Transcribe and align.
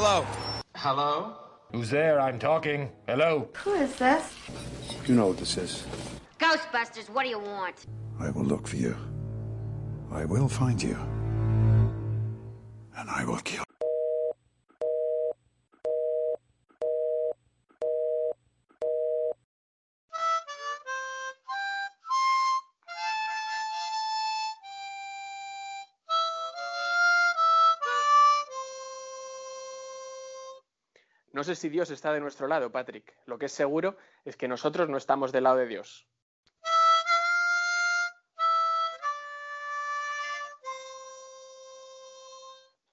Hello. 0.00 0.24
Hello? 0.76 1.34
Who's 1.72 1.90
there? 1.90 2.20
I'm 2.20 2.38
talking. 2.38 2.88
Hello. 3.08 3.48
Who 3.64 3.72
is 3.72 3.96
this? 3.96 4.32
You 5.08 5.16
know 5.16 5.26
what 5.26 5.38
this 5.38 5.56
is. 5.56 5.84
Ghostbusters, 6.38 7.10
what 7.10 7.24
do 7.24 7.30
you 7.30 7.40
want? 7.40 7.84
I 8.20 8.30
will 8.30 8.44
look 8.44 8.68
for 8.68 8.76
you. 8.76 8.96
I 10.12 10.24
will 10.24 10.48
find 10.48 10.80
you. 10.80 10.96
And 12.96 13.10
I 13.10 13.24
will 13.24 13.40
kill. 13.40 13.64
No 31.38 31.44
sé 31.44 31.54
si 31.54 31.68
Dios 31.68 31.88
está 31.92 32.12
de 32.12 32.18
nuestro 32.18 32.48
lado, 32.48 32.72
Patrick. 32.72 33.14
Lo 33.24 33.38
que 33.38 33.46
es 33.46 33.52
seguro 33.52 33.96
es 34.24 34.36
que 34.36 34.48
nosotros 34.48 34.88
no 34.88 34.96
estamos 34.96 35.30
del 35.30 35.44
lado 35.44 35.58
de 35.58 35.68
Dios. 35.68 36.04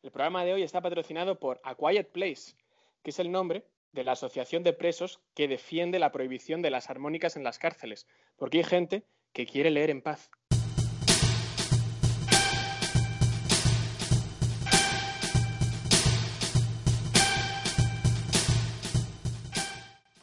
El 0.04 0.12
programa 0.12 0.46
de 0.46 0.54
hoy 0.54 0.62
está 0.62 0.80
patrocinado 0.80 1.40
por 1.40 1.60
A 1.64 1.74
Quiet 1.74 2.12
Place, 2.12 2.56
que 3.02 3.10
es 3.10 3.18
el 3.18 3.32
nombre 3.32 3.66
de 3.94 4.04
la 4.04 4.12
asociación 4.12 4.62
de 4.62 4.74
presos 4.74 5.22
que 5.34 5.48
defiende 5.48 5.98
la 5.98 6.12
prohibición 6.12 6.62
de 6.62 6.70
las 6.70 6.92
armónicas 6.92 7.38
en 7.38 7.44
las 7.44 7.58
cárceles, 7.58 8.06
porque 8.36 8.60
hay 8.60 8.64
gente 8.64 9.08
que 9.34 9.48
quiere 9.48 9.72
leer 9.72 9.90
en 9.90 10.04
paz. 10.04 10.30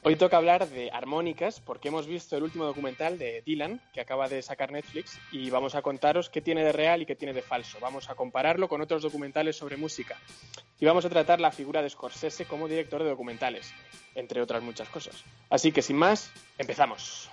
Hoy 0.04 0.16
toca 0.16 0.36
hablar 0.36 0.68
de 0.68 0.90
armónicas 0.90 1.60
porque 1.60 1.86
hemos 1.86 2.08
visto 2.08 2.36
el 2.36 2.42
último 2.42 2.64
documental 2.64 3.18
de 3.18 3.40
Dylan 3.46 3.80
que 3.92 4.00
acaba 4.00 4.28
de 4.28 4.42
sacar 4.42 4.72
Netflix 4.72 5.16
y 5.30 5.48
vamos 5.48 5.76
a 5.76 5.82
contaros 5.82 6.28
qué 6.28 6.40
tiene 6.40 6.64
de 6.64 6.72
real 6.72 7.02
y 7.02 7.06
qué 7.06 7.14
tiene 7.14 7.32
de 7.32 7.40
falso. 7.40 7.78
Vamos 7.80 8.10
a 8.10 8.16
compararlo 8.16 8.68
con 8.68 8.80
otros 8.80 9.02
documentales 9.02 9.54
sobre 9.54 9.76
música 9.76 10.18
y 10.80 10.86
vamos 10.86 11.04
a 11.04 11.08
tratar 11.08 11.40
la 11.40 11.52
figura 11.52 11.82
de 11.82 11.88
Scorsese 11.88 12.46
como 12.46 12.66
director 12.66 13.00
de 13.04 13.10
documentales, 13.10 13.72
entre 14.16 14.42
otras 14.42 14.60
muchas 14.60 14.88
cosas. 14.88 15.22
Así 15.48 15.70
que 15.70 15.82
sin 15.82 15.98
más, 15.98 16.32
empezamos. 16.58 17.30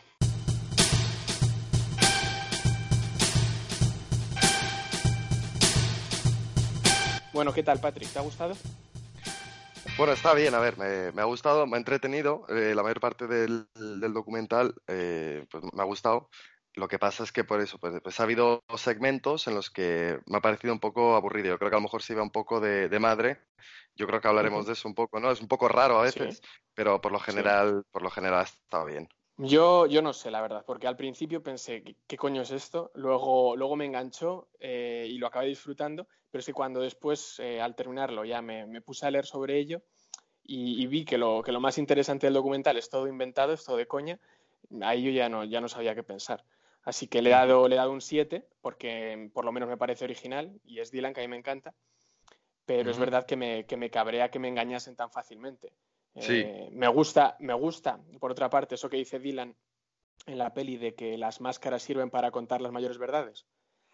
Bueno, 7.34 7.52
¿qué 7.52 7.64
tal 7.64 7.80
Patrick? 7.80 8.14
¿Te 8.14 8.20
ha 8.20 8.22
gustado? 8.22 8.56
Bueno, 10.00 10.14
está 10.14 10.34
bien, 10.34 10.54
a 10.56 10.60
ver, 10.60 10.78
me, 10.78 11.12
me 11.12 11.22
ha 11.22 11.26
gustado, 11.26 11.68
me 11.68 11.76
ha 11.76 11.78
entretenido. 11.78 12.46
eh, 12.48 12.74
la 12.74 12.84
mayor 12.84 13.02
parte 13.02 13.28
del, 13.28 13.68
del 13.76 14.14
documental 14.14 14.74
eh, 14.88 15.46
pues 15.52 15.62
me 15.74 15.82
ha 15.82 15.86
gustado. 15.86 16.30
Lo 16.76 16.88
que 16.88 16.98
pasa 16.98 17.24
es 17.24 17.34
que 17.34 17.44
por 17.44 17.60
eso, 17.60 17.78
pues, 17.80 18.00
pues 18.02 18.18
ha 18.20 18.24
habido 18.24 18.64
segmentos 18.78 19.48
en 19.48 19.56
los 19.56 19.70
que 19.70 20.20
me 20.28 20.38
ha 20.38 20.42
parecido 20.42 20.72
un 20.74 20.80
poco 20.80 21.16
aburrido. 21.18 21.50
Yo 21.50 21.58
creo 21.58 21.70
que 21.70 21.76
a 21.76 21.80
lo 21.80 21.84
mejor 21.84 22.02
se 22.02 22.14
iba 22.14 22.24
un 22.24 22.32
poco 22.32 22.62
de, 22.62 22.88
de 22.88 23.00
madre. 23.00 23.42
Yo 23.96 24.08
creo 24.08 24.22
que 24.22 24.30
hablaremos 24.30 24.66
de 24.68 24.74
eso 24.74 24.88
un 24.88 24.96
poco, 24.96 25.20
¿no? 25.20 25.32
Es 25.32 25.42
un 25.42 25.50
poco 25.50 25.68
raro 25.68 26.00
a 26.00 26.04
veces, 26.04 26.38
Sí. 26.38 26.42
pero 26.74 27.02
por 27.02 27.12
lo 27.12 27.20
general, 27.20 27.84
por 27.92 28.02
lo 28.02 28.10
general 28.10 28.40
ha 28.40 28.44
estado 28.44 28.86
bien. 28.86 29.10
Yo, 29.42 29.86
yo 29.86 30.02
no 30.02 30.12
sé, 30.12 30.32
la 30.32 30.42
verdad, 30.42 30.66
porque 30.66 30.86
al 30.86 30.98
principio 30.98 31.42
pensé, 31.42 31.82
¿qué, 31.82 31.96
qué 32.08 32.18
coño 32.18 32.42
es 32.42 32.52
esto? 32.52 32.92
Luego, 32.94 33.56
luego 33.56 33.78
me 33.78 33.86
enganchó 33.86 34.50
eh, 34.60 35.08
y 35.10 35.18
lo 35.18 35.28
acabé 35.28 35.48
disfrutando, 35.48 36.08
pero 36.30 36.40
es 36.42 36.46
que 36.46 36.54
cuando 36.54 36.82
después, 36.82 37.40
eh, 37.40 37.62
al 37.62 37.74
terminarlo, 37.74 38.26
ya 38.26 38.42
me, 38.42 38.66
me 38.66 38.82
puse 38.82 39.06
a 39.06 39.12
leer 39.12 39.26
sobre 39.26 39.58
ello 39.58 39.82
y, 40.44 40.84
y 40.84 40.88
vi 40.88 41.06
que 41.06 41.18
lo, 41.18 41.42
que 41.42 41.54
lo 41.54 41.62
más 41.62 41.78
interesante 41.78 42.28
del 42.28 42.34
documental 42.34 42.78
es 42.78 42.90
todo 42.90 43.08
inventado, 43.08 43.54
es 43.54 43.64
todo 43.64 43.78
de 43.78 43.88
coña, 43.88 44.20
ahí 44.82 45.04
yo 45.04 45.12
ya 45.12 45.30
no, 45.30 45.46
ya 45.46 45.62
no 45.62 45.70
sabía 45.70 45.96
qué 45.96 46.04
pensar. 46.04 46.44
Así 46.84 47.08
que 47.08 47.22
le 47.22 47.30
he 47.30 47.34
dado, 47.34 47.70
le 47.70 47.76
he 47.76 47.78
dado 47.78 47.92
un 47.92 48.02
7, 48.02 48.46
porque 48.60 49.30
por 49.34 49.46
lo 49.46 49.54
menos 49.54 49.70
me 49.70 49.78
parece 49.78 50.04
original 50.04 50.60
y 50.66 50.80
es 50.80 50.92
Dylan, 50.92 51.14
que 51.14 51.22
a 51.22 51.24
mí 51.24 51.30
me 51.30 51.38
encanta, 51.38 51.74
pero 52.66 52.92
es 52.92 52.98
verdad 53.00 53.26
que 53.26 53.38
me, 53.38 53.66
que 53.66 53.78
me 53.78 53.90
cabrea 53.90 54.32
que 54.32 54.40
me 54.40 54.50
engañasen 54.50 54.98
tan 54.98 55.12
fácilmente. 55.12 55.72
Sí. 56.16 56.42
Eh, 56.46 56.70
me 56.72 56.88
gusta, 56.88 57.36
me 57.40 57.54
gusta, 57.54 58.00
por 58.20 58.32
otra 58.32 58.50
parte, 58.50 58.76
eso 58.76 58.90
que 58.90 58.98
dice 58.98 59.20
Dylan 59.20 59.56
en 60.26 60.38
la 60.38 60.54
peli 60.54 60.78
de 60.78 60.96
que 60.96 61.18
las 61.18 61.42
máscaras 61.42 61.84
sirven 61.84 62.10
para 62.10 62.32
contar 62.32 62.62
las 62.62 62.72
mayores 62.72 62.98
verdades. 62.98 63.46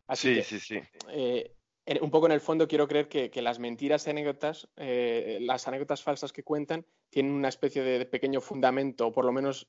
Así 0.07 0.29
Sí, 0.29 0.35
que, 0.35 0.43
sí, 0.43 0.59
sí. 0.59 0.79
eh, 1.09 1.55
un 2.01 2.09
poco 2.09 2.25
en 2.25 2.31
el 2.31 2.41
fondo 2.41 2.67
quiero 2.67 2.87
creer 2.87 3.07
que, 3.07 3.29
que 3.29 3.41
las 3.41 3.59
mentiras 3.59 4.07
y 4.07 4.09
anécdotas, 4.09 4.67
eh, 4.75 5.37
las 5.41 5.67
anécdotas 5.67 6.01
falsas 6.01 6.33
que 6.33 6.43
cuentan, 6.43 6.85
tienen 7.09 7.31
una 7.33 7.49
especie 7.49 7.83
de, 7.83 7.99
de 7.99 8.05
pequeño 8.05 8.41
fundamento, 8.41 9.07
o 9.07 9.11
por 9.11 9.25
lo 9.25 9.31
menos 9.31 9.67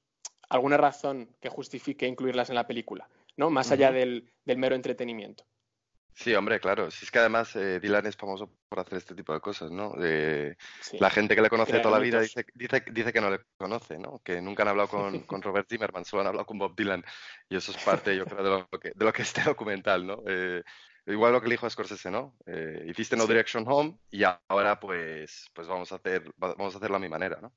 alguna 0.48 0.76
razón 0.76 1.36
que 1.40 1.48
justifique 1.48 2.06
incluirlas 2.06 2.48
en 2.48 2.54
la 2.54 2.66
película, 2.66 3.08
¿no? 3.36 3.50
Más 3.50 3.70
allá 3.70 3.92
del, 3.92 4.30
del 4.44 4.58
mero 4.58 4.76
entretenimiento. 4.76 5.44
Sí, 6.18 6.34
hombre, 6.34 6.58
claro. 6.60 6.90
Si 6.90 7.04
es 7.04 7.10
que 7.10 7.18
además 7.18 7.54
eh, 7.56 7.78
Dylan 7.78 8.06
es 8.06 8.16
famoso 8.16 8.50
por 8.70 8.80
hacer 8.80 8.96
este 8.96 9.14
tipo 9.14 9.34
de 9.34 9.40
cosas, 9.40 9.70
¿no? 9.70 9.92
Sí. 10.80 10.96
La 10.98 11.10
gente 11.10 11.36
que 11.36 11.42
le 11.42 11.50
conoce 11.50 11.72
Crear 11.72 11.82
toda 11.82 11.98
la 11.98 12.02
vida 12.02 12.20
dice, 12.22 12.46
dice, 12.54 12.82
dice 12.90 13.12
que 13.12 13.20
no 13.20 13.28
le 13.28 13.40
conoce, 13.58 13.98
¿no? 13.98 14.20
Que 14.24 14.40
nunca 14.40 14.62
han 14.62 14.70
hablado 14.70 14.88
con, 14.88 15.20
con 15.26 15.42
Robert 15.42 15.68
Zimmerman, 15.68 16.06
solo 16.06 16.22
han 16.22 16.28
hablado 16.28 16.46
con 16.46 16.58
Bob 16.58 16.74
Dylan. 16.74 17.04
Y 17.50 17.56
eso 17.56 17.70
es 17.70 17.76
parte, 17.84 18.16
yo 18.16 18.24
creo, 18.24 18.42
de 18.42 18.48
lo 18.50 18.80
que, 18.80 18.92
de 18.94 19.04
lo 19.04 19.12
que 19.12 19.20
es 19.20 19.28
este 19.28 19.42
documental, 19.42 20.06
¿no? 20.06 20.22
Eh, 20.26 20.62
igual 21.06 21.34
lo 21.34 21.40
que 21.42 21.48
le 21.48 21.52
dijo 21.54 21.66
a 21.66 21.70
Scorsese, 21.70 22.10
¿no? 22.10 22.34
Eh, 22.46 22.86
hiciste 22.88 23.14
No 23.14 23.24
Sí. 23.24 23.28
Direction 23.28 23.64
Home 23.68 23.98
y 24.10 24.22
ahora 24.48 24.80
pues, 24.80 25.50
pues 25.52 25.68
vamos 25.68 25.92
a 25.92 25.96
hacer, 25.96 26.22
va- 26.42 26.54
vamos 26.54 26.74
a 26.74 26.78
hacerlo 26.78 26.96
a 26.96 27.00
mi 27.00 27.10
manera, 27.10 27.38
¿no? 27.42 27.52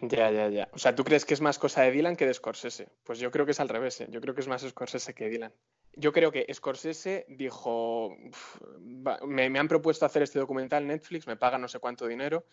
Ya, 0.00 0.30
ya, 0.32 0.48
ya. 0.48 0.68
O 0.72 0.78
sea, 0.78 0.94
¿tú 0.94 1.04
crees 1.04 1.24
que 1.24 1.34
es 1.34 1.40
más 1.40 1.58
cosa 1.58 1.82
de 1.82 1.92
Dylan 1.92 2.16
que 2.16 2.26
de 2.26 2.34
Scorsese? 2.34 2.88
Pues 3.04 3.20
yo 3.20 3.30
creo 3.30 3.46
que 3.46 3.52
es 3.52 3.60
al 3.60 3.68
revés, 3.68 4.00
¿eh? 4.00 4.08
Yo 4.10 4.20
creo 4.20 4.34
que 4.34 4.40
es 4.42 4.48
más 4.48 4.62
Scorsese 4.62 5.14
que 5.14 5.28
Dylan. 5.30 5.54
Yo 5.98 6.12
creo 6.12 6.30
que 6.30 6.46
Scorsese 6.52 7.24
dijo, 7.28 8.08
"Uf, 8.08 8.60
va- 9.06 9.18
me, 9.26 9.48
me 9.50 9.58
han 9.58 9.66
propuesto 9.68 10.04
hacer 10.06 10.22
este 10.22 10.38
documental 10.38 10.86
Netflix, 10.86 11.26
me 11.26 11.36
pagan 11.36 11.62
no 11.62 11.68
sé 11.68 11.78
cuánto 11.78 12.06
dinero, 12.06 12.44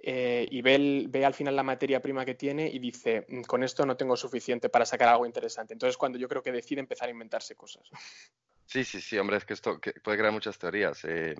eh, 0.00 0.46
y 0.48 0.62
ve, 0.62 1.06
ve 1.08 1.24
al 1.24 1.34
final 1.34 1.56
la 1.56 1.64
materia 1.64 2.00
prima 2.00 2.24
que 2.24 2.36
tiene 2.36 2.68
y 2.68 2.78
dice, 2.78 3.26
"Mm, 3.28 3.42
con 3.42 3.64
esto 3.64 3.84
no 3.84 3.96
tengo 3.96 4.16
suficiente 4.16 4.68
para 4.68 4.86
sacar 4.86 5.08
algo 5.08 5.26
interesante. 5.26 5.72
Entonces 5.74 5.96
cuando 5.96 6.18
yo 6.18 6.28
creo 6.28 6.42
que 6.42 6.52
decide 6.52 6.80
empezar 6.80 7.08
a 7.08 7.10
inventarse 7.12 7.56
cosas. 7.56 7.90
Sí, 8.64 8.84
sí, 8.84 9.00
sí, 9.00 9.18
hombre, 9.18 9.38
es 9.38 9.44
que 9.44 9.54
esto 9.54 9.80
puede 10.04 10.18
crear 10.18 10.32
muchas 10.32 10.58
teorías. 10.58 11.04
eh. 11.04 11.34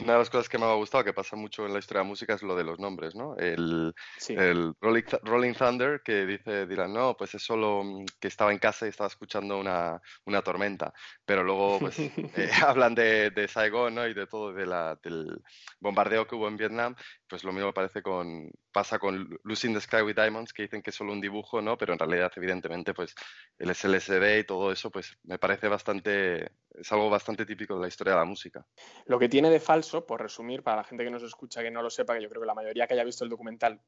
Una 0.00 0.14
de 0.14 0.18
las 0.20 0.30
cosas 0.30 0.48
que 0.48 0.58
me 0.58 0.64
ha 0.66 0.74
gustado, 0.74 1.04
que 1.04 1.12
pasa 1.12 1.36
mucho 1.36 1.66
en 1.66 1.72
la 1.72 1.78
historia 1.78 2.00
de 2.00 2.04
la 2.04 2.08
música, 2.08 2.34
es 2.34 2.42
lo 2.42 2.56
de 2.56 2.64
los 2.64 2.78
nombres, 2.78 3.14
¿no? 3.14 3.36
El, 3.36 3.94
Sí, 4.16 4.34
el 4.34 4.72
Rolling, 4.80 5.02
Th- 5.02 5.20
Rolling 5.22 5.54
Thunder, 5.54 6.00
que 6.02 6.26
dice, 6.26 6.66
dirán, 6.66 6.92
no, 6.92 7.16
pues 7.16 7.34
es 7.34 7.42
solo 7.42 7.82
mm, 7.84 8.04
que 8.20 8.28
estaba 8.28 8.52
en 8.52 8.58
casa 8.58 8.86
y 8.86 8.90
estaba 8.90 9.08
escuchando 9.08 9.58
una, 9.58 10.00
una 10.24 10.42
tormenta. 10.42 10.92
Pero 11.24 11.42
luego, 11.44 11.78
pues, 11.80 11.98
eh, 12.36 12.50
hablan 12.66 12.94
de, 12.94 13.30
de 13.30 13.48
Saigon, 13.48 13.94
¿no? 13.94 14.06
Y 14.06 14.14
de 14.14 14.26
todo, 14.26 14.52
de 14.52 14.66
la, 14.66 14.96
del 15.02 15.40
bombardeo 15.80 16.26
que 16.26 16.34
hubo 16.34 16.48
en 16.48 16.56
Vietnam. 16.56 16.94
Pues 17.28 17.44
lo 17.44 17.52
mismo 17.52 17.72
parece 17.72 18.02
con, 18.02 18.50
pasa 18.72 18.98
con 18.98 19.38
Losing 19.44 19.74
the 19.74 19.80
Sky 19.80 20.02
with 20.02 20.14
Diamonds, 20.14 20.52
que 20.52 20.62
dicen 20.62 20.82
que 20.82 20.90
es 20.90 20.96
solo 20.96 21.12
un 21.12 21.20
dibujo, 21.20 21.60
¿no? 21.60 21.76
Pero 21.76 21.92
en 21.92 21.98
realidad, 21.98 22.32
evidentemente, 22.36 22.94
pues, 22.94 23.14
el 23.58 23.74
SLSD 23.74 24.38
y 24.38 24.44
todo 24.44 24.72
eso, 24.72 24.90
pues, 24.90 25.16
me 25.24 25.38
parece 25.38 25.68
bastante, 25.68 26.52
es 26.74 26.92
algo 26.92 27.10
bastante 27.10 27.44
típico 27.46 27.74
de 27.74 27.82
la 27.82 27.88
historia 27.88 28.14
de 28.14 28.20
la 28.20 28.24
música. 28.24 28.64
Lo 29.06 29.18
que 29.18 29.28
tiene 29.28 29.50
de 29.50 29.60
falso, 29.60 30.06
por 30.06 30.20
resumir, 30.20 30.62
para 30.62 30.78
la 30.78 30.84
gente 30.84 31.04
que 31.04 31.10
nos 31.10 31.22
escucha 31.22 31.62
que 31.62 31.70
no 31.70 31.82
lo 31.82 31.90
sepa, 31.90 32.14
que 32.14 32.22
yo 32.22 32.28
creo 32.28 32.42
que 32.42 32.46
la 32.46 32.54
mayoría 32.54 32.86
que 32.86 32.94
haya 32.94 33.04
visto 33.04 33.24
el 33.24 33.30
documental, 33.30 33.80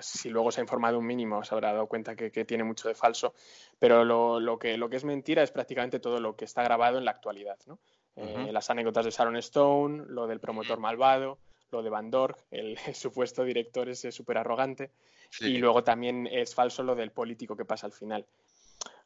si 0.00 0.30
luego 0.30 0.50
se 0.50 0.60
ha 0.60 0.64
informado 0.64 0.98
un 0.98 1.06
mínimo, 1.06 1.44
se 1.44 1.54
habrá 1.54 1.72
dado 1.72 1.86
cuenta 1.86 2.16
que, 2.16 2.32
que 2.32 2.44
tiene 2.44 2.64
mucho 2.64 2.88
de 2.88 2.94
falso, 2.94 3.34
pero 3.78 4.04
lo, 4.04 4.40
lo 4.40 4.58
que, 4.58 4.78
lo 4.78 4.88
que 4.88 4.96
es 4.96 5.04
mentira 5.04 5.42
es 5.42 5.50
prácticamente 5.50 6.00
todo 6.00 6.20
lo 6.20 6.36
que 6.36 6.46
está 6.46 6.62
grabado 6.62 6.98
en 6.98 7.04
la 7.04 7.10
actualidad, 7.10 7.58
¿no? 7.66 7.78
Eh, 8.16 8.50
las 8.50 8.68
anécdotas 8.68 9.04
de 9.04 9.12
Sharon 9.12 9.36
Stone, 9.36 10.06
lo 10.08 10.26
del 10.26 10.40
promotor 10.40 10.80
malvado, 10.80 11.38
lo 11.70 11.82
de 11.82 11.90
Van 11.90 12.10
Dork, 12.10 12.44
el, 12.50 12.76
el 12.86 12.94
supuesto 12.94 13.44
director 13.44 13.88
ese 13.88 14.12
súper 14.12 14.38
arrogante, 14.38 14.90
Sí. 15.30 15.44
y 15.46 15.56
luego 15.58 15.84
también 15.84 16.26
es 16.26 16.54
falso 16.54 16.82
lo 16.82 16.94
del 16.94 17.12
político 17.12 17.54
que 17.54 17.66
pasa 17.66 17.86
al 17.86 17.92
final. 17.92 18.26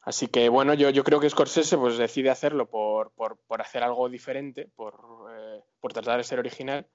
Así 0.03 0.27
que 0.27 0.47
bueno, 0.49 0.73
yo, 0.73 0.89
yo 0.89 1.03
creo 1.03 1.19
que 1.19 1.29
Scorsese 1.29 1.77
pues 1.77 1.97
decide 1.97 2.29
hacerlo 2.29 2.69
por, 2.69 3.11
por, 3.11 3.37
por 3.45 3.61
hacer 3.61 3.83
algo 3.83 4.07
diferente, 4.09 4.69
por, 4.75 4.93
eh, 5.31 5.61
por 5.81 5.91
tratar 5.93 6.17
de 6.17 6.23
ser 6.23 6.39
original 6.39 6.87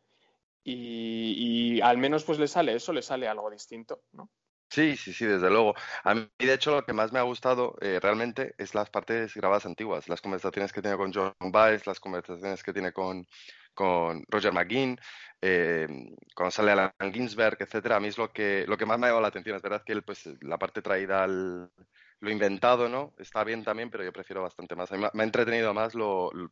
y, 0.64 1.76
y, 1.76 1.80
al 1.80 1.98
menos 1.98 2.24
pues 2.24 2.38
le 2.38 2.48
sale 2.48 2.74
eso, 2.74 2.92
le 2.92 3.02
sale 3.02 3.28
algo 3.28 3.50
distinto, 3.50 4.02
¿no? 4.12 4.30
Sí, 4.70 4.96
sí, 4.98 5.14
sí, 5.14 5.24
desde 5.24 5.48
luego. 5.48 5.74
A 6.04 6.14
mí, 6.14 6.28
de 6.38 6.52
hecho, 6.52 6.72
lo 6.72 6.84
que 6.84 6.92
más 6.92 7.10
me 7.10 7.18
ha 7.18 7.22
gustado 7.22 7.74
eh, 7.80 7.98
realmente 8.02 8.54
es 8.58 8.74
las 8.74 8.90
partes 8.90 9.32
grabadas 9.34 9.64
antiguas, 9.64 10.10
las 10.10 10.20
conversaciones 10.20 10.74
que 10.74 10.82
tiene 10.82 10.98
con 10.98 11.10
John 11.10 11.34
Baez, 11.40 11.86
las 11.86 12.00
conversaciones 12.00 12.62
que 12.62 12.74
tiene 12.74 12.92
con, 12.92 13.26
con 13.78 14.24
Roger 14.28 14.52
McGinn, 14.52 14.98
eh, 15.40 15.86
cuando 16.34 16.50
sale 16.50 16.72
Alan 16.72 17.12
Ginsberg, 17.12 17.58
etcétera. 17.60 17.94
A 17.94 18.00
mí 18.00 18.08
es 18.08 18.18
lo 18.18 18.32
que, 18.32 18.64
lo 18.66 18.76
que 18.76 18.84
más 18.84 18.98
me 18.98 19.06
ha 19.06 19.10
llamado 19.10 19.22
la 19.22 19.28
atención. 19.28 19.54
Es 19.54 19.62
verdad 19.62 19.84
que 19.86 20.02
pues, 20.02 20.28
la 20.40 20.58
parte 20.58 20.82
traída 20.82 21.22
al, 21.22 21.70
lo 22.18 22.30
inventado, 22.30 22.88
¿no? 22.88 23.14
Está 23.18 23.44
bien 23.44 23.62
también, 23.62 23.88
pero 23.88 24.02
yo 24.02 24.12
prefiero 24.12 24.42
bastante 24.42 24.74
más. 24.74 24.90
Me, 24.90 25.06
ha 25.06 25.24
entretenido 25.24 25.72
más 25.74 25.94
lo, 25.94 26.32
lo, 26.32 26.50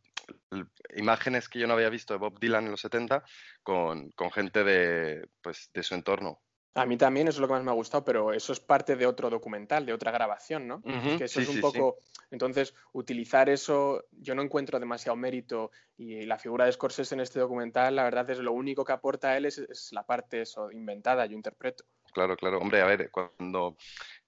imágenes 0.94 1.48
que 1.48 1.58
yo 1.58 1.66
no 1.66 1.74
había 1.74 1.90
visto 1.90 2.14
de 2.14 2.20
Bob 2.20 2.38
Dylan 2.38 2.66
en 2.66 2.70
los 2.70 2.80
70 2.80 3.24
con, 3.64 4.12
con 4.12 4.30
gente 4.30 4.62
de, 4.62 5.28
pues, 5.42 5.68
de 5.74 5.82
su 5.82 5.96
entorno. 5.96 6.40
A 6.76 6.84
mí 6.84 6.98
también 6.98 7.26
eso 7.26 7.38
es 7.38 7.40
lo 7.40 7.46
que 7.46 7.54
más 7.54 7.64
me 7.64 7.70
ha 7.70 7.74
gustado, 7.74 8.04
pero 8.04 8.34
eso 8.34 8.52
es 8.52 8.60
parte 8.60 8.96
de 8.96 9.06
otro 9.06 9.30
documental, 9.30 9.86
de 9.86 9.94
otra 9.94 10.10
grabación, 10.10 10.68
¿no? 10.68 10.76
Uh 10.84 10.90
-huh, 10.90 11.18
que 11.18 11.24
eso 11.24 11.40
sí, 11.40 11.44
es 11.44 11.48
un 11.48 11.54
sí, 11.54 11.60
poco. 11.62 11.96
Sí. 11.98 12.26
Entonces, 12.30 12.74
utilizar 12.92 13.48
eso, 13.48 14.04
yo 14.12 14.34
no 14.34 14.42
encuentro 14.42 14.78
demasiado 14.78 15.16
mérito 15.16 15.70
y 15.96 16.26
la 16.26 16.38
figura 16.38 16.66
de 16.66 16.72
Scorsese 16.72 17.14
en 17.14 17.22
este 17.22 17.40
documental, 17.40 17.96
la 17.96 18.04
verdad 18.04 18.28
es 18.28 18.38
lo 18.38 18.52
único 18.52 18.84
que 18.84 18.92
aporta 18.92 19.30
a 19.30 19.36
él 19.38 19.46
es, 19.46 19.56
es 19.56 19.90
la 19.92 20.02
parte 20.04 20.42
eso, 20.42 20.70
inventada, 20.70 21.24
yo 21.24 21.34
interpreto. 21.34 21.84
Claro, 22.12 22.36
claro. 22.36 22.58
Hombre, 22.58 22.82
a 22.82 22.86
ver, 22.86 23.10
cuando 23.10 23.76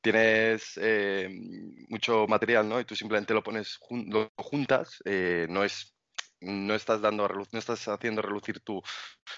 tienes 0.00 0.78
eh, 0.80 1.28
mucho 1.88 2.26
material, 2.28 2.66
¿no? 2.66 2.80
Y 2.80 2.84
tú 2.84 2.96
simplemente 2.96 3.34
lo 3.34 3.42
pones, 3.42 3.76
jun 3.78 4.06
lo 4.08 4.30
juntas, 4.36 5.02
eh, 5.04 5.46
no 5.50 5.64
es 5.64 5.97
no 6.40 6.74
estás 6.74 7.00
dando 7.00 7.24
a 7.24 7.28
no 7.28 7.58
estás 7.58 7.86
haciendo 7.88 8.22
relucir 8.22 8.60
tu, 8.60 8.82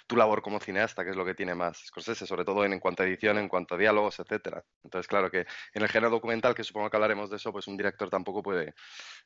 tu, 0.06 0.16
labor 0.16 0.42
como 0.42 0.60
cineasta, 0.60 1.04
que 1.04 1.10
es 1.10 1.16
lo 1.16 1.24
que 1.24 1.34
tiene 1.34 1.54
más 1.54 1.78
Scorsese, 1.86 2.26
sobre 2.26 2.44
todo 2.44 2.64
en, 2.64 2.72
en, 2.72 2.80
cuanto 2.80 3.02
a 3.02 3.06
edición, 3.06 3.38
en 3.38 3.48
cuanto 3.48 3.74
a 3.74 3.78
diálogos, 3.78 4.18
etcétera. 4.20 4.64
Entonces, 4.82 5.06
claro 5.06 5.30
que 5.30 5.46
en 5.72 5.82
el 5.82 5.88
género 5.88 6.10
documental, 6.10 6.54
que 6.54 6.64
supongo 6.64 6.90
que 6.90 6.96
hablaremos 6.96 7.30
de 7.30 7.36
eso, 7.36 7.52
pues 7.52 7.66
un 7.66 7.76
director 7.76 8.10
tampoco 8.10 8.42
puede 8.42 8.74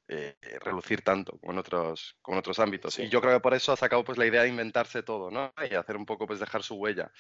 eh, 0.09 0.37
relucir 0.61 1.03
tanto 1.03 1.39
como 1.39 1.53
en 1.53 1.59
otros, 1.59 2.17
como 2.23 2.37
en 2.37 2.41
otros 2.41 2.59
ámbitos. 2.59 2.95
Sí. 2.95 3.03
Y 3.05 3.09
yo 3.09 3.21
creo 3.21 3.35
que 3.35 3.41
por 3.41 3.55
eso 3.55 3.73
ha 3.73 3.77
sacado 3.77 4.05
pues 4.05 4.19
la 4.19 4.27
idea 4.27 4.43
de 4.43 4.49
inventarse 4.49 5.03
todo, 5.03 5.31
¿no? 5.31 5.53
Y 5.71 5.75
hacer 5.75 5.97
un 5.97 6.07
poco, 6.07 6.27
pues 6.27 6.41
dejar 6.41 6.63
su 6.63 6.75
huella. 6.77 7.11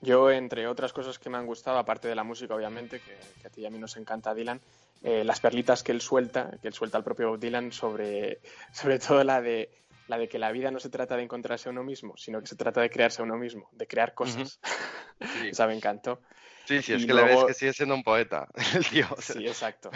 Yo, 0.00 0.30
entre 0.30 0.66
otras 0.66 0.92
cosas 0.92 1.18
que 1.18 1.28
me 1.28 1.36
han 1.38 1.46
gustado, 1.46 1.78
aparte 1.78 2.08
de 2.08 2.14
la 2.14 2.24
música, 2.24 2.54
obviamente, 2.54 3.00
que, 3.00 3.18
que 3.40 3.46
a 3.46 3.50
ti 3.50 3.60
y 3.62 3.66
a 3.66 3.70
mí 3.70 3.78
nos 3.78 3.96
encanta 3.96 4.34
Dylan, 4.34 4.60
eh, 5.02 5.24
las 5.24 5.40
perlitas 5.40 5.82
que 5.82 5.92
él 5.92 6.00
suelta, 6.00 6.50
que 6.60 6.68
él 6.68 6.74
suelta 6.74 6.98
al 6.98 7.04
propio 7.04 7.36
Dylan 7.38 7.72
sobre, 7.72 8.40
sobre 8.72 8.98
todo 8.98 9.24
la 9.24 9.40
de, 9.40 9.70
la 10.08 10.18
de 10.18 10.28
que 10.28 10.38
la 10.38 10.52
vida 10.52 10.70
no 10.70 10.78
se 10.78 10.90
trata 10.90 11.16
de 11.16 11.22
encontrarse 11.22 11.68
a 11.68 11.72
uno 11.72 11.82
mismo, 11.84 12.16
sino 12.16 12.40
que 12.40 12.46
se 12.46 12.56
trata 12.56 12.80
de 12.80 12.90
crearse 12.90 13.22
a 13.22 13.24
uno 13.24 13.36
mismo, 13.36 13.68
de 13.72 13.86
crear 13.86 14.14
cosas. 14.14 14.60
Uh 14.62 15.24
-huh. 15.24 15.26
sí. 15.40 15.48
Esa 15.50 15.66
me 15.66 15.74
encantó. 15.74 16.20
Sí, 16.66 16.82
sí, 16.82 16.92
es 16.92 17.02
y 17.02 17.06
que 17.06 17.14
luego... 17.14 17.28
le 17.28 17.34
ves 17.34 17.44
que 17.46 17.54
sigue 17.54 17.72
siendo 17.72 17.94
un 17.94 18.02
poeta, 18.02 18.46
el 18.76 18.86
tío. 18.86 19.06
Sí, 19.18 19.46
exacto. 19.46 19.90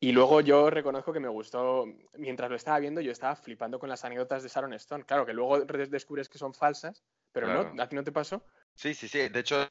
y 0.00 0.12
luego 0.12 0.40
yo 0.40 0.70
reconozco 0.70 1.12
que 1.12 1.20
me 1.20 1.28
gustó, 1.28 1.84
mientras 2.16 2.50
lo 2.50 2.56
estaba 2.56 2.78
viendo, 2.78 3.00
yo 3.02 3.12
estaba 3.12 3.36
flipando 3.36 3.78
con 3.78 3.88
las 3.88 4.04
anécdotas 4.04 4.42
de 4.42 4.48
Sharon 4.48 4.72
Stone. 4.74 5.04
Claro, 5.04 5.26
que 5.26 5.34
luego 5.34 5.60
descubres 5.60 6.28
que 6.28 6.38
son 6.38 6.54
falsas, 6.54 7.04
pero 7.32 7.46
claro. 7.46 7.74
no, 7.74 7.82
¿a 7.82 7.88
ti 7.88 7.94
no 7.94 8.02
te 8.02 8.12
pasó? 8.12 8.44
Sí, 8.74 8.94
sí, 8.94 9.08
sí. 9.08 9.28
De 9.28 9.40
hecho, 9.40 9.68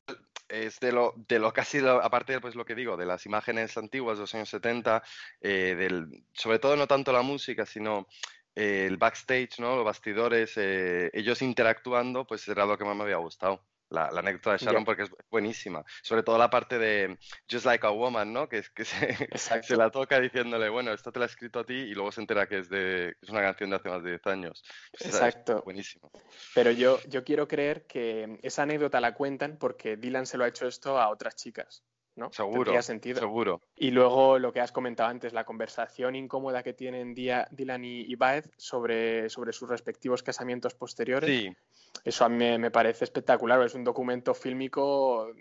es 0.47 0.79
de 0.79 0.91
lo, 0.91 1.13
de 1.27 1.39
lo 1.39 1.51
casi, 1.53 1.79
aparte 1.79 2.33
de 2.33 2.41
pues, 2.41 2.55
lo 2.55 2.65
que 2.65 2.75
digo, 2.75 2.97
de 2.97 3.05
las 3.05 3.25
imágenes 3.25 3.77
antiguas 3.77 4.17
de 4.17 4.21
los 4.21 4.35
años 4.35 4.49
70, 4.49 5.03
eh, 5.41 5.75
del, 5.75 6.25
sobre 6.33 6.59
todo 6.59 6.75
no 6.75 6.87
tanto 6.87 7.11
la 7.11 7.21
música, 7.21 7.65
sino 7.65 8.07
eh, 8.55 8.85
el 8.87 8.97
backstage, 8.97 9.59
¿no? 9.59 9.75
Los 9.75 9.85
bastidores, 9.85 10.53
eh, 10.57 11.09
ellos 11.13 11.41
interactuando, 11.41 12.25
pues 12.25 12.47
era 12.47 12.65
lo 12.65 12.77
que 12.77 12.85
más 12.85 12.95
me 12.95 13.03
había 13.03 13.17
gustado 13.17 13.65
la, 13.93 14.11
la 14.11 14.19
anécdota 14.19 14.53
de 14.53 14.57
Sharon 14.57 14.81
yeah. 14.81 14.85
porque 14.85 15.03
es 15.03 15.11
buenísima. 15.29 15.83
Sobre 16.01 16.23
todo 16.23 16.37
la 16.37 16.49
parte 16.49 16.79
de 16.79 17.17
Just 17.49 17.65
Like 17.65 17.85
a 17.85 17.91
Woman, 17.91 18.33
¿no? 18.33 18.49
Que, 18.49 18.63
que 18.73 18.85
se, 18.85 19.29
se, 19.63 19.77
la 19.77 19.91
toca 19.91 20.19
diciéndole, 20.19 20.69
bueno, 20.69 20.91
esto 20.91 21.11
te 21.11 21.19
la 21.19 21.25
he 21.25 21.27
escrito 21.27 21.59
a 21.59 21.63
ti 21.63 21.75
y 21.75 21.93
luego 21.93 22.11
se 22.11 22.21
entera 22.21 22.47
que 22.47 22.57
es, 22.57 22.69
de, 22.69 23.15
es 23.21 23.29
una 23.29 23.41
canción 23.41 23.69
de 23.69 23.75
hace 23.75 23.89
más 23.89 24.03
de 24.03 24.09
10 24.09 24.27
años. 24.27 24.63
Pues 24.91 25.13
Exacto. 25.13 25.59
Es 25.59 25.63
buenísimo. 25.63 26.11
Pero 26.55 26.71
yo, 26.71 26.99
yo 27.07 27.23
quiero 27.23 27.47
creer 27.47 27.85
que 27.85 28.39
esa 28.41 28.63
anécdota 28.63 28.99
la 28.99 29.13
cuentan 29.13 29.57
porque 29.57 29.95
Dylan 29.95 30.25
se 30.25 30.37
lo 30.37 30.43
ha 30.43 30.47
hecho 30.47 30.67
esto 30.67 30.99
a 30.99 31.09
otras 31.09 31.35
chicas. 31.35 31.83
¿No? 32.15 32.31
Seguro, 32.31 32.81
sentido. 32.81 33.19
seguro. 33.19 33.61
Y 33.75 33.91
luego 33.91 34.39
lo 34.39 34.53
que 34.53 34.61
has 34.61 34.71
comentado 34.71 35.09
antes, 35.09 35.33
la 35.33 35.45
conversación 35.45 36.15
incómoda 36.15 36.63
que 36.63 36.73
tienen 36.73 37.13
Dylan 37.13 37.83
y, 37.83 38.01
y 38.01 38.15
Baez 38.15 38.49
sobre, 38.57 39.29
sobre 39.29 39.53
sus 39.53 39.69
respectivos 39.69 40.23
casamientos 40.23 40.75
posteriores. 40.75 41.29
Sí. 41.29 41.55
Eso 42.03 42.25
a 42.25 42.29
mí 42.29 42.57
me, 42.57 42.71
parece 42.71 43.03
espectacular. 43.03 43.61
Es 43.61 43.75
un 43.75 43.83
documento 43.83 44.33
fílmico, 44.33 45.31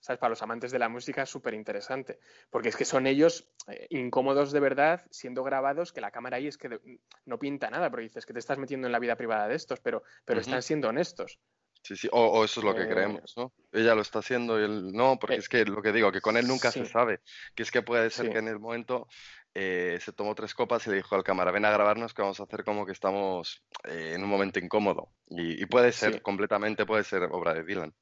¿sabes? 0.00 0.18
Para 0.18 0.30
los 0.30 0.42
amantes 0.42 0.70
de 0.70 0.78
la 0.78 0.88
música, 0.88 1.26
súper 1.26 1.54
interesante. 1.54 2.18
Porque 2.50 2.68
es 2.68 2.76
que 2.76 2.84
son 2.84 3.06
ellos 3.06 3.48
eh, 3.68 3.86
incómodos 3.90 4.52
de 4.52 4.60
verdad, 4.60 5.02
siendo 5.10 5.42
grabados, 5.42 5.92
que 5.92 6.00
la 6.00 6.10
cámara 6.10 6.36
ahí 6.36 6.46
es 6.46 6.58
que 6.58 6.68
de, 6.68 6.80
no 7.24 7.38
pinta 7.38 7.70
nada, 7.70 7.90
porque 7.90 8.04
dices 8.04 8.26
que 8.26 8.32
te 8.32 8.38
estás 8.38 8.58
metiendo 8.58 8.86
en 8.86 8.92
la 8.92 8.98
vida 8.98 9.16
privada 9.16 9.48
de 9.48 9.54
estos, 9.56 9.80
pero, 9.80 10.02
pero 10.24 10.38
uh 10.38 10.42
-huh. 10.42 10.46
están 10.46 10.62
siendo 10.62 10.88
honestos. 10.88 11.38
Sí, 11.82 11.96
sí, 11.96 12.08
o, 12.12 12.24
o, 12.24 12.44
eso 12.44 12.60
es 12.60 12.64
lo 12.64 12.74
que 12.74 12.82
eh, 12.82 12.88
creemos, 12.88 13.34
¿no? 13.36 13.52
Ella 13.72 13.94
lo 13.94 14.02
está 14.02 14.20
haciendo 14.20 14.60
y 14.60 14.64
él 14.64 14.92
no, 14.92 15.18
porque 15.18 15.36
eh, 15.36 15.38
es 15.38 15.48
que 15.48 15.64
lo 15.64 15.82
que 15.82 15.92
digo, 15.92 16.12
que 16.12 16.20
con 16.20 16.36
él 16.36 16.46
nunca 16.46 16.70
sí. 16.70 16.80
se 16.80 16.86
sabe, 16.86 17.20
que 17.56 17.64
es 17.64 17.72
que 17.72 17.82
puede 17.82 18.08
ser 18.10 18.26
sí. 18.26 18.32
que 18.32 18.38
en 18.38 18.46
el 18.46 18.60
momento 18.60 19.08
eh, 19.54 19.98
se 20.00 20.12
tomó 20.12 20.34
tres 20.34 20.54
copas 20.54 20.86
y 20.86 20.90
le 20.90 20.96
dijo 20.96 21.14
al 21.14 21.24
cámara, 21.24 21.50
ven 21.50 21.64
a 21.64 21.70
grabarnos 21.70 22.14
que 22.14 22.22
vamos 22.22 22.40
a 22.40 22.44
hacer 22.44 22.64
como 22.64 22.86
que 22.86 22.92
estamos 22.92 23.64
eh, 23.84 24.12
en 24.14 24.22
un 24.22 24.30
momento 24.30 24.60
incómodo. 24.60 25.08
Y, 25.28 25.60
y 25.60 25.66
puede 25.66 25.92
ser, 25.92 26.14
sí. 26.14 26.20
completamente 26.20 26.86
puede 26.86 27.04
ser 27.04 27.24
obra 27.24 27.52
de 27.52 27.64
Dylan. 27.64 27.92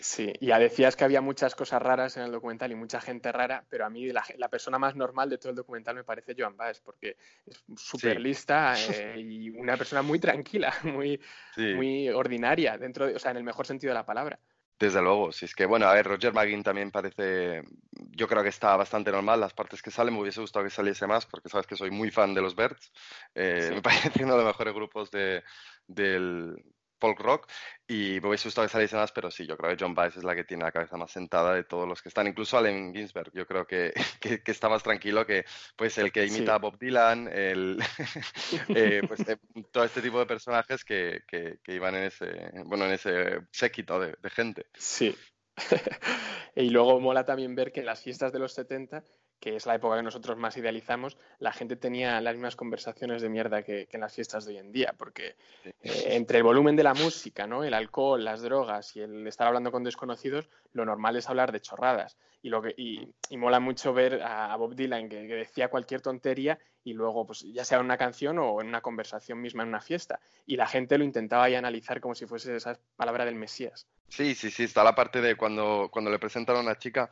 Sí, 0.00 0.32
ya 0.40 0.58
decías 0.58 0.96
que 0.96 1.04
había 1.04 1.20
muchas 1.20 1.54
cosas 1.54 1.82
raras 1.82 2.16
en 2.16 2.22
el 2.22 2.32
documental 2.32 2.72
y 2.72 2.74
mucha 2.74 3.00
gente 3.00 3.30
rara, 3.32 3.64
pero 3.68 3.84
a 3.84 3.90
mí 3.90 4.08
la, 4.08 4.24
la 4.38 4.48
persona 4.48 4.78
más 4.78 4.96
normal 4.96 5.28
de 5.28 5.38
todo 5.38 5.50
el 5.50 5.56
documental 5.56 5.94
me 5.94 6.04
parece 6.04 6.34
Joan 6.36 6.56
Baez, 6.56 6.80
porque 6.80 7.16
es 7.46 7.62
súper 7.76 8.16
sí. 8.16 8.22
lista 8.22 8.74
eh, 8.78 9.20
y 9.20 9.50
una 9.50 9.76
persona 9.76 10.02
muy 10.02 10.18
tranquila, 10.18 10.72
muy, 10.84 11.20
sí. 11.54 11.74
muy 11.74 12.08
ordinaria, 12.08 12.78
dentro 12.78 13.06
de, 13.06 13.14
o 13.14 13.18
sea, 13.18 13.30
en 13.30 13.36
el 13.36 13.44
mejor 13.44 13.66
sentido 13.66 13.90
de 13.90 13.94
la 13.94 14.06
palabra. 14.06 14.38
Desde 14.78 15.02
luego, 15.02 15.30
si 15.30 15.44
es 15.44 15.54
que, 15.54 15.66
bueno, 15.66 15.86
a 15.86 15.92
ver, 15.92 16.06
Roger 16.06 16.32
McGinn 16.32 16.62
también 16.62 16.90
parece, 16.90 17.62
yo 17.92 18.26
creo 18.26 18.42
que 18.42 18.48
está 18.48 18.74
bastante 18.76 19.12
normal, 19.12 19.38
las 19.38 19.52
partes 19.52 19.82
que 19.82 19.90
salen, 19.90 20.14
me 20.14 20.20
hubiese 20.20 20.40
gustado 20.40 20.64
que 20.64 20.70
saliese 20.70 21.06
más, 21.06 21.26
porque 21.26 21.50
sabes 21.50 21.66
que 21.66 21.76
soy 21.76 21.90
muy 21.90 22.10
fan 22.10 22.32
de 22.32 22.40
los 22.40 22.56
Birds, 22.56 22.90
eh, 23.34 23.66
sí. 23.68 23.74
me 23.74 23.82
parece 24.14 24.24
uno 24.24 24.32
de 24.32 24.44
los 24.44 24.46
mejores 24.46 24.72
grupos 24.72 25.10
de, 25.10 25.42
del, 25.86 26.56
folk 27.00 27.18
rock 27.20 27.50
y 27.88 28.20
me 28.20 28.28
hubiese 28.28 28.48
gustado 28.48 28.66
que 28.66 28.72
saliese 28.72 28.96
más, 28.96 29.10
pero 29.12 29.30
sí, 29.30 29.46
yo 29.46 29.56
creo 29.56 29.76
que 29.76 29.82
John 29.82 29.94
Baez 29.94 30.16
es 30.16 30.24
la 30.24 30.34
que 30.34 30.44
tiene 30.44 30.64
la 30.64 30.72
cabeza 30.72 30.96
más 30.96 31.10
sentada 31.10 31.54
de 31.54 31.64
todos 31.64 31.88
los 31.88 32.02
que 32.02 32.08
están, 32.08 32.26
incluso 32.26 32.58
Allen 32.58 32.94
Ginsberg, 32.94 33.32
yo 33.32 33.46
creo 33.46 33.66
que, 33.66 33.92
que, 34.20 34.42
que 34.42 34.50
está 34.52 34.68
más 34.68 34.82
tranquilo 34.82 35.26
que 35.26 35.44
pues 35.76 35.98
el 35.98 36.12
que 36.12 36.26
imita 36.26 36.44
sí. 36.44 36.50
a 36.50 36.58
Bob 36.58 36.78
Dylan, 36.78 37.28
el, 37.28 37.78
eh, 38.68 39.02
pues 39.08 39.20
eh, 39.28 39.38
todo 39.72 39.84
este 39.84 40.02
tipo 40.02 40.18
de 40.18 40.26
personajes 40.26 40.84
que, 40.84 41.22
que, 41.26 41.58
iban 41.68 41.94
en 41.94 42.04
ese, 42.04 42.50
bueno, 42.66 42.86
en 42.86 42.92
ese 42.92 43.40
séquito 43.50 43.98
de, 43.98 44.14
de 44.20 44.30
gente. 44.30 44.66
Sí. 44.74 45.16
y 46.56 46.70
luego 46.70 47.00
mola 47.00 47.24
también 47.24 47.54
ver 47.54 47.72
que 47.72 47.80
en 47.80 47.86
las 47.86 48.02
fiestas 48.02 48.32
de 48.32 48.38
los 48.38 48.52
70 48.54 49.04
que 49.40 49.56
es 49.56 49.66
la 49.66 49.74
época 49.74 49.96
que 49.96 50.02
nosotros 50.02 50.36
más 50.36 50.56
idealizamos, 50.58 51.16
la 51.38 51.52
gente 51.52 51.74
tenía 51.74 52.20
las 52.20 52.34
mismas 52.34 52.56
conversaciones 52.56 53.22
de 53.22 53.30
mierda 53.30 53.62
que, 53.62 53.86
que 53.86 53.96
en 53.96 54.02
las 54.02 54.14
fiestas 54.14 54.44
de 54.44 54.52
hoy 54.52 54.58
en 54.58 54.70
día, 54.70 54.94
porque 54.96 55.34
eh, 55.64 56.04
entre 56.10 56.38
el 56.38 56.44
volumen 56.44 56.76
de 56.76 56.82
la 56.82 56.92
música, 56.92 57.46
¿no? 57.46 57.64
el 57.64 57.72
alcohol, 57.72 58.22
las 58.22 58.42
drogas 58.42 58.94
y 58.96 59.00
el 59.00 59.26
estar 59.26 59.46
hablando 59.46 59.72
con 59.72 59.82
desconocidos, 59.82 60.48
lo 60.74 60.84
normal 60.84 61.16
es 61.16 61.28
hablar 61.28 61.52
de 61.52 61.60
chorradas. 61.60 62.18
Y, 62.42 62.48
lo 62.48 62.62
que, 62.62 62.74
y, 62.76 63.06
y 63.28 63.36
mola 63.36 63.60
mucho 63.60 63.92
ver 63.92 64.22
a, 64.22 64.52
a 64.52 64.56
Bob 64.56 64.74
Dylan 64.74 65.08
que, 65.10 65.26
que, 65.26 65.34
decía 65.34 65.68
cualquier 65.68 66.00
tontería 66.00 66.58
y 66.84 66.94
luego, 66.94 67.26
pues 67.26 67.40
ya 67.52 67.66
sea 67.66 67.78
en 67.78 67.84
una 67.84 67.98
canción 67.98 68.38
o 68.38 68.62
en 68.62 68.68
una 68.68 68.80
conversación 68.80 69.40
misma 69.42 69.62
en 69.62 69.68
una 69.68 69.82
fiesta. 69.82 70.20
Y 70.46 70.56
la 70.56 70.66
gente 70.66 70.96
lo 70.96 71.04
intentaba 71.04 71.44
ahí 71.44 71.54
analizar 71.54 72.00
como 72.00 72.14
si 72.14 72.24
fuese 72.26 72.56
esa 72.56 72.78
palabra 72.96 73.26
del 73.26 73.34
Mesías. 73.34 73.86
Sí, 74.08 74.34
sí, 74.34 74.50
sí, 74.50 74.64
está 74.64 74.82
la 74.82 74.94
parte 74.94 75.20
de 75.20 75.36
cuando, 75.36 75.90
cuando 75.92 76.10
le 76.10 76.18
presentan 76.18 76.56
a 76.56 76.60
una 76.60 76.78
chica 76.78 77.10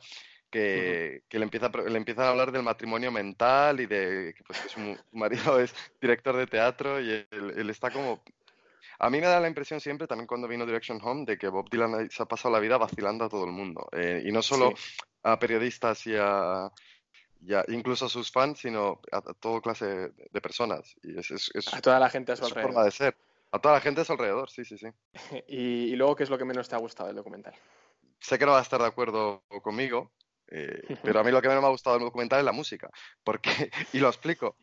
que, 0.49 1.23
que 1.29 1.39
le, 1.39 1.45
empieza, 1.45 1.69
le 1.69 1.97
empiezan 1.97 2.25
a 2.25 2.29
hablar 2.29 2.51
del 2.51 2.63
matrimonio 2.63 3.11
mental 3.11 3.79
y 3.79 3.85
de 3.85 4.33
que, 4.35 4.43
pues, 4.43 4.59
su, 4.67 4.97
marido 5.11 5.59
es 5.59 5.73
director 6.01 6.35
de 6.35 6.47
teatro 6.47 6.99
y 6.99 7.11
él, 7.31 7.53
él, 7.55 7.69
está 7.69 7.91
como... 7.91 8.21
A 8.99 9.09
mí 9.09 9.21
me 9.21 9.27
da 9.27 9.39
la 9.39 9.47
impresión 9.47 9.79
siempre, 9.79 10.07
también 10.07 10.27
cuando 10.27 10.47
vino 10.47 10.65
Direction 10.65 10.99
Home, 11.01 11.25
de 11.25 11.37
que 11.37 11.47
Bob 11.47 11.69
Dylan 11.69 12.09
se 12.09 12.21
ha 12.21 12.25
pasado 12.25 12.53
la 12.53 12.59
vida 12.59 12.77
vacilando 12.77 13.25
a 13.25 13.29
todo 13.29 13.45
el 13.45 13.51
mundo. 13.51 13.87
Eh, 13.93 14.23
y 14.25 14.31
no 14.31 14.41
solo 14.41 14.73
sí. 14.75 14.97
a 15.23 15.39
periodistas 15.39 16.05
y 16.05 16.15
a, 16.17 16.69
y 17.41 17.53
a, 17.53 17.63
incluso 17.69 18.07
a 18.07 18.09
sus 18.09 18.29
fans, 18.29 18.59
sino 18.59 18.99
a, 19.09 19.17
a 19.17 19.33
toda 19.39 19.61
clase 19.61 19.85
de, 20.09 20.41
personas. 20.41 20.95
Y 21.01 21.17
es, 21.17 21.31
es, 21.31 21.49
es, 21.53 21.73
a 21.73 21.79
toda 21.79 21.97
la 21.97 22.09
gente 22.09 22.33
a 22.33 22.35
su 22.35 22.43
es 22.43 22.49
alrededor. 22.49 22.73
forma 22.73 22.85
de 22.85 22.91
ser. 22.91 23.15
A 23.51 23.59
toda 23.59 23.75
la 23.75 23.81
gente 23.81 24.01
a 24.01 24.05
su 24.05 24.11
alrededor, 24.11 24.49
sí, 24.49 24.65
sí, 24.65 24.77
sí. 24.77 24.87
¿Y, 25.47 25.93
y 25.93 25.95
luego 25.95 26.17
qué 26.17 26.23
es 26.23 26.29
lo 26.29 26.37
que 26.37 26.43
menos 26.43 26.67
te 26.67 26.75
ha 26.75 26.79
gustado 26.79 27.07
del 27.07 27.15
documental? 27.15 27.53
sé 28.19 28.37
que 28.37 28.45
no 28.45 28.51
va 28.51 28.59
a 28.59 28.63
estar 28.63 28.81
de 28.81 28.87
acuerdo 28.87 29.43
conmigo, 29.61 30.11
eh, 30.51 30.97
pero 31.03 31.19
a 31.19 31.23
mí 31.23 31.31
lo 31.31 31.41
que 31.41 31.47
menos 31.47 31.61
me 31.61 31.67
ha 31.67 31.71
gustado 31.71 31.97
del 31.97 32.05
documental 32.05 32.39
es 32.39 32.45
la 32.45 32.51
música, 32.51 32.89
porque, 33.23 33.51
y 33.93 33.99
lo 33.99 34.07
explico, 34.07 34.57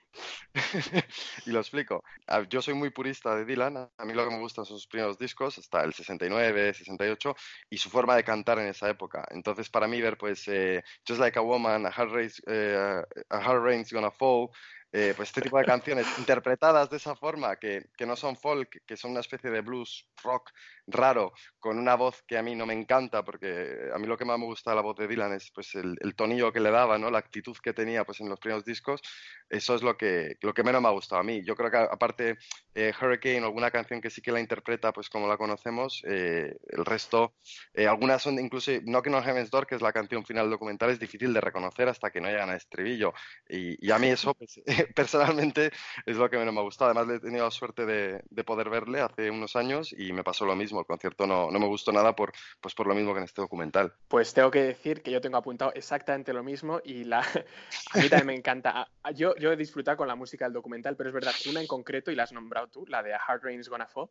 y 1.46 1.50
lo 1.50 1.60
explico. 1.60 2.02
Yo 2.48 2.62
soy 2.62 2.74
muy 2.74 2.90
purista 2.90 3.36
de 3.36 3.44
Dylan, 3.44 3.76
a 3.76 4.04
mí 4.04 4.12
lo 4.12 4.24
que 4.24 4.34
me 4.34 4.40
gustan 4.40 4.64
son 4.64 4.78
sus 4.78 4.86
primeros 4.86 5.18
discos, 5.18 5.58
hasta 5.58 5.82
el 5.82 5.92
69, 5.92 6.74
68, 6.74 7.34
y 7.70 7.78
su 7.78 7.90
forma 7.90 8.16
de 8.16 8.24
cantar 8.24 8.58
en 8.58 8.68
esa 8.68 8.88
época. 8.88 9.26
Entonces, 9.30 9.68
para 9.68 9.86
mí 9.86 10.00
ver, 10.00 10.16
pues, 10.18 10.46
eh, 10.48 10.82
Just 11.06 11.20
Like 11.20 11.38
a 11.38 11.42
Woman, 11.42 11.86
A 11.86 11.90
Hard, 11.90 12.12
Race, 12.12 12.42
eh, 12.46 13.02
a 13.30 13.36
Hard 13.36 13.62
Rain's 13.62 13.92
Gonna 13.92 14.10
Fall, 14.10 14.48
eh, 14.92 15.12
pues 15.16 15.28
este 15.28 15.42
tipo 15.42 15.58
de 15.58 15.64
canciones 15.66 16.06
interpretadas 16.18 16.88
de 16.88 16.96
esa 16.96 17.14
forma, 17.14 17.56
que, 17.56 17.86
que, 17.96 18.06
no 18.06 18.16
son 18.16 18.36
folk, 18.36 18.82
que 18.86 18.96
son 18.96 19.10
una 19.10 19.20
especie 19.20 19.50
de 19.50 19.60
blues 19.60 20.08
rock 20.22 20.50
raro, 20.86 21.32
con 21.58 21.78
una 21.78 21.94
voz 21.96 22.22
que 22.26 22.38
a 22.38 22.42
mí 22.42 22.54
no 22.54 22.66
me 22.66 22.74
encanta, 22.74 23.24
porque 23.24 23.90
a 23.92 23.98
mí 23.98 24.06
lo 24.06 24.16
que 24.16 24.24
más 24.24 24.38
me 24.38 24.44
gusta 24.44 24.70
de 24.70 24.76
la 24.76 24.82
voz 24.82 24.96
de 24.96 25.08
Dylan 25.08 25.32
es 25.32 25.50
pues 25.52 25.74
el, 25.74 25.96
el 26.00 26.14
tonillo 26.14 26.52
que 26.52 26.60
le 26.60 26.70
daba, 26.70 26.98
¿no? 26.98 27.10
la 27.10 27.18
actitud 27.18 27.56
que 27.62 27.72
tenía 27.72 28.04
pues 28.04 28.20
en 28.20 28.28
los 28.28 28.38
primeros 28.38 28.64
discos, 28.64 29.00
eso 29.48 29.74
es 29.74 29.82
lo 29.82 29.96
que, 29.96 30.36
lo 30.40 30.52
que 30.54 30.62
menos 30.62 30.82
me 30.82 30.88
ha 30.88 30.92
gustado 30.92 31.20
a 31.20 31.24
mí. 31.24 31.42
Yo 31.44 31.54
creo 31.54 31.70
que 31.70 31.76
aparte 31.76 32.38
eh, 32.74 32.92
Hurricane, 33.00 33.38
alguna 33.38 33.70
canción 33.70 34.00
que 34.00 34.10
sí 34.10 34.20
que 34.20 34.32
la 34.32 34.40
interpreta 34.40 34.92
pues 34.92 35.08
como 35.08 35.28
la 35.28 35.36
conocemos, 35.36 36.02
eh, 36.06 36.56
el 36.68 36.84
resto, 36.84 37.34
eh, 37.74 37.86
algunas 37.86 38.22
son 38.22 38.38
incluso 38.38 38.72
Knocking 38.84 39.14
on 39.14 39.22
Heaven's 39.22 39.50
Door, 39.50 39.66
que 39.66 39.76
es 39.76 39.82
la 39.82 39.92
canción 39.92 40.24
final 40.24 40.50
documental, 40.50 40.90
es 40.90 40.98
difícil 40.98 41.32
de 41.32 41.40
reconocer 41.40 41.88
hasta 41.88 42.10
que 42.10 42.20
no 42.20 42.28
llegan 42.28 42.50
a 42.50 42.56
estribillo. 42.56 43.12
Y, 43.48 43.86
y 43.86 43.90
a 43.90 43.98
mí 43.98 44.08
eso 44.08 44.34
pues, 44.34 44.60
personalmente 44.94 45.70
es 46.04 46.16
lo 46.16 46.28
que 46.28 46.38
menos 46.38 46.54
me 46.54 46.60
ha 46.60 46.64
gustado. 46.64 46.90
Además, 46.90 47.16
he 47.16 47.20
tenido 47.20 47.44
la 47.44 47.50
suerte 47.50 47.86
de, 47.86 48.22
de, 48.28 48.44
poder 48.44 48.70
verle 48.70 49.00
hace 49.00 49.30
unos 49.30 49.56
años 49.56 49.94
y 49.96 50.12
me 50.12 50.24
pasó 50.24 50.44
lo 50.46 50.56
mismo. 50.56 50.75
El 50.80 50.86
concierto 50.86 51.26
no, 51.26 51.50
no, 51.50 51.58
me 51.58 51.66
gustó 51.66 51.92
nada 51.92 52.14
por, 52.14 52.32
pues 52.60 52.74
por 52.74 52.86
lo 52.86 52.94
mismo 52.94 53.12
que 53.12 53.18
en 53.18 53.24
este 53.24 53.40
documental. 53.40 53.92
Pues 54.08 54.32
tengo 54.34 54.50
que 54.50 54.62
decir 54.62 55.02
que 55.02 55.10
yo 55.10 55.20
tengo 55.20 55.36
apuntado 55.36 55.72
exactamente 55.74 56.32
lo 56.32 56.42
mismo 56.42 56.80
y 56.84 57.04
la... 57.04 57.20
a 57.92 57.98
mí 57.98 58.08
también 58.08 58.26
me 58.26 58.34
encanta. 58.34 58.88
Yo, 59.14 59.34
yo 59.36 59.52
he 59.52 59.56
disfrutado 59.56 59.96
con 59.96 60.08
la 60.08 60.14
música 60.14 60.44
del 60.44 60.54
documental, 60.54 60.96
pero 60.96 61.10
es 61.10 61.14
verdad 61.14 61.32
que 61.42 61.50
una 61.50 61.60
en 61.60 61.66
concreto, 61.66 62.10
y 62.10 62.14
la 62.14 62.24
has 62.24 62.32
nombrado 62.32 62.68
tú, 62.68 62.86
la 62.86 63.02
de 63.02 63.14
A 63.14 63.18
Hard 63.18 63.42
Rain's 63.42 63.68
Gonna 63.68 63.86
Fall, 63.86 64.08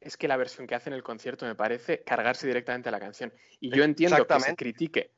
es 0.00 0.16
que 0.16 0.28
la 0.28 0.36
versión 0.36 0.66
que 0.66 0.74
hace 0.74 0.90
en 0.90 0.94
el 0.94 1.02
concierto 1.02 1.46
me 1.46 1.54
parece 1.54 2.02
cargarse 2.02 2.46
directamente 2.46 2.88
a 2.88 2.92
la 2.92 3.00
canción. 3.00 3.32
Y 3.60 3.70
yo 3.70 3.84
entiendo 3.84 4.26
que 4.26 4.40
se 4.40 4.56
critique 4.56 5.12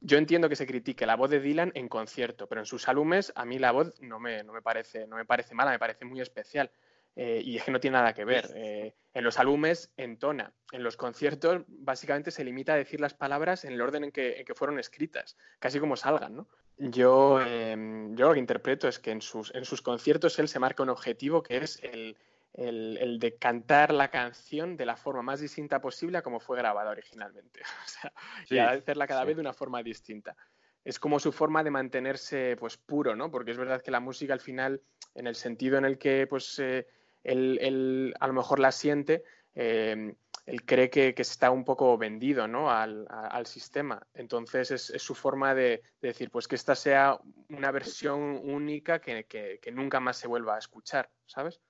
yo 0.00 0.16
entiendo 0.16 0.48
que 0.48 0.56
se 0.56 0.66
critique 0.66 1.06
la 1.06 1.16
voz 1.16 1.30
de 1.30 1.40
Dylan 1.40 1.72
en 1.74 1.88
concierto, 1.88 2.46
pero 2.46 2.60
en 2.60 2.66
sus 2.66 2.88
álbumes 2.88 3.32
a 3.34 3.44
mí 3.44 3.58
la 3.58 3.72
voz 3.72 4.00
no 4.00 4.20
me, 4.20 4.44
no 4.44 4.52
me, 4.52 4.62
parece, 4.62 5.06
no 5.06 5.16
me 5.16 5.24
parece 5.24 5.54
mala, 5.54 5.72
me 5.72 5.78
parece 5.78 6.04
muy 6.04 6.20
especial. 6.20 6.70
Eh, 7.20 7.42
y 7.44 7.56
es 7.56 7.64
que 7.64 7.72
no 7.72 7.80
tiene 7.80 7.96
nada 7.96 8.14
que 8.14 8.24
ver. 8.24 8.48
Eh, 8.58 8.94
en 9.14 9.24
los 9.24 9.38
álbumes 9.38 9.92
entona. 9.96 10.52
En 10.72 10.82
los 10.82 10.96
conciertos 10.96 11.62
básicamente 11.66 12.30
se 12.30 12.44
limita 12.44 12.74
a 12.74 12.76
decir 12.76 13.00
las 13.00 13.14
palabras 13.14 13.64
en 13.64 13.72
el 13.72 13.80
orden 13.80 14.04
en 14.04 14.12
que, 14.12 14.38
en 14.38 14.44
que 14.44 14.54
fueron 14.54 14.78
escritas, 14.78 15.36
casi 15.58 15.80
como 15.80 15.96
salgan, 15.96 16.36
¿no? 16.36 16.48
Yo, 16.76 17.40
eh, 17.44 17.76
yo 18.12 18.28
lo 18.28 18.32
que 18.34 18.38
interpreto 18.38 18.88
es 18.88 18.98
que 18.98 19.10
en 19.10 19.20
sus, 19.20 19.54
en 19.54 19.64
sus 19.64 19.82
conciertos 19.82 20.38
él 20.38 20.48
se 20.48 20.58
marca 20.58 20.82
un 20.82 20.90
objetivo 20.90 21.42
que 21.42 21.58
es 21.58 21.80
el, 21.82 22.16
el, 22.52 22.96
el, 22.98 23.18
de 23.18 23.36
cantar 23.36 23.92
la 23.92 24.08
canción 24.08 24.76
de 24.76 24.86
la 24.86 24.96
forma 24.96 25.22
más 25.22 25.40
distinta 25.40 25.80
posible 25.80 26.18
a 26.18 26.22
como 26.22 26.40
fue 26.40 26.56
grabada 26.56 26.90
originalmente. 26.90 27.60
O 27.84 27.88
sea, 27.88 28.12
sí, 28.46 28.54
y 28.56 28.58
hacerla 28.58 29.06
cada 29.06 29.22
sí. 29.22 29.28
vez 29.28 29.36
de 29.36 29.42
una 29.42 29.54
forma 29.54 29.82
distinta. 29.82 30.36
Es 30.84 30.98
como 30.98 31.18
su 31.18 31.32
forma 31.32 31.64
de 31.64 31.70
mantenerse 31.70 32.56
pues 32.58 32.76
puro, 32.76 33.16
¿no? 33.16 33.30
Porque 33.30 33.50
es 33.50 33.56
verdad 33.56 33.82
que 33.82 33.90
la 33.90 34.00
música 34.00 34.32
al 34.32 34.40
final, 34.40 34.80
en 35.14 35.26
el 35.26 35.34
sentido 35.34 35.78
en 35.78 35.84
el 35.84 35.98
que 35.98 36.26
pues 36.26 36.58
eh, 36.58 36.86
él, 37.24 37.58
él, 37.60 38.14
a 38.20 38.26
lo 38.26 38.32
mejor 38.32 38.58
la 38.58 38.72
siente, 38.72 39.24
eh, 39.54 40.14
él 40.46 40.64
cree 40.64 40.88
que, 40.88 41.14
que, 41.14 41.22
está 41.22 41.50
un 41.50 41.64
poco 41.64 41.98
vendido 41.98 42.48
¿no? 42.48 42.70
al, 42.70 43.06
a, 43.10 43.26
al 43.26 43.46
sistema. 43.46 44.00
Entonces 44.14 44.70
es, 44.70 44.90
es 44.90 45.02
su 45.02 45.14
forma 45.14 45.54
de, 45.54 45.82
de, 46.00 46.08
decir, 46.08 46.30
pues 46.30 46.48
que 46.48 46.54
esta 46.54 46.74
sea 46.74 47.18
una 47.50 47.70
versión 47.70 48.40
única 48.42 49.00
que, 49.00 49.24
que, 49.24 49.58
que 49.60 49.70
nunca 49.70 50.00
más 50.00 50.16
se 50.16 50.26
vuelva 50.26 50.56
a 50.56 50.58
escuchar, 50.58 51.10
¿sabes? 51.26 51.60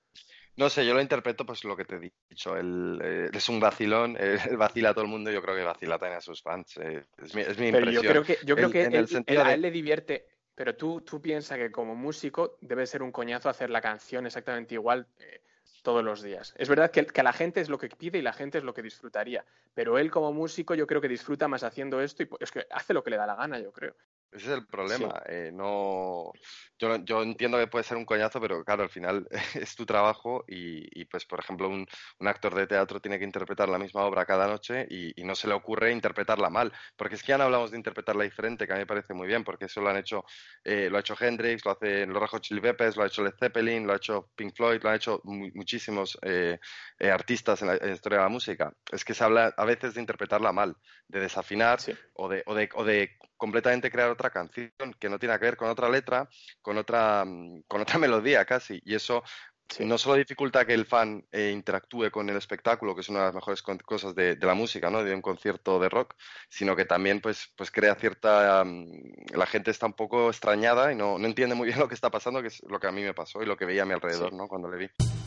No 0.55 0.69
sé, 0.69 0.85
yo 0.85 0.93
lo 0.93 1.01
interpreto 1.01 1.45
pues 1.45 1.63
lo 1.63 1.75
que 1.75 1.85
te 1.85 1.95
he 1.95 2.11
dicho. 2.29 2.55
Él, 2.57 2.99
eh, 3.03 3.29
es 3.33 3.49
un 3.49 3.59
vacilón, 3.59 4.17
vacila 4.57 4.89
a 4.89 4.93
todo 4.93 5.03
el 5.03 5.11
mundo, 5.11 5.31
yo 5.31 5.41
creo 5.41 5.55
que 5.55 5.63
vacila 5.63 5.97
también 5.97 6.17
a 6.17 6.21
sus 6.21 6.41
fans. 6.41 6.77
Eh, 6.77 7.05
es, 7.17 7.35
mi, 7.35 7.41
es 7.41 7.57
mi 7.57 7.71
pero 7.71 7.89
impresión. 7.89 8.03
Yo 8.03 8.09
creo 8.09 8.23
que, 8.23 8.37
yo 8.45 8.55
creo 8.55 8.69
que 8.69 8.83
él, 8.83 8.93
él, 8.95 9.23
de... 9.25 9.37
a 9.37 9.53
él 9.53 9.61
le 9.61 9.71
divierte, 9.71 10.27
pero 10.59 10.75
tú, 10.75 10.99
tú 10.99 11.21
piensas 11.21 11.57
que 11.57 11.71
como 11.71 11.95
músico 11.95 12.57
debe 12.59 12.85
ser 12.85 13.01
un 13.01 13.13
coñazo 13.13 13.47
hacer 13.47 13.69
la 13.69 13.79
canción 13.79 14.25
exactamente 14.25 14.73
igual 14.73 15.07
eh, 15.17 15.41
todos 15.83 16.03
los 16.03 16.21
días. 16.21 16.53
Es 16.57 16.67
verdad 16.67 16.91
que, 16.91 17.05
que, 17.05 17.23
la 17.23 17.31
gente 17.31 17.61
es 17.61 17.69
lo 17.69 17.77
que 17.77 17.87
pide 17.87 18.17
y 18.17 18.21
la 18.21 18.33
gente 18.33 18.57
es 18.57 18.65
lo 18.65 18.73
que 18.73 18.81
disfrutaría, 18.81 19.45
pero 19.73 19.97
él 19.97 20.11
como 20.11 20.33
músico 20.33 20.75
yo 20.75 20.85
creo 20.85 20.99
que 20.99 21.07
disfruta 21.07 21.47
más 21.47 21.63
haciendo 21.63 22.01
esto 22.01 22.23
y 22.23 22.29
es 22.41 22.51
que 22.51 22.67
hace 22.71 22.93
lo 22.93 23.05
que 23.05 23.09
le 23.09 23.15
da 23.15 23.25
la 23.25 23.35
gana, 23.35 23.57
yo 23.57 23.71
creo. 23.71 23.95
Ese 24.31 24.45
es 24.45 24.51
el 24.59 24.67
problema. 24.67 25.09
Sí. 25.25 25.33
Eh, 25.33 25.51
no, 25.51 26.31
yo, 26.77 26.97
yo, 27.03 27.23
entiendo 27.23 27.57
que 27.57 27.67
puede 27.67 27.83
ser 27.83 27.97
un 27.97 28.05
coñazo, 28.05 28.39
pero 28.39 28.63
claro, 28.63 28.83
al 28.83 28.89
final 28.89 29.27
es 29.55 29.75
tu 29.75 29.85
trabajo 29.85 30.45
y, 30.47 31.01
y 31.01 31.05
pues, 31.05 31.25
por 31.25 31.39
ejemplo, 31.39 31.67
un, 31.67 31.85
un, 32.19 32.27
actor 32.27 32.53
de 32.53 32.67
teatro 32.67 32.99
tiene 32.99 33.17
que 33.17 33.25
interpretar 33.25 33.69
la 33.69 33.79
misma 33.79 34.03
obra 34.03 34.25
cada 34.25 34.47
noche 34.47 34.85
y, 34.89 35.19
y, 35.19 35.23
no 35.23 35.33
se 35.35 35.47
le 35.47 35.55
ocurre 35.55 35.91
interpretarla 35.91 36.49
mal. 36.49 36.71
Porque 36.95 37.15
es 37.15 37.23
que 37.23 37.29
ya 37.29 37.37
no 37.39 37.45
hablamos 37.45 37.71
de 37.71 37.77
interpretarla 37.77 38.23
diferente, 38.23 38.67
que 38.67 38.73
a 38.73 38.75
mí 38.75 38.81
me 38.81 38.85
parece 38.85 39.13
muy 39.13 39.27
bien, 39.27 39.43
porque 39.43 39.65
eso 39.65 39.81
lo 39.81 39.89
han 39.89 39.97
hecho, 39.97 40.23
eh, 40.63 40.89
lo 40.91 40.97
ha 40.97 41.01
hecho 41.01 41.15
Hendrix, 41.19 41.65
lo 41.65 41.71
hace 41.71 42.05
los 42.05 42.19
Rojos 42.19 42.41
Chili 42.41 42.61
Peppers, 42.61 42.97
lo 42.97 43.03
ha 43.03 43.07
hecho 43.07 43.23
Led 43.23 43.33
Zeppelin, 43.39 43.87
lo 43.87 43.93
ha 43.93 43.97
hecho 43.97 44.29
Pink 44.35 44.55
Floyd, 44.55 44.81
lo 44.83 44.89
han 44.89 44.95
hecho 44.95 45.21
mu 45.23 45.49
muchísimos 45.55 46.17
eh, 46.21 46.59
eh, 46.99 47.09
artistas 47.09 47.61
en 47.61 47.69
la, 47.69 47.73
en 47.75 47.87
la, 47.87 47.93
historia 47.95 48.19
de 48.19 48.23
la 48.25 48.29
música. 48.29 48.73
Es 48.91 49.03
que 49.03 49.13
se 49.15 49.23
habla 49.23 49.53
a 49.57 49.65
veces 49.65 49.95
de 49.95 50.01
interpretarla 50.01 50.51
mal, 50.51 50.75
de 51.07 51.19
desafinar 51.19 51.81
sí. 51.81 51.93
o, 52.13 52.29
de, 52.29 52.43
o, 52.45 52.53
de, 52.53 52.69
o 52.73 52.83
de 52.83 53.17
completamente 53.39 53.89
crear 53.89 54.11
otra 54.11 54.29
canción 54.29 54.71
que 54.99 55.09
no 55.09 55.17
tiene 55.17 55.39
que 55.39 55.45
ver 55.45 55.57
con 55.57 55.69
otra 55.69 55.89
letra, 55.89 56.29
con 56.61 56.77
otra, 56.77 57.25
con 57.67 57.81
otra 57.81 57.97
melodía 57.97 58.45
casi. 58.45 58.79
Y 58.85 58.93
eso 58.93 59.23
sí. 59.69 59.85
no 59.85 59.97
solo 59.97 60.17
dificulta 60.17 60.65
que 60.65 60.73
el 60.73 60.85
fan 60.85 61.25
eh, 61.31 61.51
interactúe 61.51 62.11
con 62.11 62.29
el 62.29 62.35
espectáculo, 62.35 62.93
que 62.93 63.01
es 63.01 63.09
una 63.09 63.19
de 63.19 63.25
las 63.25 63.35
mejores 63.35 63.63
cosas 63.63 64.13
de, 64.13 64.35
de, 64.35 64.45
la 64.45 64.53
música, 64.53 64.89
¿no? 64.91 65.03
De 65.03 65.15
un 65.15 65.21
concierto 65.21 65.79
de 65.79 65.89
rock, 65.89 66.15
sino 66.49 66.75
que 66.75 66.85
también 66.85 67.21
pues, 67.21 67.51
pues 67.55 67.71
crea 67.71 67.95
cierta... 67.95 68.61
Um, 68.61 68.85
la 69.33 69.45
gente 69.45 69.71
está 69.71 69.85
un 69.87 69.93
poco 69.93 70.27
extrañada 70.27 70.91
y 70.91 70.95
no, 70.95 71.17
no, 71.17 71.25
entiende 71.25 71.55
muy 71.55 71.67
bien 71.67 71.79
lo 71.79 71.87
que 71.87 71.95
está 71.95 72.11
pasando, 72.11 72.41
que 72.41 72.49
es 72.49 72.61
lo 72.67 72.79
que 72.79 72.87
a 72.87 72.91
mí 72.91 73.01
me 73.01 73.13
pasó 73.13 73.41
y 73.41 73.45
lo 73.45 73.57
que 73.57 73.65
veía 73.65 73.83
a 73.83 73.85
mi 73.85 73.93
alrededor, 73.93 74.31
sí. 74.31 74.35
¿no? 74.35 74.47
Cuando 74.47 74.69
le 74.69 74.77
vi. 74.77 75.18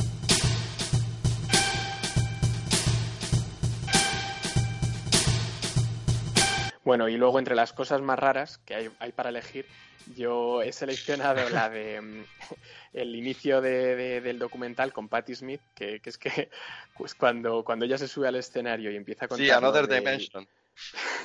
Bueno, 6.85 7.09
y 7.09 7.17
luego 7.17 7.39
entre 7.39 7.55
las 7.55 7.73
cosas 7.73 8.01
más 8.03 8.19
raras 8.19 8.59
que 8.59 8.75
hay, 8.75 8.91
hay 8.99 9.13
para 9.13 9.29
elegir, 9.29 9.67
yo 10.17 10.63
he 10.63 10.73
seleccionado 10.73 11.49
la 11.51 11.71
de 11.71 12.01
mm, 12.01 12.25
el 12.93 13.15
inicio 13.15 13.61
de, 13.61 13.97
de, 13.97 14.21
del 14.21 14.39
documental 14.39 14.93
con 14.93 15.09
Patti 15.09 15.35
Smith, 15.35 15.61
que, 15.75 16.01
que, 16.01 16.11
es 16.11 16.19
que 16.19 16.51
pues 16.97 17.15
cuando, 17.15 17.65
cuando 17.65 17.85
ella 17.85 17.99
se 17.99 18.09
sube 18.09 18.29
al 18.29 18.37
escenario 18.37 18.91
y 18.91 18.97
empieza 18.97 19.27
a 19.27 19.29
contar. 19.29 19.47
Sí, 19.47 19.51
Another 19.51 19.87
de, 19.87 19.97
Dimension. 19.97 20.49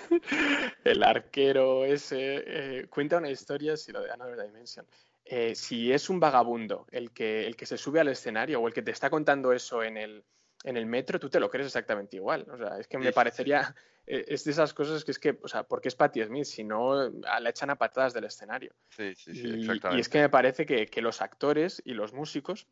el 0.84 1.04
arquero 1.04 1.86
ese 1.86 2.44
eh, 2.46 2.88
cuenta 2.90 3.18
una 3.18 3.30
historia, 3.30 3.78
si 3.78 3.92
lo 3.92 4.02
de 4.02 4.12
Another 4.12 4.46
Dimension. 4.46 4.86
Eh, 5.30 5.56
si 5.56 5.92
es 5.92 6.10
un 6.10 6.22
vagabundo 6.22 6.88
el 6.90 7.12
que, 7.12 7.46
el 7.48 7.58
que 7.58 7.66
se 7.66 7.78
sube 7.78 8.00
al 8.00 8.08
escenario 8.08 8.62
o 8.62 8.68
el 8.68 8.74
que 8.74 8.82
te 8.82 8.92
está 8.92 9.10
contando 9.10 9.52
eso 9.52 9.84
en 9.84 9.98
el, 9.98 10.24
en 10.64 10.78
el 10.78 10.86
metro, 10.86 11.20
tú 11.20 11.30
te 11.30 11.40
lo 11.40 11.50
crees 11.50 11.68
exactamente 11.68 12.16
igual. 12.16 12.46
O 12.52 12.58
sea, 12.58 12.80
es 12.80 12.88
que 12.88 12.98
me 12.98 13.12
parecería. 13.12 13.76
Eh, 14.06 14.26
es 14.30 14.46
de 14.46 14.52
esas 14.52 14.74
cosas 14.74 15.04
que 15.04 15.12
es 15.12 15.20
que, 15.20 15.38
o 15.42 15.48
sea, 15.48 15.64
porque 15.64 15.90
es 15.90 15.96
Patti 15.96 16.24
Smith, 16.24 16.46
si 16.46 16.64
no 16.64 17.10
la 17.10 17.50
echan 17.50 17.70
a 17.70 17.76
patadas 17.76 18.14
del 18.14 18.24
escenario. 18.24 18.74
Sí, 18.90 19.14
sí, 19.16 19.34
sí, 19.34 19.48
y, 19.48 19.60
exactamente. 19.60 19.98
Y 19.98 20.02
es 20.02 20.10
que 20.10 20.20
me 20.20 20.30
parece 20.30 20.66
que, 20.66 20.86
que 20.86 21.02
los 21.02 21.22
actores 21.22 21.82
y 21.84 21.94
los 21.94 22.14
músicos 22.14 22.68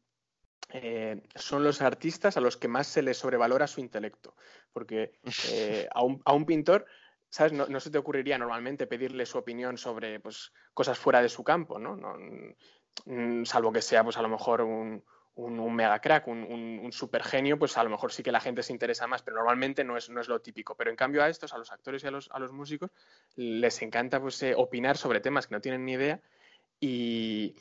eh, 0.69 1.21
son 1.35 1.63
los 1.63 1.81
artistas 1.81 2.37
a 2.37 2.41
los 2.41 2.57
que 2.57 2.67
más 2.67 2.87
se 2.87 3.01
les 3.01 3.17
sobrevalora 3.17 3.67
su 3.67 3.81
intelecto. 3.81 4.35
Porque 4.71 5.19
eh, 5.51 5.87
a, 5.93 6.03
un, 6.03 6.21
a, 6.25 6.33
un, 6.33 6.45
pintor, 6.45 6.85
¿sabes? 7.29 7.53
No, 7.53 7.67
no, 7.67 7.79
se 7.79 7.91
te 7.91 7.97
ocurriría 7.97 8.37
normalmente 8.37 8.87
pedirle 8.87 9.25
su 9.25 9.37
opinión 9.37 9.77
sobre 9.77 10.19
pues, 10.19 10.53
cosas 10.73 10.97
fuera 10.97 11.21
de 11.21 11.29
su 11.29 11.43
campo, 11.43 11.79
¿no? 11.79 11.95
no 11.95 12.17
mm, 13.05 13.43
salvo 13.45 13.71
que 13.71 13.81
sea, 13.81 14.03
pues 14.03 14.17
a 14.17 14.21
lo 14.21 14.29
mejor 14.29 14.61
un, 14.61 15.03
un, 15.35 15.59
un, 15.59 15.75
mega 15.75 15.99
crack, 15.99 16.27
un, 16.27 16.43
un, 16.43 16.79
un, 16.81 16.91
super 16.91 17.23
genio, 17.23 17.59
pues 17.59 17.77
a 17.77 17.83
lo 17.83 17.89
mejor 17.89 18.11
sí 18.11 18.23
que 18.23 18.31
la 18.31 18.39
gente 18.39 18.63
se 18.63 18.71
interesa 18.71 19.05
más, 19.05 19.21
pero 19.21 19.37
normalmente 19.37 19.83
no 19.83 19.97
es, 19.97 20.09
no 20.09 20.21
es 20.21 20.29
lo 20.29 20.39
típico. 20.41 20.75
Pero 20.75 20.89
en 20.89 20.95
cambio 20.95 21.23
a 21.23 21.29
estos, 21.29 21.53
a 21.53 21.57
los 21.57 21.71
actores 21.71 22.03
y 22.03 22.07
a 22.07 22.11
los, 22.11 22.29
a 22.31 22.39
los 22.39 22.51
músicos, 22.51 22.91
les 23.35 23.81
encanta 23.81 24.19
pues, 24.21 24.41
eh, 24.43 24.53
opinar 24.55 24.97
sobre 24.97 25.19
temas 25.19 25.47
que 25.47 25.55
no 25.55 25.61
tienen 25.61 25.85
ni 25.85 25.93
idea 25.93 26.21
y, 26.79 27.55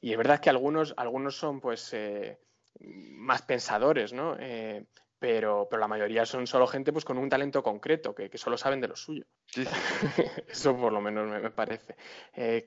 y 0.00 0.10
es 0.12 0.18
verdad 0.18 0.40
que 0.40 0.50
algunos, 0.50 0.92
algunos 0.96 1.36
son 1.36 1.60
pues 1.60 1.92
eh, 1.92 2.38
más 2.80 3.42
pensadores, 3.42 4.12
¿no? 4.12 4.36
Eh, 4.38 4.84
pero, 5.20 5.68
pero 5.70 5.80
la 5.80 5.88
mayoría 5.88 6.26
son 6.26 6.46
solo 6.46 6.66
gente 6.66 6.92
pues 6.92 7.04
con 7.04 7.18
un 7.18 7.28
talento 7.28 7.62
concreto, 7.62 8.14
que, 8.14 8.28
que 8.28 8.38
solo 8.38 8.56
saben 8.56 8.80
de 8.80 8.88
lo 8.88 8.96
suyo. 8.96 9.24
Sí, 9.46 9.64
sí. 9.64 9.70
Eso 10.48 10.76
por 10.76 10.92
lo 10.92 11.00
menos 11.00 11.28
me, 11.28 11.38
me 11.38 11.50
parece. 11.50 11.94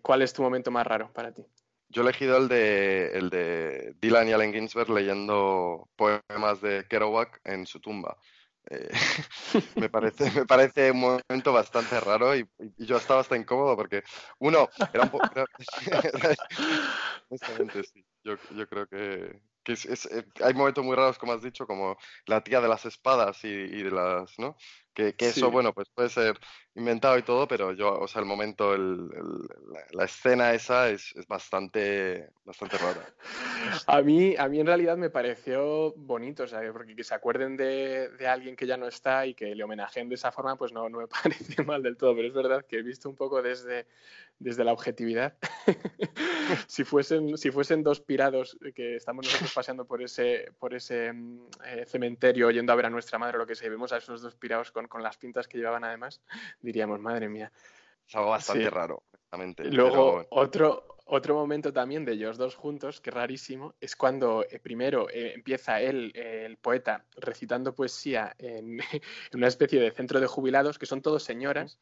¿Cuál 0.01 0.22
es 0.22 0.34
tu 0.34 0.43
momento 0.43 0.70
más 0.72 0.86
raro 0.86 1.12
para 1.12 1.34
ti? 1.34 1.43
Yo 1.94 2.02
he 2.02 2.06
elegido 2.06 2.38
el 2.38 2.48
de, 2.48 3.12
el 3.14 3.30
de 3.30 3.96
Dylan 4.02 4.28
y 4.28 4.34
Allen 4.34 4.52
Ginsberg 4.52 4.90
leyendo 4.90 5.88
poemas 5.96 6.60
de 6.60 6.88
Kerouac 6.90 7.40
en 7.44 7.68
su 7.68 7.80
tumba. 7.80 8.18
Eh, 8.70 8.90
me, 9.76 9.90
parece, 9.90 10.32
me 10.32 10.46
parece 10.48 10.90
un 10.90 11.02
momento 11.02 11.54
bastante 11.54 12.00
raro 12.00 12.36
y, 12.36 12.50
yo 12.78 12.98
estaba 12.98 13.22
hasta 13.22 13.38
incómodo 13.38 13.76
porque, 13.76 14.02
uno, 14.40 14.70
era 14.92 15.04
un 15.04 15.10
poco... 15.10 15.30
Honestamente, 17.30 17.84
sí. 17.94 18.04
Yo, 18.24 18.38
yo 18.56 18.68
creo 18.68 18.88
que, 18.88 19.42
eh, 19.68 20.26
hay 20.44 20.54
momentos 20.56 20.84
muy 20.84 20.96
raros, 20.96 21.20
como 21.20 21.34
has 21.34 21.44
dicho, 21.44 21.68
como 21.68 21.98
la 22.26 22.44
tía 22.44 22.60
de 22.60 22.70
las 22.70 22.86
espadas 22.86 23.44
y, 23.44 23.50
y 23.50 23.84
de 23.84 23.92
las, 23.92 24.40
¿no? 24.40 24.56
Que, 24.94 25.14
que 25.16 25.30
eso, 25.30 25.48
Sí. 25.48 25.52
bueno, 25.52 25.74
pues 25.74 25.90
puede 25.90 26.10
ser 26.10 26.40
inventado 26.76 27.18
y 27.18 27.24
todo, 27.24 27.48
pero 27.48 27.72
yo, 27.74 28.00
o 28.00 28.08
sea, 28.08 28.20
el 28.22 28.28
momento, 28.28 28.74
el, 28.76 28.82
el- 29.16 29.74
la, 29.74 29.80
la 29.92 30.04
escena 30.06 30.54
esa 30.54 30.90
es, 30.90 31.16
es 31.16 31.26
bastante, 31.28 32.30
bastante 32.46 32.78
rara. 32.78 33.02
A 33.88 34.02
mí, 34.02 34.36
a 34.38 34.48
mí 34.50 34.60
en 34.60 34.68
realidad 34.68 34.98
me 34.98 35.10
pareció 35.10 35.94
bonito, 35.96 36.44
o 36.44 36.48
sea, 36.48 36.60
porque 36.74 36.96
que 36.96 37.04
se 37.04 37.14
acuerden 37.16 37.56
de, 37.56 38.10
de 38.10 38.28
alguien 38.28 38.56
que 38.56 38.68
ya 38.68 38.76
no 38.78 38.88
está 38.88 39.26
y 39.26 39.34
que 39.34 39.56
le 39.56 39.64
homenajeen 39.64 40.10
de 40.10 40.16
esa 40.16 40.32
forma, 40.32 40.58
pues 40.58 40.74
no, 40.74 40.90
no 40.90 41.00
me 41.00 41.08
parece 41.24 41.64
mal 41.64 41.82
del 41.82 41.98
todo, 41.98 42.14
pero 42.16 42.28
es 42.28 42.34
verdad 42.34 42.66
que 42.68 42.80
he 42.80 42.84
visto 42.84 43.10
un 43.10 43.16
poco 43.16 43.42
desde, 43.42 43.88
desde 44.38 44.64
la 44.64 44.74
objetividad. 44.74 45.38
si, 46.68 46.84
fuesen, 46.84 47.38
si 47.38 47.52
fuesen 47.52 47.84
dos 47.84 48.02
pirados 48.02 48.58
que 48.76 48.96
estamos 48.98 49.26
nosotros 49.26 49.54
paseando 49.54 49.86
por 49.86 50.02
ese, 50.02 50.52
por 50.60 50.74
ese 50.74 51.14
mm, 51.14 51.48
eh, 51.66 51.86
cementerio 51.88 52.52
yendo 52.52 52.74
a 52.74 52.76
ver 52.76 52.88
a 52.88 52.90
nuestra 52.90 53.18
madre 53.18 53.38
o 53.38 53.40
lo 53.40 53.48
que 53.48 53.56
sea, 53.56 53.68
y 53.68 53.72
vemos 53.72 53.94
a 53.94 53.98
esos 53.98 54.22
dos 54.22 54.36
pirados 54.36 54.72
con, 54.72 54.83
con 54.88 55.04
las 55.04 55.18
pintas 55.18 55.48
que 55.48 55.58
llevaban 55.58 55.84
además, 55.84 56.22
diríamos, 56.62 57.00
madre 57.00 57.30
mía. 57.30 57.52
Es 58.08 58.16
algo 58.16 58.32
bastante 58.32 58.63
Sí. 58.66 58.70
raro, 58.70 59.04
honestamente. 59.12 59.63
Luego, 59.66 60.18
pero- 60.18 60.28
otro, 60.32 60.98
otro 61.06 61.36
momento 61.36 61.72
también 61.74 62.06
de 62.06 62.13
ellos 62.13 62.38
dos 62.38 62.56
juntos, 62.56 63.00
que 63.02 63.10
es 63.10 63.13
rarísimo, 63.13 63.75
es 63.82 63.96
cuando 63.96 64.46
eh, 64.50 64.60
primero 64.60 65.10
eh, 65.10 65.34
empieza 65.34 65.82
él, 65.82 66.12
eh, 66.16 66.44
el 66.46 66.58
poeta, 66.58 67.06
recitando 67.18 67.74
poesía 67.75 68.36
en, 68.38 68.80
en 69.02 69.02
una 69.34 69.48
especie 69.48 69.80
de 69.80 69.92
centro 69.92 70.20
de 70.20 70.28
jubilados, 70.28 70.78
que 70.80 70.86
son 70.86 71.02
todos 71.02 71.24
señoras, 71.24 71.80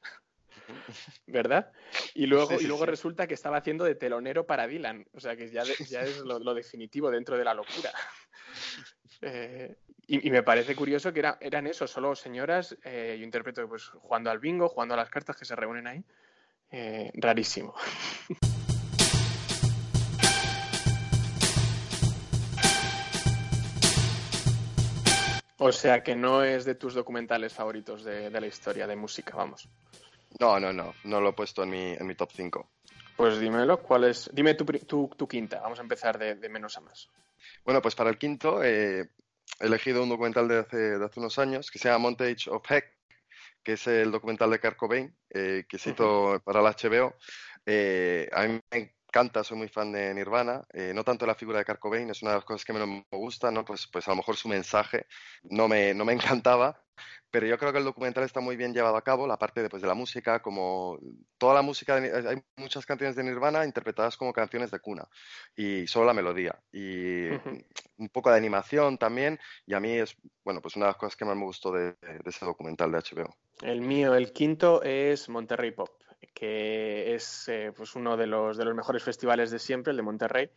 ¿verdad? 1.27 1.71
Y 2.13 2.25
luego, 2.27 2.47
Sí, 2.51 2.57
sí, 2.59 2.63
y 2.65 2.67
luego 2.67 2.85
resulta 2.85 3.27
que 3.27 3.33
estaba 3.33 3.57
haciendo 3.57 3.83
de 3.83 3.95
telonero 3.95 4.45
para 4.45 4.67
Dylan, 4.67 5.05
o 5.13 5.19
sea 5.19 5.35
que 5.35 5.49
ya, 5.49 5.63
de- 5.63 5.75
ya 5.87 6.01
es 6.01 6.17
lo, 6.19 6.39
lo 6.39 6.53
definitivo 6.53 7.09
dentro 7.11 7.37
de 7.37 7.43
la 7.43 7.53
locura. 7.53 7.91
Eh, 9.21 9.75
y, 10.15 10.27
y 10.27 10.31
me 10.31 10.43
parece 10.43 10.75
curioso 10.75 11.13
que 11.13 11.19
era, 11.19 11.37
eran 11.41 11.67
eso, 11.67 11.87
solo 11.87 12.15
señoras, 12.15 12.75
eh, 12.83 13.15
yo 13.17 13.23
interpreto 13.23 13.67
pues 13.67 13.85
jugando 13.87 14.29
al 14.29 14.39
bingo, 14.39 14.67
jugando 14.69 14.93
a 14.93 14.97
las 14.97 15.09
cartas 15.09 15.37
que 15.37 15.45
se 15.45 15.55
reúnen 15.55 15.87
ahí. 15.87 16.03
Eh, 16.71 17.11
rarísimo. 17.15 17.73
O 25.57 25.71
sea 25.71 26.01
que 26.01 26.15
no 26.15 26.43
es 26.43 26.65
de 26.65 26.75
tus 26.75 26.93
documentales 26.95 27.53
favoritos 27.53 28.03
de, 28.03 28.29
de 28.29 28.41
la 28.41 28.47
historia 28.47 28.87
de 28.87 28.95
música, 28.95 29.35
vamos. 29.35 29.69
No, 30.39 30.59
no, 30.59 30.73
no, 30.73 30.93
no 31.03 31.21
lo 31.21 31.29
he 31.29 31.33
puesto 31.33 31.63
en 31.63 31.69
mi, 31.69 31.93
en 31.93 32.07
mi 32.07 32.15
top 32.15 32.31
5. 32.33 32.69
Pues 33.15 33.39
dímelo, 33.39 33.81
¿cuál 33.83 34.05
es? 34.05 34.29
Dime 34.33 34.55
tu, 34.55 34.65
tu- 34.65 35.11
tu 35.15 35.27
quinta, 35.27 35.59
vamos 35.61 35.77
a 35.77 35.83
empezar 35.83 36.17
de, 36.17 36.35
de 36.35 36.49
menos 36.49 36.77
a 36.77 36.81
más. 36.81 37.09
Bueno, 37.63 37.81
pues 37.81 37.93
para 37.93 38.09
el 38.09 38.17
quinto 38.17 38.63
eh, 38.63 39.09
he 39.59 39.65
elegido 39.65 40.03
un 40.03 40.09
documental 40.09 40.47
de 40.47 40.59
hace, 40.59 40.77
de 40.77 41.05
hace 41.05 41.19
unos 41.19 41.37
años 41.39 41.71
que 41.71 41.79
se 41.79 41.89
llama 41.89 42.09
Montage 42.09 42.49
of 42.49 42.69
Heck, 42.69 42.97
que 43.63 43.73
es 43.73 43.87
el 43.87 44.11
documental 44.11 44.49
de 44.49 44.59
Kurt 44.59 44.77
Cobain, 44.77 45.15
eh, 45.29 45.65
que 45.67 45.77
se 45.77 45.91
hizo 45.91 46.41
para 46.43 46.61
la 46.61 46.71
HBO. 46.71 47.15
Eh, 47.65 48.29
a 48.31 48.47
mí 48.47 48.59
me 48.71 48.93
encanta, 49.07 49.43
soy 49.43 49.57
muy 49.57 49.67
fan 49.67 49.91
de 49.91 50.13
Nirvana, 50.13 50.63
eh, 50.73 50.93
no 50.95 51.03
tanto 51.03 51.25
la 51.25 51.35
figura 51.35 51.59
de 51.59 51.65
Kurt 51.65 51.79
Cobain, 51.79 52.09
es 52.09 52.21
una 52.21 52.31
de 52.31 52.37
las 52.37 52.45
cosas 52.45 52.65
que 52.65 52.73
menos 52.73 52.87
me 52.87 53.05
gusta, 53.11 53.51
¿no? 53.51 53.63
Pues, 53.63 53.87
pues 53.87 54.07
a 54.07 54.11
lo 54.11 54.17
mejor 54.17 54.35
su 54.35 54.47
mensaje 54.47 55.05
no 55.43 55.67
me, 55.67 55.93
no 55.93 56.05
me 56.05 56.13
encantaba, 56.41 56.81
pero 57.31 57.47
yo 57.47 57.57
creo 57.57 57.71
que 57.71 57.79
el 57.79 57.85
documental 57.85 58.23
está 58.23 58.41
muy 58.41 58.57
bien 58.57 58.73
llevado 58.73 58.97
a 58.97 59.03
cabo, 59.03 59.25
la 59.25 59.37
parte 59.37 59.61
de, 59.61 59.69
pues, 59.69 59.81
de 59.81 59.87
la 59.87 59.93
música, 59.93 60.41
como 60.41 60.99
toda 61.37 61.53
la 61.53 61.61
música, 61.61 61.99
de 61.99 62.29
hay 62.29 62.43
muchas 62.57 62.85
canciones 62.85 63.15
de 63.15 63.23
Nirvana 63.23 63.65
interpretadas 63.65 64.17
como 64.17 64.33
canciones 64.33 64.69
de 64.69 64.79
cuna 64.79 65.07
y 65.55 65.87
solo 65.87 66.05
la 66.05 66.13
melodía 66.13 66.59
y 66.71 67.29
un 67.97 68.09
poco 68.11 68.29
de 68.29 68.37
animación 68.37 68.97
también 68.97 69.39
y 69.65 69.73
a 69.73 69.79
mí 69.79 69.91
es, 69.91 70.15
bueno, 70.43 70.61
pues 70.61 70.75
una 70.75 70.85
de 70.85 70.91
las 70.91 70.97
cosas 70.97 71.15
que 71.15 71.25
más 71.25 71.35
me 71.35 71.45
gustó 71.45 71.71
de, 71.71 71.93
de 72.01 72.21
ese 72.25 72.45
documental 72.45 72.91
de 72.91 72.97
HBO. 72.97 73.35
El 73.61 73.81
mío, 73.81 74.15
el 74.15 74.33
quinto, 74.33 74.81
es 74.83 75.29
Monterrey 75.29 75.71
Pop, 75.71 75.89
que 76.33 77.13
es 77.13 77.47
eh, 77.47 77.71
pues 77.75 77.95
uno 77.95 78.17
de 78.17 78.27
los, 78.27 78.57
de 78.57 78.65
los 78.65 78.75
mejores 78.75 79.03
festivales 79.03 79.51
de 79.51 79.59
siempre, 79.59 79.91
el 79.91 79.97
de 79.97 80.03
Monterrey. 80.03 80.49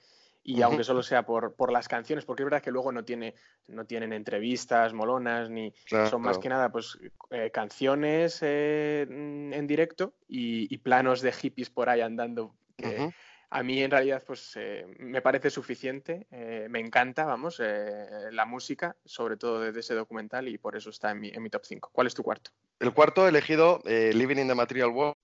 Y 0.46 0.60
aunque 0.60 0.84
solo 0.84 1.02
sea 1.02 1.24
por, 1.24 1.54
por 1.54 1.72
las 1.72 1.88
canciones, 1.88 2.26
porque 2.26 2.42
es 2.42 2.44
verdad 2.44 2.62
que 2.62 2.70
luego 2.70 2.92
no, 2.92 3.02
tiene, 3.02 3.34
no 3.66 3.86
tienen 3.86 4.12
entrevistas 4.12 4.92
molonas, 4.92 5.48
ni 5.48 5.72
son 5.88 6.20
más 6.20 6.36
Claro. 6.36 6.40
que 6.40 6.48
nada 6.50 6.70
pues 6.70 6.98
eh, 7.30 7.50
canciones 7.50 8.38
eh, 8.42 9.06
mm, 9.08 9.54
en 9.54 9.66
directo 9.66 10.12
y, 10.28 10.72
y 10.72 10.78
planos 10.78 11.22
de 11.22 11.32
hippies 11.32 11.70
por 11.70 11.88
ahí 11.88 12.02
andando. 12.02 12.54
que. 12.76 13.10
A 13.50 13.62
mí 13.62 13.80
en 13.80 13.90
realidad 13.90 14.20
pues 14.26 14.52
eh, 14.56 14.84
me 14.98 15.22
parece 15.22 15.48
suficiente, 15.48 16.26
eh, 16.32 16.66
me 16.68 16.80
encanta, 16.80 17.24
vamos, 17.24 17.60
eh, 17.62 18.06
la 18.32 18.46
música, 18.46 18.96
sobre 19.04 19.36
todo 19.36 19.60
desde 19.60 19.78
ese 19.78 19.94
documental 19.94 20.48
y 20.48 20.58
por 20.58 20.74
eso 20.76 20.90
está 20.90 21.12
en 21.12 21.20
mi, 21.20 21.28
en 21.28 21.40
mi 21.40 21.50
top 21.50 21.62
5. 21.64 21.90
¿Cuál 21.92 22.08
es 22.08 22.14
tu 22.14 22.24
cuarto? 22.24 22.50
El 22.80 22.92
cuarto 22.92 23.28
elegido 23.28 23.80
eh, 23.84 24.10
Living 24.12 24.38
in 24.38 24.48
the 24.48 24.56
Material 24.56 24.88
World. 24.90 25.14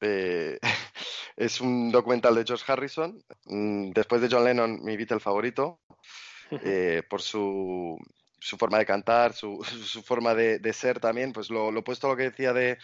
Es 1.36 1.60
un 1.60 1.90
documental 1.90 2.34
de 2.34 2.44
George 2.44 2.64
Harrison. 2.70 3.22
Mm, 3.46 3.90
Después 3.92 4.20
de 4.22 4.28
John 4.30 4.44
Lennon, 4.44 4.82
mi 4.82 4.96
Beatle 4.96 5.20
favorito, 5.20 5.80
eh, 6.60 7.02
por 7.10 7.22
su, 7.22 7.98
su 8.40 8.56
forma 8.58 8.78
de 8.78 8.86
cantar, 8.86 9.32
su, 9.34 9.62
su 9.84 10.02
forma 10.02 10.34
de, 10.34 10.58
de 10.60 10.72
ser 10.72 11.00
también. 11.00 11.32
Pues 11.32 11.50
lo, 11.50 11.70
lo 11.70 11.80
opuesto 11.80 12.06
a 12.08 12.10
lo 12.10 12.16
que 12.16 12.24
decía 12.24 12.52
de, 12.52 12.78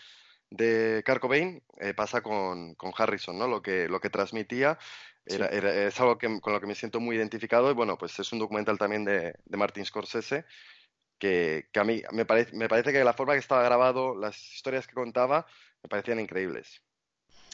de 0.51 1.03
Kurt 1.07 1.21
Cobain, 1.21 1.63
eh, 1.81 1.95
pasa 1.95 2.23
con, 2.23 2.75
con 2.77 2.93
Harrison, 2.97 3.39
¿no? 3.39 3.49
Lo 3.49 3.63
que, 3.63 3.89
lo 3.89 4.01
que 4.01 4.11
transmitía 4.11 4.79
era, 5.27 5.47
Sí. 5.47 5.49
era- 5.49 5.75
es 5.87 6.01
algo 6.01 6.19
que, 6.19 6.41
con 6.41 6.53
lo 6.55 6.61
que 6.61 6.67
me 6.69 6.75
siento 6.77 7.01
muy 7.01 7.17
identificado. 7.17 7.71
Y 7.71 7.75
bueno, 7.75 7.99
pues 7.99 8.19
es 8.21 8.33
un 8.33 8.41
documental 8.41 8.79
también 8.79 9.05
de, 9.05 9.35
de 9.45 9.57
Martin 9.59 9.85
Scorsese 9.87 10.45
que, 11.19 11.69
que 11.73 11.81
a 11.81 11.85
mí 11.85 12.03
me 12.13 12.27
parece, 12.27 12.57
me 12.57 12.69
parece 12.69 12.93
que 12.93 13.05
la 13.05 13.15
forma 13.15 13.35
que 13.35 13.41
estaba 13.41 13.63
grabado, 13.65 14.17
las 14.19 14.37
historias 14.55 14.87
que 14.87 14.95
contaba, 14.95 15.47
me 15.83 15.89
parecían 15.89 16.21
increíbles. 16.21 16.83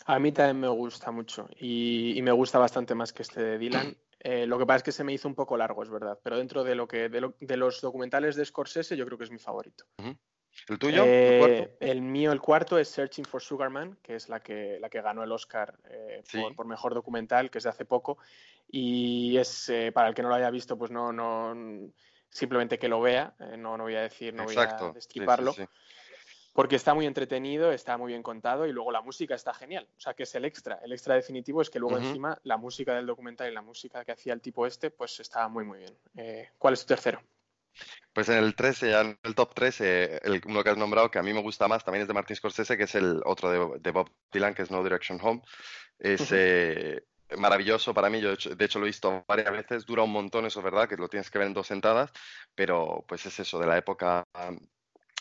A 0.09 0.19
mí 0.19 0.33
también 0.33 0.59
me 0.61 0.69
gusta 0.69 1.11
mucho 1.11 1.49
y, 1.59 2.19
y 2.19 2.23
me 2.23 2.33
gusta 2.33 2.59
bastante 2.59 2.95
más 2.95 3.13
que 3.13 3.23
este 3.23 3.43
de 3.43 3.59
Dylan. 3.59 3.95
Eh, 4.21 4.47
lo 4.47 4.59
que 4.59 4.65
pasa 4.67 4.79
es 4.79 4.83
que 4.83 4.93
se 4.93 5.05
me 5.05 5.13
hizo 5.13 5.29
un 5.29 5.35
poco 5.35 5.57
largo, 5.57 5.83
es 5.83 5.91
verdad, 5.91 6.19
pero 6.23 6.39
dentro 6.39 6.65
de 6.65 6.75
lo 6.75 6.89
que 6.89 7.09
de, 7.09 7.21
lo- 7.21 7.35
de 7.41 7.57
los 7.57 7.81
documentales 7.81 8.35
de 8.35 8.45
Scorsese 8.45 8.97
yo 8.97 9.05
creo 9.05 9.19
que 9.19 9.25
es 9.25 9.31
mi 9.31 9.39
favorito. 9.39 9.85
¿El 10.69 10.79
tuyo? 10.79 11.03
¿El 11.05 11.09
Eh, 11.09 11.77
el 11.81 12.01
mío, 12.01 12.33
el 12.33 12.41
cuarto, 12.41 12.79
es 12.79 12.89
Searching 12.89 13.27
for 13.27 13.43
Sugar 13.43 13.69
Man, 13.71 13.99
que 14.03 14.15
es 14.15 14.29
la 14.31 14.41
que, 14.41 14.79
la 14.81 14.89
que 14.89 15.03
ganó 15.03 15.23
el 15.23 15.31
Oscar 15.31 15.79
eh, 15.91 16.23
Sí. 16.25 16.39
por, 16.43 16.57
por 16.57 16.67
mejor 16.67 16.95
documental, 16.95 17.51
que 17.51 17.59
es 17.59 17.65
de 17.65 17.71
hace 17.71 17.85
poco. 17.85 18.17
Y 18.67 19.37
es, 19.37 19.69
eh, 19.69 19.93
para 19.93 20.09
el 20.09 20.15
que 20.15 20.23
no 20.23 20.31
lo 20.31 20.35
haya 20.35 20.51
visto, 20.51 20.77
pues 20.79 20.91
no, 20.91 21.13
no 21.13 21.55
simplemente 22.31 22.79
que 22.79 22.89
lo 22.89 23.01
vea, 23.01 23.35
no, 23.59 23.77
no 23.77 23.85
voy 23.85 23.95
a 23.97 24.03
decir, 24.03 24.35
no 24.35 24.45
voy 24.45 24.57
a 24.57 24.69
sí, 24.79 24.91
destriparlo, 24.95 25.53
sí. 25.53 25.63
Porque 26.59 26.75
está 26.75 26.93
muy 26.93 27.07
entretenido, 27.07 27.71
está 27.71 27.97
muy 27.97 28.09
bien 28.11 28.23
contado 28.25 28.67
y 28.67 28.73
luego 28.73 28.91
la 28.91 29.01
música 29.01 29.37
está 29.37 29.55
genial. 29.55 29.87
O 29.97 30.01
sea, 30.01 30.15
que 30.15 30.25
es 30.25 30.35
el 30.35 30.45
extra. 30.45 30.81
El 30.83 30.91
extra 30.91 31.15
definitivo 31.15 31.63
es 31.63 31.71
que 31.71 31.79
luego 31.79 31.99
encima 31.99 32.37
la 32.43 32.57
música 32.57 32.97
del 32.97 33.07
documental 33.07 33.49
y 33.49 33.55
la 33.55 33.63
música 33.63 34.05
que 34.05 34.11
hacía 34.11 34.33
el 34.33 34.41
tipo 34.41 34.67
este, 34.67 34.91
pues 34.91 35.21
estaba 35.21 35.47
muy, 35.47 35.65
muy 35.65 35.79
bien. 35.79 35.97
Eh, 36.17 36.49
¿Cuál 36.59 36.75
es 36.75 36.81
tu 36.81 36.89
tercero? 36.89 37.23
Pues 38.13 38.29
en 38.29 38.39
el 38.39 38.57
13, 38.57 38.91
ya 38.91 39.03
en 39.03 39.17
el 39.23 39.37
top 39.37 39.55
3, 39.55 39.81
eh, 39.83 40.21
el, 40.25 40.43
uno 40.47 40.65
que 40.65 40.71
has 40.71 40.77
nombrado, 40.77 41.13
que 41.13 41.21
a 41.21 41.23
mí 41.23 41.33
me 41.33 41.43
gusta 41.43 41.69
más, 41.69 41.85
también 41.85 42.03
es 42.03 42.09
de 42.09 42.15
Martin 42.15 42.35
Scorsese, 42.35 42.77
que 42.77 42.83
es 42.83 42.95
el 42.97 43.23
otro 43.25 43.53
de, 43.53 43.79
de 43.79 43.91
Bob 43.93 44.11
Dylan, 44.33 44.53
que 44.53 44.63
es 44.63 44.73
No 44.73 44.83
Direction 44.83 45.21
Home. 45.23 45.43
Es 45.97 46.27
eh, 46.33 47.05
maravilloso 47.37 47.95
para 47.95 48.11
mí, 48.11 48.21
yo 48.21 48.31
de 48.35 48.65
hecho 48.65 48.81
lo 48.81 48.87
he 48.87 48.89
visto 48.89 49.25
varias 49.29 49.53
veces, 49.53 49.87
dura 49.87 50.03
un 50.03 50.11
montón, 50.11 50.45
eso 50.45 50.59
es 50.59 50.65
verdad, 50.65 50.89
que 50.89 50.97
lo 50.97 51.09
tienes 51.09 51.31
que 51.31 51.39
ver 51.39 51.47
en 51.47 51.55
dos 51.55 51.69
sentadas, 51.69 52.11
pero 52.57 53.05
pues 53.07 53.27
es 53.27 53.39
eso, 53.39 53.61
de 53.61 53.67
la 53.69 53.79
época, 53.79 54.25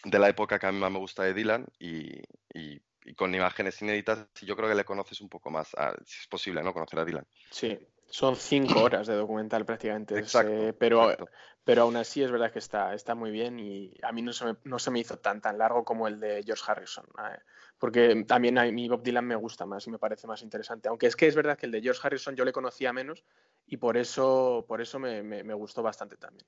de 0.03 0.19
la 0.19 0.29
época 0.29 0.59
que 0.59 0.65
a 0.67 0.71
mí 0.71 0.79
más 0.79 0.91
me 0.91 0.99
gusta 0.99 1.23
de 1.23 1.33
Dylan 1.33 1.65
y, 1.79 2.19
y- 2.53 2.81
y 3.05 3.13
con 3.15 3.33
imágenes 3.33 3.81
inéditas, 3.81 4.27
y 4.41 4.45
yo 4.45 4.55
creo 4.57 4.67
que 4.69 4.75
le 4.75 4.83
conoces 4.85 5.21
un 5.21 5.29
poco 5.29 5.49
más, 5.49 5.73
a- 5.75 5.95
si 6.05 6.19
es 6.21 6.27
posible, 6.27 6.61
¿no? 6.63 6.73
Conocer 6.73 6.99
a 6.99 7.05
Dylan. 7.05 7.25
Sí, 7.49 7.77
son 8.09 8.35
cinco 8.35 8.81
horas 8.81 9.07
de 9.07 9.15
documental 9.15 9.65
prácticamente. 9.65 10.17
Exacto, 10.17 10.51
eh, 10.51 10.73
pero, 10.73 11.03
exacto. 11.03 11.29
pero 11.63 11.83
aún 11.83 11.95
así 11.97 12.21
es 12.23 12.31
verdad 12.31 12.51
que 12.51 12.59
está, 12.59 12.93
está 12.93 13.15
muy 13.15 13.31
bien 13.31 13.59
y 13.59 13.93
a 14.01 14.11
mí 14.11 14.21
no 14.21 14.33
se 14.33 14.45
me, 14.45 14.55
no 14.63 14.79
se 14.79 14.91
me 14.91 14.99
hizo 14.99 15.17
tan 15.19 15.41
tan 15.41 15.57
largo 15.57 15.83
como 15.83 16.07
el 16.07 16.19
de 16.19 16.43
George 16.45 16.63
Harrison. 16.67 17.05
eh, 17.19 17.39
porque 17.79 18.23
también 18.27 18.57
a 18.57 18.63
mí 18.65 18.87
Bob 18.89 19.03
Dylan 19.03 19.25
me 19.25 19.35
gusta 19.35 19.65
más 19.65 19.85
y 19.87 19.91
me 19.91 19.99
parece 19.99 20.27
más 20.27 20.41
interesante. 20.41 20.89
Aunque 20.89 21.07
es 21.07 21.15
que 21.15 21.27
es 21.27 21.35
verdad 21.35 21.57
que 21.57 21.67
el 21.67 21.71
de 21.71 21.81
George 21.81 22.01
Harrison 22.03 22.35
yo 22.35 22.43
le 22.45 22.51
conocía 22.53 22.91
menos 22.93 23.23
y 23.67 23.77
por 23.77 23.97
eso, 23.97 24.65
por 24.67 24.81
eso 24.81 24.99
me, 24.99 25.21
me- 25.23 25.43
me 25.43 25.53
gustó 25.53 25.83
bastante 25.83 26.17
también. 26.17 26.45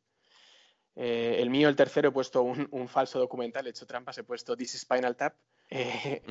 Eh, 1.01 1.37
el 1.41 1.49
mío, 1.49 1.69
el 1.69 1.77
tercero, 1.77 2.09
he 2.09 2.11
puesto 2.11 2.41
un, 2.43 2.67
un 2.71 2.89
falso 2.89 3.19
documental, 3.19 3.65
he 3.65 3.69
hecho 3.69 3.87
trampas, 3.87 4.17
he 4.17 4.23
puesto 4.23 4.57
This 4.57 4.75
is 4.75 4.81
Spinal 4.81 5.15
Tap. 5.15 5.35
Eh. 5.71 6.21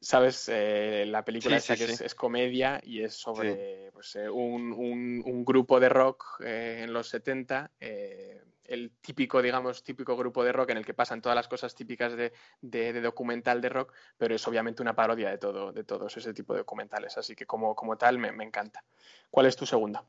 ¿Sabes? 0.00 0.48
Eh, 0.52 1.04
la 1.08 1.24
película 1.24 1.58
Sí, 1.58 1.72
esa 1.72 1.76
sí, 1.76 1.84
que 1.86 1.92
es, 1.92 1.98
sí. 1.98 2.04
es 2.04 2.14
comedia 2.14 2.78
y 2.84 3.02
es 3.02 3.14
sobre 3.14 3.90
pues, 3.92 4.14
un, 4.16 4.72
un- 4.72 5.22
un 5.24 5.44
grupo 5.44 5.80
de 5.80 5.88
rock 5.88 6.40
en 6.42 6.92
los 6.92 7.08
70 7.08 7.70
eh, 7.80 8.42
el 8.64 8.92
típico, 9.00 9.40
digamos, 9.40 9.82
típico 9.82 10.14
grupo 10.14 10.44
de 10.44 10.52
rock 10.52 10.70
en 10.70 10.76
el 10.76 10.84
que 10.84 10.92
pasan 10.92 11.22
todas 11.22 11.34
las 11.34 11.48
cosas 11.48 11.74
típicas 11.74 12.14
de, 12.14 12.34
de, 12.60 12.92
de, 12.92 13.00
documental 13.00 13.62
de 13.62 13.70
rock, 13.70 13.94
pero 14.18 14.34
es 14.34 14.46
obviamente 14.46 14.82
una 14.82 14.94
parodia 14.94 15.30
de 15.30 15.38
todo, 15.38 15.72
de 15.72 15.84
todos 15.84 16.14
ese 16.18 16.34
tipo 16.34 16.52
de 16.52 16.58
documentales. 16.60 17.16
Así 17.16 17.34
que 17.34 17.46
como, 17.46 17.74
como 17.74 17.96
tal 17.96 18.18
me, 18.18 18.30
me 18.30 18.44
encanta. 18.44 18.84
¿Cuál 19.30 19.46
es 19.46 19.56
tu 19.56 19.64
segunda? 19.64 20.04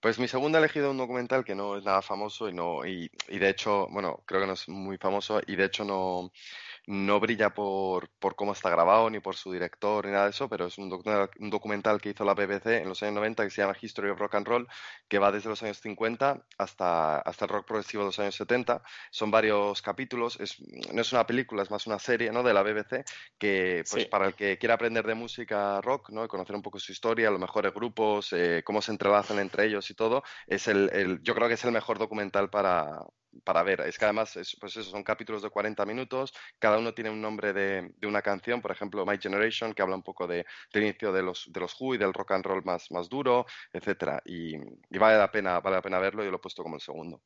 Pues 0.00 0.18
mi 0.18 0.28
segunda 0.28 0.58
ha 0.58 0.62
elegido 0.62 0.90
un 0.90 0.96
documental 0.96 1.44
que 1.44 1.54
no 1.54 1.76
es 1.76 1.84
nada 1.84 2.00
famoso 2.00 2.48
y 2.48 2.54
no 2.54 2.86
y, 2.86 3.10
de 3.28 3.48
hecho, 3.50 3.86
bueno, 3.90 4.22
creo 4.26 4.40
que 4.40 4.46
no 4.46 4.54
es 4.54 4.66
muy 4.68 4.96
famoso 4.96 5.40
y 5.46 5.56
de 5.56 5.66
hecho 5.66 5.84
no, 5.84 6.32
no 6.90 7.20
brilla 7.20 7.54
por, 7.54 8.08
por, 8.18 8.34
cómo 8.34 8.52
está 8.52 8.68
grabado 8.68 9.08
ni 9.10 9.20
por 9.20 9.36
su 9.36 9.52
director 9.52 10.04
ni 10.04 10.10
nada 10.10 10.24
de 10.24 10.30
eso, 10.30 10.48
pero 10.48 10.66
es 10.66 10.76
un 10.76 10.88
documental, 10.88 11.30
un 11.38 11.48
documental, 11.48 12.00
que 12.00 12.10
hizo 12.10 12.24
la 12.24 12.34
BBC 12.34 12.66
en 12.66 12.88
los 12.88 13.00
años 13.04 13.14
90 13.14 13.44
que 13.44 13.50
se 13.50 13.62
llama 13.62 13.76
History 13.80 14.10
of 14.10 14.18
Rock 14.18 14.34
and 14.34 14.48
Roll, 14.48 14.68
que 15.08 15.20
va 15.20 15.30
desde 15.30 15.48
los 15.48 15.62
años 15.62 15.78
50 15.80 16.44
hasta, 16.58 17.18
hasta 17.18 17.44
el 17.44 17.48
rock 17.48 17.66
progresivo 17.68 18.02
de 18.02 18.08
los 18.08 18.18
años 18.18 18.34
70. 18.34 18.82
Son 19.12 19.30
varios 19.30 19.82
capítulos, 19.82 20.40
es, 20.40 20.56
no 20.92 21.00
es 21.00 21.12
una 21.12 21.24
película, 21.26 21.62
es 21.62 21.70
más 21.70 21.86
una 21.86 22.00
serie 22.00 22.32
¿no? 22.32 22.42
de 22.42 22.54
la 22.54 22.64
BBC 22.64 23.04
que 23.38 23.84
pues, 23.88 24.02
sí. 24.02 24.08
para 24.10 24.26
el 24.26 24.34
que 24.34 24.58
quiera 24.58 24.74
aprender 24.74 25.06
de 25.06 25.14
música 25.14 25.80
rock 25.82 26.10
¿no? 26.10 26.24
y 26.24 26.28
conocer 26.28 26.56
un 26.56 26.62
poco 26.62 26.80
su 26.80 26.90
historia, 26.90 27.30
los 27.30 27.38
mejores 27.38 27.72
grupos, 27.72 28.32
eh, 28.32 28.62
cómo 28.64 28.82
se 28.82 28.90
entrelazan 28.90 29.38
entre 29.38 29.66
ellos 29.66 29.88
y 29.90 29.94
todo, 29.94 30.24
es 30.48 30.66
el, 30.66 30.90
el, 30.92 31.22
yo 31.22 31.36
creo 31.36 31.46
que 31.46 31.54
es 31.54 31.64
el 31.64 31.70
mejor 31.70 32.00
documental 32.00 32.50
para, 32.50 32.98
para 33.44 33.62
ver. 33.62 33.80
Es 33.82 33.98
que 33.98 34.04
además, 34.04 34.36
es, 34.36 34.56
pues 34.60 34.76
eso, 34.76 34.90
son 34.90 35.02
capítulos 35.02 35.42
de 35.42 35.50
40 35.50 35.84
minutos, 35.86 36.32
cada 36.58 36.78
uno 36.80 36.94
tiene 36.94 37.10
un 37.10 37.20
nombre 37.20 37.52
de, 37.52 37.92
una 38.06 38.22
canción, 38.22 38.60
por 38.60 38.72
ejemplo, 38.72 39.06
My 39.06 39.18
Generation, 39.18 39.72
que 39.72 39.82
habla 39.82 39.96
un 39.96 40.02
poco 40.02 40.26
de, 40.26 40.44
del 40.72 40.82
inicio 40.84 41.12
de 41.12 41.22
los, 41.22 41.50
de 41.52 41.60
los 41.60 41.80
Who 41.80 41.94
y 41.94 41.98
del 41.98 42.12
rock 42.12 42.32
and 42.32 42.44
roll 42.44 42.64
más, 42.64 42.90
más 42.90 43.08
duro, 43.08 43.46
etcétera. 43.72 44.20
Y, 44.24 44.56
y, 44.56 44.98
vale, 44.98 45.18
la 45.18 45.30
pena, 45.30 45.60
vale 45.60 45.76
la 45.76 45.82
pena 45.82 45.98
verlo, 45.98 46.24
yo 46.24 46.30
lo 46.30 46.36
he 46.38 46.40
puesto 46.40 46.62
como 46.62 46.74
el 46.74 46.80
segundo. 46.80 47.22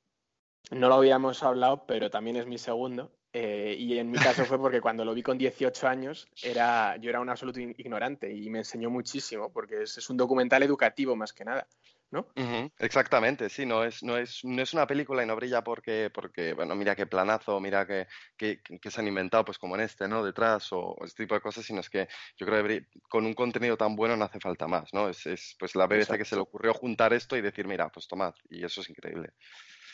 No 0.71 0.88
lo 0.88 0.95
habíamos 0.95 1.43
hablado, 1.43 1.87
pero 1.87 2.11
también 2.11 2.37
es 2.37 2.47
mi 2.47 2.59
segundo. 2.59 3.12
Eh, 3.33 3.75
y 3.77 3.99
en 3.99 4.12
mi 4.12 4.19
caso 4.19 4.45
fue 4.45 4.59
porque 4.59 4.81
cuando 4.81 5.05
lo 5.05 5.12
vi 5.12 5.23
con 5.23 5.37
18 5.37 5.88
años, 5.88 6.29
era, 6.40 6.97
yo 6.99 7.11
era 7.11 7.21
un 7.21 7.29
absoluto 7.29 7.59
ignorante 7.59 8.33
y 8.33 8.49
me 8.49 8.59
enseñó 8.59 8.90
muchísimo, 8.90 9.53
porque 9.53 9.83
es, 9.83 9.99
es 9.99 10.09
un 10.09 10.17
documental 10.17 10.62
educativo 10.62 11.17
más 11.17 11.33
que 11.33 11.45
nada. 11.45 11.67
¿No? 12.14 12.29
Uh 12.37 12.42
-huh, 12.42 12.72
exactamente, 12.79 13.50
sí, 13.50 13.66
no 13.66 13.85
es, 13.85 14.03
no, 14.03 14.16
es, 14.16 14.40
no 14.44 14.62
es 14.62 14.72
una 14.72 14.87
película 14.87 15.22
y 15.22 15.27
no 15.27 15.37
brilla 15.37 15.62
porque, 15.62 16.11
porque 16.14 16.55
bueno, 16.55 16.74
mira 16.74 16.94
qué 16.94 17.07
planazo, 17.07 17.61
mira 17.61 17.87
qué, 17.87 18.07
qué, 18.37 18.61
qué, 18.81 18.90
se 18.90 19.00
han 19.00 19.09
inventado, 19.09 19.44
pues 19.44 19.59
como 19.59 19.74
en 19.74 19.83
este, 19.83 20.09
¿no? 20.09 20.24
Detrás 20.24 20.72
o, 20.72 20.79
o, 20.79 21.05
este 21.05 21.24
tipo 21.24 21.35
de 21.35 21.40
cosas, 21.40 21.66
sino 21.66 21.81
es 21.81 21.90
que 21.90 22.09
yo 22.38 22.46
creo 22.46 22.66
que 22.66 22.87
con 23.09 23.27
un 23.27 23.35
contenido 23.35 23.77
tan 23.77 23.96
bueno 23.96 24.16
no 24.16 24.24
hace 24.24 24.40
falta 24.40 24.66
más, 24.66 24.94
¿no? 24.94 25.09
Es, 25.09 25.27
es 25.27 25.57
pues 25.59 25.74
la 25.74 25.85
Exacto. 25.85 26.16
que 26.16 26.24
se 26.24 26.37
le 26.37 26.42
ocurrió 26.42 26.72
juntar 26.72 27.12
esto 27.12 27.37
y 27.37 27.42
decir, 27.42 27.66
mira, 27.66 27.88
pues 27.90 28.07
tomad, 28.07 28.35
y 28.48 28.64
eso 28.64 28.81
es 28.81 28.88
increíble. 28.88 29.31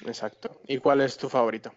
Exacto. 0.06 0.60
¿Y 0.66 0.78
cuál 0.78 1.00
es 1.00 1.16
tu 1.16 1.28
favorito? 1.28 1.72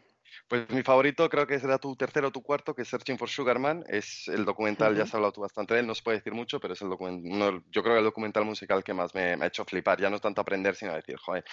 Pues 0.47 0.69
mi 0.69 0.83
favorito 0.83 1.29
creo 1.29 1.47
que 1.47 1.59
será 1.59 1.77
tu 1.77 1.95
tercero 1.95 2.27
o 2.27 2.31
tu 2.31 2.43
cuarto, 2.43 2.75
que 2.75 2.83
es 2.83 2.87
Searching 2.87 3.17
for 3.17 3.29
Sugarman. 3.29 3.83
Es 3.87 4.27
el 4.27 4.45
documental, 4.45 4.91
uh 4.91 4.95
-huh. 4.95 4.97
ya 4.97 5.03
has 5.03 5.13
hablado 5.13 5.31
tú 5.31 5.41
bastante 5.41 5.73
de 5.73 5.79
él, 5.79 5.87
no 5.87 5.95
se 5.95 6.03
puede 6.03 6.17
decir 6.17 6.33
mucho, 6.33 6.59
pero 6.59 6.73
es 6.73 6.81
el 6.81 6.89
documental, 6.89 7.63
yo 7.71 7.81
creo 7.81 7.95
que 7.95 7.99
el 7.99 8.05
documental 8.05 8.45
musical 8.45 8.83
que 8.83 8.93
más 8.93 9.15
me, 9.15 9.35
me, 9.37 9.45
ha 9.45 9.47
hecho 9.47 9.65
flipar. 9.65 9.99
Ya 9.99 10.09
no 10.09 10.17
es 10.17 10.21
tanto 10.21 10.41
aprender, 10.41 10.75
sino 10.75 10.93
decir, 10.93 11.17
joder, 11.17 11.43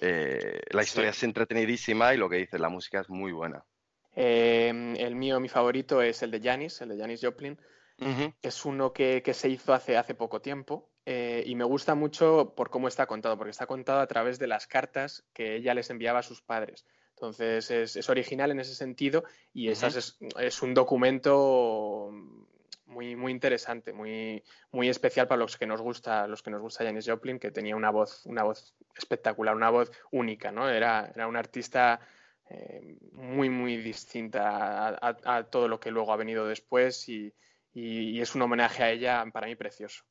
eh, 0.00 0.60
la 0.70 0.82
historia 0.82 1.12
sí. 1.12 1.18
es 1.18 1.22
entretenidísima 1.24 2.14
y 2.14 2.16
lo 2.16 2.28
que 2.28 2.36
dice, 2.36 2.58
la 2.58 2.68
música 2.68 3.00
es 3.00 3.08
muy 3.10 3.32
buena. 3.32 3.64
Eh, 4.14 4.94
el 4.98 5.14
mío, 5.14 5.40
mi 5.40 5.48
favorito 5.48 6.02
es 6.02 6.22
el 6.22 6.30
de 6.30 6.40
Janis, 6.40 6.80
el 6.80 6.90
de 6.90 6.98
Janis 6.98 7.20
Joplin. 7.22 7.58
Uh 8.00 8.06
-huh. 8.06 8.34
Es 8.42 8.64
uno 8.64 8.92
que, 8.92 9.22
que, 9.22 9.34
se 9.34 9.48
hizo 9.48 9.72
hace, 9.74 9.96
hace 9.96 10.14
poco 10.14 10.40
tiempo 10.40 10.90
eh, 11.04 11.42
y 11.46 11.54
me 11.54 11.64
gusta 11.64 11.94
mucho 11.94 12.54
por 12.54 12.68
cómo 12.70 12.86
está 12.86 13.06
contado, 13.06 13.36
porque 13.36 13.50
está 13.50 13.66
contado 13.66 14.00
a 14.00 14.06
través 14.06 14.38
de 14.38 14.46
las 14.46 14.66
cartas 14.66 15.24
que 15.32 15.56
ella 15.56 15.74
les 15.74 15.90
enviaba 15.90 16.18
a 16.18 16.22
sus 16.22 16.42
padres. 16.42 16.84
Entonces 17.18 17.70
es, 17.70 17.96
es 17.96 18.08
original 18.08 18.52
en 18.52 18.60
ese 18.60 18.74
sentido 18.76 19.24
y 19.52 19.68
uh 19.68 19.72
-huh. 19.72 19.96
es, 19.96 20.18
es, 20.38 20.62
un 20.62 20.72
documento 20.72 22.10
muy, 22.86 23.16
muy 23.16 23.32
interesante, 23.32 23.92
muy, 23.92 24.42
muy 24.70 24.88
especial 24.88 25.26
para 25.26 25.40
los 25.40 25.56
que 25.56 25.66
nos 25.66 25.80
gusta, 25.80 26.28
los 26.28 26.42
que 26.42 26.50
nos 26.50 26.60
gusta 26.60 26.84
Janis 26.84 27.08
Joplin, 27.08 27.40
que 27.40 27.50
tenía 27.50 27.74
una 27.74 27.90
voz, 27.90 28.24
una 28.24 28.44
voz 28.44 28.72
espectacular, 28.96 29.56
una 29.56 29.70
voz 29.70 29.90
única, 30.12 30.52
¿no? 30.52 30.68
Era, 30.68 31.10
era 31.14 31.26
un 31.26 31.36
artista 31.36 32.00
eh, 32.50 32.96
muy, 33.12 33.50
muy 33.50 33.76
distinta 33.78 34.88
a, 34.88 34.98
a, 35.00 35.36
a, 35.36 35.44
todo 35.50 35.66
lo 35.66 35.80
que 35.80 35.90
luego 35.90 36.12
ha 36.12 36.16
venido 36.16 36.46
después 36.46 37.08
y, 37.08 37.34
y, 37.74 38.10
y 38.10 38.20
es 38.20 38.34
un 38.36 38.42
homenaje 38.42 38.84
a 38.84 38.90
ella 38.90 39.24
para 39.32 39.48
mí 39.48 39.56
precioso. 39.56 40.04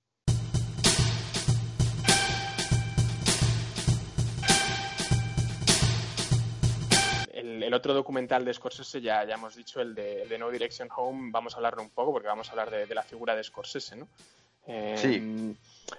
El 7.68 7.74
otro 7.74 7.94
documental 7.94 8.46
de 8.46 8.54
Scorsese, 8.54 9.02
ya, 9.02 9.26
ya 9.26 9.36
hemos 9.36 9.56
dicho, 9.56 9.82
el 9.82 9.94
de, 9.94 10.22
el 10.22 10.30
de, 10.30 10.38
No 10.38 10.50
Direction 10.50 10.88
Home, 10.96 11.32
vamos 11.32 11.54
a 11.54 11.58
hablarlo 11.58 11.82
un 11.82 11.90
poco 11.90 12.14
porque 12.14 12.30
vamos 12.30 12.48
a 12.48 12.52
hablar 12.52 12.72
de, 12.72 12.86
de 12.86 12.96
la 12.96 13.04
figura 13.04 13.36
de 13.36 13.44
Scorsese, 13.44 13.98
¿no? 13.98 14.08
Eh, 14.68 14.96
sí. 14.98 15.58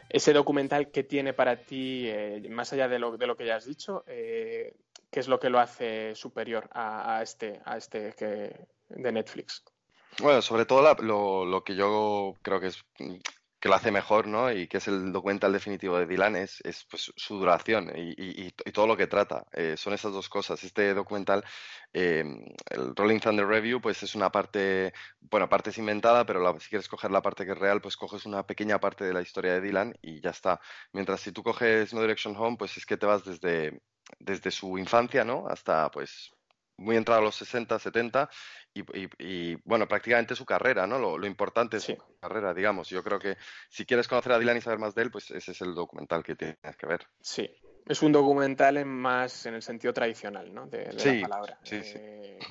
Ese 0.09 0.33
documental 0.33 0.91
que 0.91 1.05
tiene 1.05 1.35
para 1.35 1.57
ti, 1.57 2.05
eh, 2.07 2.47
más 2.51 2.73
allá 2.73 2.89
de 2.89 2.99
lo, 2.99 3.19
de 3.19 3.27
lo, 3.27 3.37
que 3.37 3.45
ya 3.45 3.57
has 3.57 3.67
dicho, 3.67 4.03
eh, 4.07 4.75
¿qué 5.11 5.21
es 5.21 5.29
lo 5.29 5.39
que 5.39 5.51
lo 5.51 5.59
hace 5.59 6.15
superior 6.15 6.71
a, 6.73 7.19
a 7.19 7.23
este, 7.23 7.61
a 7.67 7.77
este 7.77 8.15
que, 8.15 8.67
de 8.89 9.13
Netflix? 9.13 9.63
Bueno, 10.21 10.41
sobre 10.41 10.65
todo 10.65 10.81
la, 10.81 10.95
lo, 10.95 11.45
lo, 11.45 11.65
que 11.65 11.75
yo 11.75 12.35
creo 12.41 12.61
que 12.61 12.69
es 12.69 12.83
que 13.61 13.69
lo 13.69 13.75
hace 13.75 13.91
mejor, 13.91 14.27
¿no? 14.29 14.53
Y 14.53 14.69
que 14.69 14.79
es 14.79 14.89
el 14.89 15.13
documental 15.13 15.53
definitivo 15.53 15.99
de 15.99 16.07
Dylan, 16.07 16.37
es, 16.37 16.61
es 16.65 16.85
pues, 16.89 17.13
su 17.17 17.39
duración 17.39 17.91
y, 17.95 18.11
y, 18.11 18.47
y, 18.47 18.73
todo 18.73 18.87
lo 18.87 18.97
que 18.97 19.07
trata. 19.09 19.45
Eh, 19.53 19.77
son 19.77 19.95
esas 19.95 20.13
dos 20.13 20.29
cosas. 20.29 20.63
Este 20.63 20.95
documental, 20.95 21.45
eh, 21.93 22.25
el 22.71 22.95
Rolling 22.95 23.19
Thunder 23.21 23.47
Review, 23.47 23.81
pues 23.81 24.03
es 24.03 24.15
una 24.15 24.31
parte, 24.31 24.93
bueno, 25.21 25.49
parte 25.49 25.71
es 25.71 25.79
inventada, 25.79 26.25
pero 26.25 26.41
la, 26.41 26.59
si 26.61 26.69
quieres 26.69 26.89
coger 26.89 27.11
la 27.11 27.23
parte 27.23 27.45
que 27.45 27.53
es 27.53 27.59
real, 27.59 27.81
pues 27.81 27.97
coges 27.97 28.27
una 28.27 28.47
pequeña 28.47 28.79
parte 28.79 29.05
de 29.05 29.13
la 29.13 29.23
historia 29.23 29.55
de 29.55 29.61
Dylan 29.61 29.95
y 30.03 30.21
ya 30.21 30.31
está. 30.31 30.61
Mientras 30.93 31.21
si 31.21 31.33
tú 31.33 31.43
coges 31.43 31.93
No 31.93 32.01
Direction 32.01 32.37
Home, 32.37 32.57
pues 32.59 32.77
es 32.77 32.87
que 32.87 32.97
te 32.97 33.07
vas 33.07 33.25
desde, 33.25 33.81
desde 34.21 34.51
su 34.51 34.79
infancia, 34.79 35.25
¿no? 35.25 35.47
Hasta, 35.49 35.91
pues, 35.91 36.33
muy 36.79 36.97
entrado 36.97 37.21
a 37.21 37.25
los 37.25 37.35
60, 37.37 37.79
70 37.79 38.31
y, 38.73 38.81
y, 38.81 39.09
y, 39.19 39.55
bueno, 39.65 39.87
prácticamente 39.87 40.35
su 40.35 40.47
carrera, 40.47 40.87
¿no? 40.87 40.99
Lo, 40.99 41.19
lo 41.19 41.27
importante 41.27 41.77
es 41.77 41.85
sí. 41.85 41.97
su 41.97 42.19
carrera, 42.21 42.55
digamos. 42.55 42.89
Yo 42.89 43.03
creo 43.05 43.19
que 43.19 43.37
si 43.69 43.85
quieres 43.85 44.09
conocer 44.09 44.33
a 44.33 44.39
Dylan 44.39 44.57
y 44.57 44.61
saber 44.61 44.79
más 44.79 44.95
de 44.95 45.03
él, 45.03 45.11
pues 45.11 45.31
ese 45.31 45.53
es 45.53 45.61
el 45.61 45.75
documental 45.75 46.23
que 46.23 46.37
tienes 46.37 46.77
que 46.79 46.87
ver. 46.87 47.07
Sí, 47.21 47.51
es 47.87 48.03
un 48.03 48.13
documental 48.13 48.77
en 48.77 48.89
más 48.89 49.47
en 49.47 49.55
el 49.55 49.63
sentido 49.63 49.93
tradicional, 49.93 50.55
¿no? 50.55 50.67
De, 50.67 50.85
de 50.85 50.99
sí, 50.99 51.21
la 51.21 51.29
palabra. 51.29 51.59
Sí, 51.65 51.77
eh, 51.77 52.39
sí. 52.41 52.47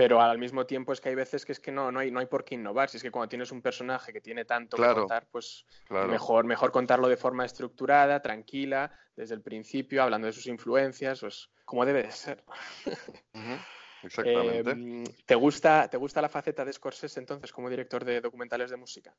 Pero 0.00 0.18
al 0.22 0.38
mismo 0.38 0.64
tiempo 0.64 0.94
es 0.94 1.00
que 1.00 1.10
hay 1.10 1.14
veces 1.14 1.44
que 1.44 1.52
es 1.52 1.60
que 1.60 1.70
no, 1.70 1.92
no, 1.92 1.98
hay, 1.98 2.10
no 2.10 2.20
hay 2.20 2.26
por 2.26 2.42
qué 2.42 2.54
innovar. 2.54 2.88
Si 2.88 2.96
es 2.96 3.02
que 3.02 3.10
cuando 3.10 3.28
tienes 3.28 3.52
un 3.52 3.60
personaje 3.60 4.14
que 4.14 4.22
tiene 4.22 4.46
tanto 4.46 4.78
claro, 4.78 4.94
que 4.94 5.00
contar, 5.00 5.28
pues 5.30 5.66
claro. 5.86 6.08
mejor, 6.08 6.46
mejor 6.46 6.72
contarlo 6.72 7.06
de 7.06 7.18
forma 7.18 7.44
estructurada, 7.44 8.22
tranquila, 8.22 8.98
desde 9.14 9.34
el 9.34 9.42
principio, 9.42 10.02
hablando 10.02 10.26
de 10.26 10.32
sus 10.32 10.46
influencias, 10.46 11.20
pues 11.20 11.50
como 11.66 11.84
debe 11.84 12.04
de 12.04 12.12
ser. 12.12 12.42
Uh 13.34 13.38
-huh. 13.38 13.64
Exactamente. 14.02 14.70
Eh, 14.70 15.04
¿te, 15.26 15.34
gusta, 15.34 15.88
¿Te 15.90 15.98
gusta 15.98 16.22
la 16.22 16.30
faceta 16.30 16.64
de 16.64 16.72
Scorsese 16.72 17.20
entonces 17.20 17.52
como 17.52 17.68
director 17.68 18.02
de 18.02 18.22
documentales 18.22 18.70
de 18.70 18.76
música? 18.78 19.14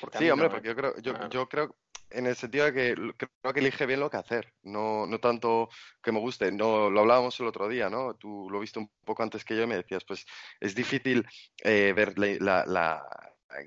Porque 0.00 0.18
sí, 0.18 0.30
hombre, 0.30 0.46
no, 0.46 0.54
porque 0.54 0.68
yo 0.68 0.76
creo, 0.76 0.96
yo, 1.00 1.28
yo, 1.28 1.48
creo 1.48 1.76
en 2.10 2.26
el 2.26 2.36
sentido 2.36 2.66
de 2.66 2.72
que 2.72 2.94
creo 2.94 3.54
que 3.54 3.60
elige 3.60 3.86
bien 3.86 4.00
lo 4.00 4.10
que 4.10 4.16
hacer, 4.16 4.52
no, 4.62 5.06
no 5.06 5.18
tanto 5.18 5.68
que 6.02 6.12
me 6.12 6.20
guste, 6.20 6.52
no 6.52 6.90
lo 6.90 7.00
hablábamos 7.00 7.38
el 7.40 7.46
otro 7.46 7.68
día, 7.68 7.90
¿no? 7.90 8.14
Tú 8.14 8.48
lo 8.50 8.60
viste 8.60 8.78
un 8.78 8.90
poco 9.04 9.22
antes 9.22 9.44
que 9.44 9.56
yo 9.56 9.64
y 9.64 9.66
me 9.66 9.76
decías, 9.76 10.04
pues 10.04 10.24
es 10.60 10.74
difícil 10.74 11.26
eh, 11.62 11.92
ver 11.94 12.18
la, 12.18 12.36
la, 12.40 12.64
la 12.66 13.06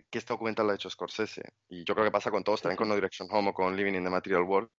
que 0.09 0.17
este 0.17 0.33
documental 0.33 0.65
lo 0.65 0.71
ha 0.71 0.75
hecho 0.75 0.89
Scorsese. 0.89 1.43
Y 1.69 1.83
yo 1.83 1.93
creo 1.93 2.05
que 2.05 2.11
pasa 2.11 2.31
con 2.31 2.43
todos, 2.43 2.61
también 2.61 2.77
con 2.77 2.87
No 2.87 2.95
Direction 2.95 3.27
Home 3.31 3.49
o 3.49 3.53
con 3.53 3.75
Living 3.75 3.95
in 3.95 4.03
the 4.03 4.09
Material 4.09 4.43
World, 4.43 4.69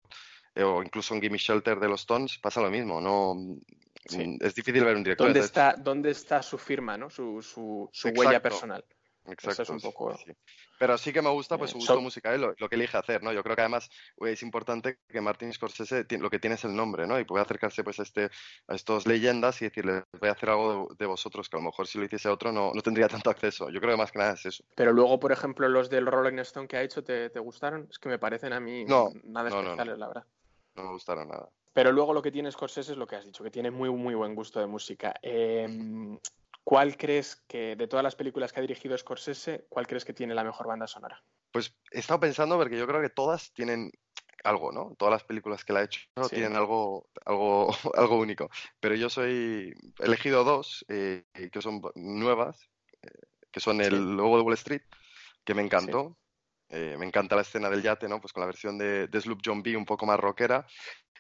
eh, 0.55 0.63
o 0.63 0.83
incluso 0.83 1.15
en 1.15 1.21
Gimme 1.21 1.39
Shelter 1.39 1.79
de 1.79 1.89
los 1.89 2.01
Stones, 2.01 2.39
pasa 2.39 2.61
lo 2.61 2.71
mismo. 2.71 3.01
No, 3.01 3.37
sí. 4.07 4.37
Es 4.41 4.55
difícil 4.55 4.85
ver 4.85 4.97
un 4.97 5.03
director. 5.03 5.27
¿Dónde 5.27 5.41
está, 5.41 5.75
¿dónde 5.77 6.11
está 6.11 6.43
su 6.43 6.59
firma, 6.59 6.97
¿no? 6.97 7.11
su, 7.11 7.43
su, 7.43 7.89
su 7.93 8.09
huella 8.09 8.41
personal? 8.41 8.85
Exacto. 9.33 9.63
Eso 9.63 9.75
es 9.77 9.85
un 9.85 9.93
poco... 9.93 10.17
Sí. 10.17 10.33
Pero 10.79 10.97
sí 10.97 11.13
que 11.13 11.23
me 11.23 11.31
gusta 11.31 11.59
pues 11.59 11.73
su 11.73 11.79
gusto 11.79 11.95
so... 11.95 12.01
musical, 12.01 12.41
lo, 12.41 12.55
lo, 12.59 12.69
que 12.69 12.77
elige 12.77 12.97
hacer, 12.97 13.23
¿no? 13.23 13.33
Yo 13.33 13.43
creo 13.43 13.55
que 13.55 13.63
además 13.63 13.91
es 14.19 14.43
importante 14.43 14.99
que 15.09 15.21
Martin 15.21 15.53
Scorsese 15.53 16.07
lo 16.19 16.31
que 16.31 16.39
tiene 16.39 16.55
es 16.55 16.65
el 16.65 16.75
nombre, 16.75 17.07
¿no? 17.07 17.19
Y 17.19 17.25
puede 17.25 17.43
acercarse 17.43 17.85
pues 17.85 18.01
a, 18.01 18.03
este, 18.03 18.31
a 18.67 18.75
estos 18.75 19.07
leyendas 19.07 19.61
y 19.63 19.67
decirle, 19.67 20.05
voy 20.19 20.29
a 20.29 20.33
hacer 20.33 20.51
algo 20.51 20.89
de, 20.91 20.97
de, 20.99 21.07
vosotros, 21.07 21.49
que 21.49 21.57
a 21.57 21.61
lo 21.61 21.67
mejor 21.67 21.87
si 21.87 21.99
lo 21.99 22.05
hiciese 22.05 22.29
otro 22.29 22.53
no, 22.53 22.73
no 22.75 22.83
tendría 22.83 23.09
tanto 23.09 23.31
acceso. 23.31 23.69
Yo 23.71 23.81
creo 23.81 23.93
que 23.93 23.99
más 23.99 24.13
que 24.13 24.19
nada 24.19 24.33
es 24.33 24.47
eso. 24.47 24.65
Pero 24.75 24.93
luego, 24.93 25.21
por 25.21 25.33
ejemplo, 25.33 25.69
los 25.69 25.91
del 25.91 26.07
Rolling 26.07 26.39
Stone 26.39 26.67
que 26.67 26.77
ha 26.77 26.83
hecho, 26.83 27.05
¿te, 27.05 27.31
te 27.31 27.41
gustaron? 27.41 27.87
Es 27.91 27.99
que 27.99 28.09
me 28.09 28.19
parecen 28.19 28.53
a 28.53 28.61
mí 28.61 28.85
no, 28.85 29.11
nada 29.25 29.51
no, 29.51 29.61
especiales, 29.61 29.95
no, 29.95 29.99
la 29.99 30.09
verdad. 30.09 30.25
No 30.77 30.85
me 30.85 30.91
gustaron 30.93 31.29
nada. 31.29 31.49
Pero 31.73 31.93
luego 31.93 32.13
lo 32.13 32.23
que 32.23 32.33
tiene 32.33 32.51
Scorsese 32.51 32.93
es 32.93 32.99
lo 32.99 33.07
que 33.07 33.17
has 33.17 33.25
dicho, 33.25 33.45
que 33.45 33.51
tiene 33.51 33.71
muy, 33.71 33.91
muy 33.91 34.15
buen 34.15 34.35
gusto 34.35 34.61
de 34.61 34.67
música. 34.67 35.15
Eh, 35.23 35.69
¿Cuál 36.71 36.97
crees 36.97 37.35
que, 37.49 37.75
de 37.75 37.89
todas 37.89 38.05
las 38.05 38.15
películas 38.15 38.53
que 38.53 38.61
ha 38.61 38.63
dirigido 38.63 38.97
Scorsese, 38.97 39.67
cuál 39.69 39.89
crees 39.89 40.05
que 40.05 40.13
tiene 40.13 40.37
la 40.37 40.45
mejor 40.45 40.69
banda 40.69 40.87
sonora? 40.87 41.21
Pues 41.51 41.75
he 41.91 41.99
estado 41.99 42.21
pensando 42.21 42.57
porque 42.57 42.79
yo 42.79 42.87
creo 42.87 43.03
que 43.03 43.11
todas 43.11 43.53
tienen 43.53 43.91
algo, 44.45 44.71
¿no? 44.71 44.95
Todas 44.97 45.11
las 45.11 45.25
películas 45.25 45.65
que 45.65 45.73
él 45.73 45.79
ha 45.79 45.83
hecho 45.83 46.03
Sí. 46.23 46.37
tienen 46.37 46.55
algo, 46.55 47.09
algo, 47.25 47.71
algo 47.97 48.21
único. 48.21 48.51
Pero 48.79 48.95
yo 48.95 49.11
soy, 49.11 49.75
he 49.99 50.05
elegido 50.05 50.45
dos 50.45 50.85
eh, 50.87 51.25
que 51.51 51.61
son 51.61 51.83
nuevas, 51.97 52.71
eh, 53.03 53.09
que 53.51 53.59
son. 53.59 53.81
El 53.81 54.17
Lobo 54.17 54.37
de 54.37 54.45
Wall 54.45 54.55
Street, 54.55 54.83
que 55.45 55.55
me 55.55 55.63
encantó. 55.63 56.20
Eh, 56.71 56.97
me 56.99 57.07
encanta 57.07 57.37
la 57.37 57.43
escena 57.43 57.69
del 57.71 57.83
yate, 57.83 58.09
¿no? 58.09 58.21
Pues 58.21 58.33
con 58.33 58.41
la 58.43 58.47
versión 58.47 58.79
de, 58.79 59.09
de 59.09 59.21
Sloop 59.21 59.41
John 59.45 59.63
B 59.63 59.77
un 59.77 59.85
poco 59.85 60.07
más 60.07 60.21
rockera. 60.21 60.67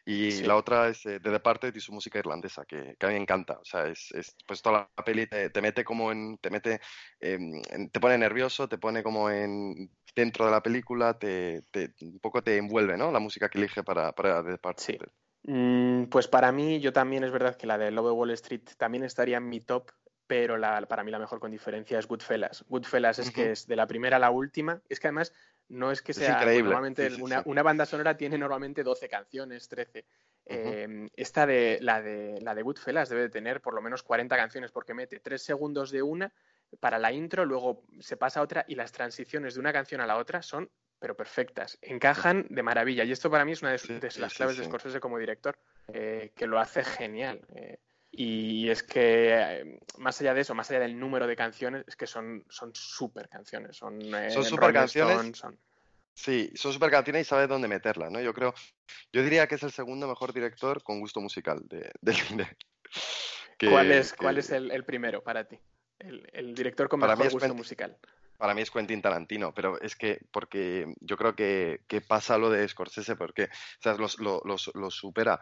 Y 0.04 0.42
Sí. 0.42 0.44
la 0.44 0.56
otra 0.56 0.88
es 0.88 1.04
eh, 1.06 1.20
The 1.20 1.30
Departed 1.30 1.74
y 1.74 1.80
su 1.80 1.92
música 1.92 2.18
irlandesa, 2.18 2.64
que, 2.66 2.96
que 2.98 3.06
a 3.06 3.08
mí 3.10 3.14
me 3.16 3.20
encanta. 3.22 3.58
O 3.60 3.64
sea, 3.64 3.86
es, 3.88 4.10
es- 4.12 4.36
pues 4.46 4.62
toda 4.62 4.90
la 4.96 5.04
peli 5.04 5.26
te, 5.26 5.50
te 5.50 5.62
mete 5.62 5.84
como 5.84 6.10
en, 6.12 6.38
te 6.38 6.50
mete, 6.50 6.80
em, 7.20 7.62
en- 7.70 7.90
te 7.90 8.00
pone 8.00 8.18
nervioso, 8.18 8.68
te 8.68 8.78
pone 8.78 9.02
como 9.02 9.30
en 9.30 9.90
dentro 10.14 10.46
de 10.46 10.50
la 10.52 10.62
película, 10.62 11.18
te, 11.18 11.62
te- 11.70 11.94
un 12.02 12.18
poco 12.20 12.42
te 12.42 12.56
envuelve, 12.56 12.96
¿no? 12.96 13.12
La 13.12 13.20
música 13.20 13.48
que 13.48 13.58
elige 13.58 13.82
para, 13.84 14.12
para 14.12 14.42
The 14.42 14.50
Departed. 14.52 14.84
Sí. 14.84 14.98
Mm, 15.42 16.04
pues 16.06 16.28
para 16.28 16.52
mí, 16.52 16.80
yo 16.80 16.92
también 16.92 17.24
es 17.24 17.30
verdad 17.32 17.56
que 17.56 17.66
la 17.66 17.78
de 17.78 17.90
Lobo 17.90 18.08
de 18.08 18.14
Wall 18.14 18.30
Street 18.32 18.62
también 18.78 19.04
estaría 19.04 19.38
en 19.38 19.48
mi 19.48 19.60
top, 19.60 19.90
pero 20.30 20.56
la, 20.56 20.80
para 20.86 21.02
mí 21.02 21.10
la 21.10 21.18
mejor 21.18 21.40
con 21.40 21.50
diferencia 21.50 21.98
es 21.98 22.06
Goodfellas. 22.06 22.64
Goodfellas 22.68 23.18
es 23.18 23.32
que 23.32 23.50
es 23.50 23.66
de 23.66 23.74
la 23.74 23.88
primera 23.88 24.14
a 24.16 24.20
la 24.20 24.30
última. 24.30 24.80
Es 24.88 25.00
que 25.00 25.08
además 25.08 25.32
no 25.68 25.90
es 25.90 26.02
que 26.02 26.12
Es 26.12 26.18
sea. 26.18 26.38
increíble. 26.38 26.70
Normalmente 26.70 27.10
Sí, 27.10 27.16
sí, 27.16 27.22
una, 27.22 27.38
sí. 27.38 27.42
una 27.46 27.64
banda 27.64 27.84
sonora 27.84 28.16
tiene 28.16 28.38
normalmente 28.38 28.84
12 28.84 29.08
canciones, 29.08 29.66
13. 29.68 30.06
Eh, 30.46 31.08
esta 31.16 31.46
de 31.46 31.78
la, 31.80 32.00
de 32.00 32.38
la 32.42 32.54
de 32.54 32.62
Goodfellas 32.62 33.08
debe 33.08 33.22
de 33.22 33.28
tener 33.28 33.60
por 33.60 33.74
lo 33.74 33.82
menos 33.82 34.04
40 34.04 34.36
canciones 34.36 34.70
porque 34.70 34.94
mete 34.94 35.18
3 35.18 35.42
segundos 35.42 35.90
de 35.90 36.00
una 36.00 36.32
para 36.78 37.00
la 37.00 37.10
intro, 37.10 37.44
luego 37.44 37.82
se 37.98 38.16
pasa 38.16 38.38
a 38.38 38.44
otra 38.44 38.64
y 38.68 38.76
las 38.76 38.92
transiciones 38.92 39.54
de 39.54 39.60
una 39.60 39.72
canción 39.72 40.00
a 40.00 40.06
la 40.06 40.16
otra 40.16 40.42
son 40.42 40.70
pero 41.00 41.16
perfectas, 41.16 41.76
encajan 41.82 42.46
de 42.50 42.62
maravilla 42.62 43.02
y 43.02 43.10
esto 43.10 43.28
para 43.28 43.44
mí 43.44 43.50
es 43.52 43.62
una 43.62 43.72
de, 43.72 43.78
de 43.98 44.10
las 44.20 44.34
claves 44.34 44.58
de. 44.58 44.64
Scorsese 44.64 45.00
como 45.00 45.18
director, 45.18 45.58
eh, 45.92 46.30
que 46.36 46.46
lo 46.46 46.60
hace 46.60 46.84
genial. 46.84 47.40
eh, 47.56 47.78
y 48.12 48.68
es 48.68 48.82
que 48.82 49.34
eh, 49.34 49.80
más 49.98 50.20
allá 50.20 50.34
de 50.34 50.40
eso, 50.42 50.54
más 50.54 50.70
allá 50.70 50.80
del 50.80 50.98
número 50.98 51.26
de 51.26 51.36
canciones, 51.36 51.84
es 51.86 51.96
que 51.96 52.06
son 52.06 52.44
son 52.48 52.74
súper 52.74 53.28
canciones, 53.28 53.76
son, 53.76 54.00
eh, 54.02 54.30
Son 54.30 54.42
Rolling 54.42 54.48
supercanciones. 54.48 55.14
Stones, 55.16 55.38
son- 55.38 55.58
Sí, 56.12 56.50
son 56.54 56.72
super 56.72 56.90
canciones 56.90 57.22
y 57.26 57.28
sabe 57.28 57.46
dónde 57.46 57.68
meterlas, 57.68 58.10
¿no? 58.10 58.20
Yo 58.20 58.34
creo, 58.34 58.52
yo 59.12 59.22
diría 59.22 59.46
que 59.46 59.54
es 59.54 59.62
el 59.62 59.70
segundo 59.70 60.06
mejor 60.08 60.32
director 60.34 60.82
con 60.82 61.00
gusto 61.00 61.20
musical 61.20 61.60
de, 61.68 61.90
del 62.00 62.16
cine. 62.16 62.56
Que- 63.56 63.70
¿Cuál 63.70 63.92
es, 63.92 64.12
cuál 64.14 64.36
es 64.38 64.50
el, 64.50 64.70
el 64.70 64.84
primero 64.84 65.22
para 65.22 65.44
ti? 65.44 65.58
El, 65.98 66.28
el 66.32 66.54
director 66.54 66.88
con 66.88 67.00
Para 67.00 67.14
mejor 67.14 67.32
gusto 67.32 67.46
Quentin- 67.48 67.56
musical. 67.56 67.96
Para 68.36 68.54
mí 68.54 68.62
es 68.62 68.70
Quentin 68.70 69.00
Tarantino, 69.02 69.54
pero 69.54 69.80
es 69.80 69.94
que, 69.96 70.20
porque 70.32 70.92
yo 71.00 71.16
creo 71.16 71.34
que, 71.36 71.82
que 71.86 72.00
pasa 72.00 72.38
lo 72.38 72.50
de 72.50 72.66
Scorsese, 72.66 73.14
porque, 73.16 73.44
o 73.44 73.82
sea, 73.82 73.94
los- 73.94 74.18
lo, 74.18 74.42
los- 74.44 74.70
lo 74.74 74.90
supera. 74.90 75.40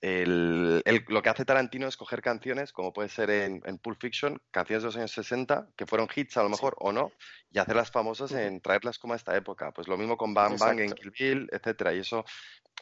El, 0.00 0.82
el- 0.84 1.04
lo 1.08 1.22
que 1.22 1.30
hace 1.30 1.44
Tarantino 1.44 1.88
es 1.88 1.96
coger 1.96 2.22
canciones, 2.22 2.72
como 2.72 2.92
puede 2.92 3.08
ser 3.08 3.30
en, 3.30 3.62
en 3.64 3.78
Pulp 3.78 4.00
Fiction, 4.00 4.40
canciones 4.50 4.82
de 4.82 4.86
los 4.88 4.96
años 4.96 5.10
60, 5.12 5.70
que 5.76 5.86
fueron 5.86 6.08
hits 6.14 6.36
a 6.36 6.42
lo 6.42 6.48
mejor 6.50 6.76
o 6.78 6.92
no, 6.92 7.10
y 7.50 7.58
hacerlas 7.58 7.90
famosas 7.90 8.32
en 8.32 8.60
traerlas 8.60 8.98
como 8.98 9.14
a 9.14 9.16
esta 9.16 9.34
época. 9.36 9.72
Pues 9.72 9.88
lo 9.88 9.96
mismo 9.96 10.16
con 10.16 10.34
Bang 10.34 10.58
Bang 10.58 10.78
en 10.78 10.84
Exacto. 10.92 11.02
Kill 11.02 11.12
Bill, 11.18 11.48
etcétera. 11.50 11.94
Y 11.94 12.00
eso 12.00 12.24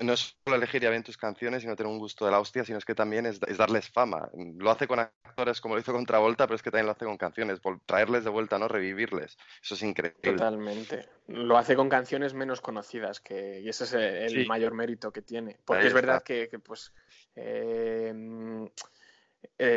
no 0.01 0.13
es 0.15 0.37
solo 0.45 0.57
elegir 0.57 0.83
ya 0.83 0.91
bien 0.91 1.05
tus 1.05 1.17
canciones 1.17 1.63
y 1.63 1.69
no 1.69 1.77
tener 1.77 1.91
un 1.93 2.01
gusto 2.01 2.25
de 2.25 2.33
la 2.33 2.41
hostia, 2.41 2.65
sino 2.65 2.79
es 2.79 2.85
que 2.85 2.97
también 2.97 3.27
es, 3.27 3.39
es 3.47 3.57
darles 3.59 3.89
fama. 3.91 4.29
Lo 4.59 4.71
hace 4.73 4.89
con 4.89 4.99
actores 4.99 5.61
como 5.61 5.77
lo 5.77 5.81
hizo 5.81 5.93
con 5.93 6.05
Travolta, 6.05 6.47
pero 6.49 6.57
es 6.57 6.63
que 6.63 6.73
también 6.73 6.87
lo 6.87 6.93
hace 6.93 7.05
con 7.05 7.17
canciones, 7.17 7.61
traerles 7.87 8.25
de 8.25 8.31
vuelta, 8.31 8.59
¿no? 8.59 8.67
Revivirles. 8.67 9.37
Eso 9.63 9.75
es 9.77 9.83
increíble. 9.83 10.33
Totalmente. 10.33 11.09
Lo 11.29 11.57
hace 11.57 11.77
con 11.77 11.89
canciones 11.89 12.35
menos 12.35 12.61
conocidas, 12.61 13.21
que, 13.21 13.61
y 13.61 13.69
ese 13.69 13.85
es 13.85 13.93
el, 13.95 14.31
Sí. 14.31 14.49
mayor 14.49 14.75
mérito 14.75 15.13
que 15.13 15.23
tiene. 15.23 15.59
Porque 15.65 15.87
es 15.87 15.95
verdad 15.95 16.23
que, 16.23 16.49
pues, 16.65 16.93
eh, 17.37 18.13
mm, 18.15 18.67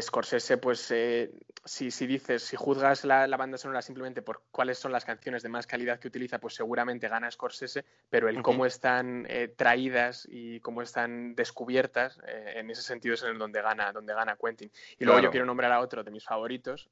Scorsese, 0.01 0.57
pues, 0.57 0.89
eh, 0.91 1.31
si, 1.63 1.91
si 1.91 2.07
dices, 2.07 2.41
si 2.41 2.55
juzgas 2.55 3.03
la, 3.03 3.27
la 3.27 3.37
banda 3.37 3.57
sonora 3.57 3.81
simplemente 3.81 4.21
por 4.21 4.43
cuáles 4.49 4.79
son 4.79 4.91
las 4.91 5.05
canciones 5.05 5.43
de 5.43 5.49
más 5.49 5.67
calidad 5.67 5.99
que 5.99 6.07
utiliza, 6.07 6.39
pues 6.39 6.55
seguramente 6.55 7.07
gana 7.07 7.29
Scorsese, 7.29 7.85
pero 8.09 8.27
el 8.27 8.41
cómo 8.41 8.65
están 8.65 9.27
eh, 9.29 9.49
traídas 9.49 10.27
y 10.29 10.61
cómo 10.61 10.81
están 10.81 11.35
descubiertas, 11.35 12.19
eh, 12.25 12.53
en 12.55 12.71
ese 12.71 12.81
sentido 12.81 13.13
es 13.13 13.23
en 13.23 13.29
el 13.29 13.37
donde 13.37 13.61
gana, 13.61 13.91
donde 13.91 14.13
gana 14.13 14.37
Quentin. 14.41 14.71
Y 14.97 15.05
luego 15.05 15.19
yo 15.19 15.31
quiero 15.31 15.45
nombrar 15.45 15.71
a 15.71 15.79
otro 15.79 16.03
de 16.03 16.11
mis 16.11 16.23
favoritos, 16.23 16.89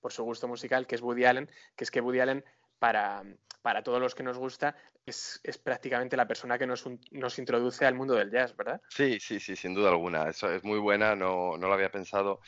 por 0.00 0.12
su 0.12 0.22
gusto 0.24 0.46
musical, 0.46 0.86
que 0.86 0.96
es 0.96 1.02
Woody 1.02 1.24
Allen, 1.24 1.48
que 1.76 1.84
es 1.84 1.90
que 1.90 2.00
Woody 2.00 2.20
Allen, 2.20 2.44
para, 2.80 3.22
para 3.62 3.82
todos 3.84 4.00
los 4.00 4.14
que 4.16 4.24
nos 4.24 4.38
gusta, 4.38 4.74
es, 5.06 5.40
es 5.44 5.58
prácticamente 5.58 6.16
la 6.16 6.26
persona 6.26 6.58
que 6.58 6.66
nos, 6.66 6.84
un- 6.86 7.00
nos 7.12 7.38
introduce 7.38 7.86
al 7.86 7.94
mundo 7.94 8.14
del 8.14 8.30
jazz, 8.32 8.56
¿verdad? 8.56 8.80
Sí, 8.88 9.18
sí, 9.20 9.38
sí, 9.38 9.54
sin 9.54 9.74
duda 9.74 9.90
alguna. 9.90 10.28
Eso 10.28 10.50
es 10.50 10.64
muy 10.64 10.78
buena, 10.80 11.14
no, 11.14 11.56
no 11.56 11.68
lo 11.68 11.74
había 11.74 11.90
pensado, 11.90 12.40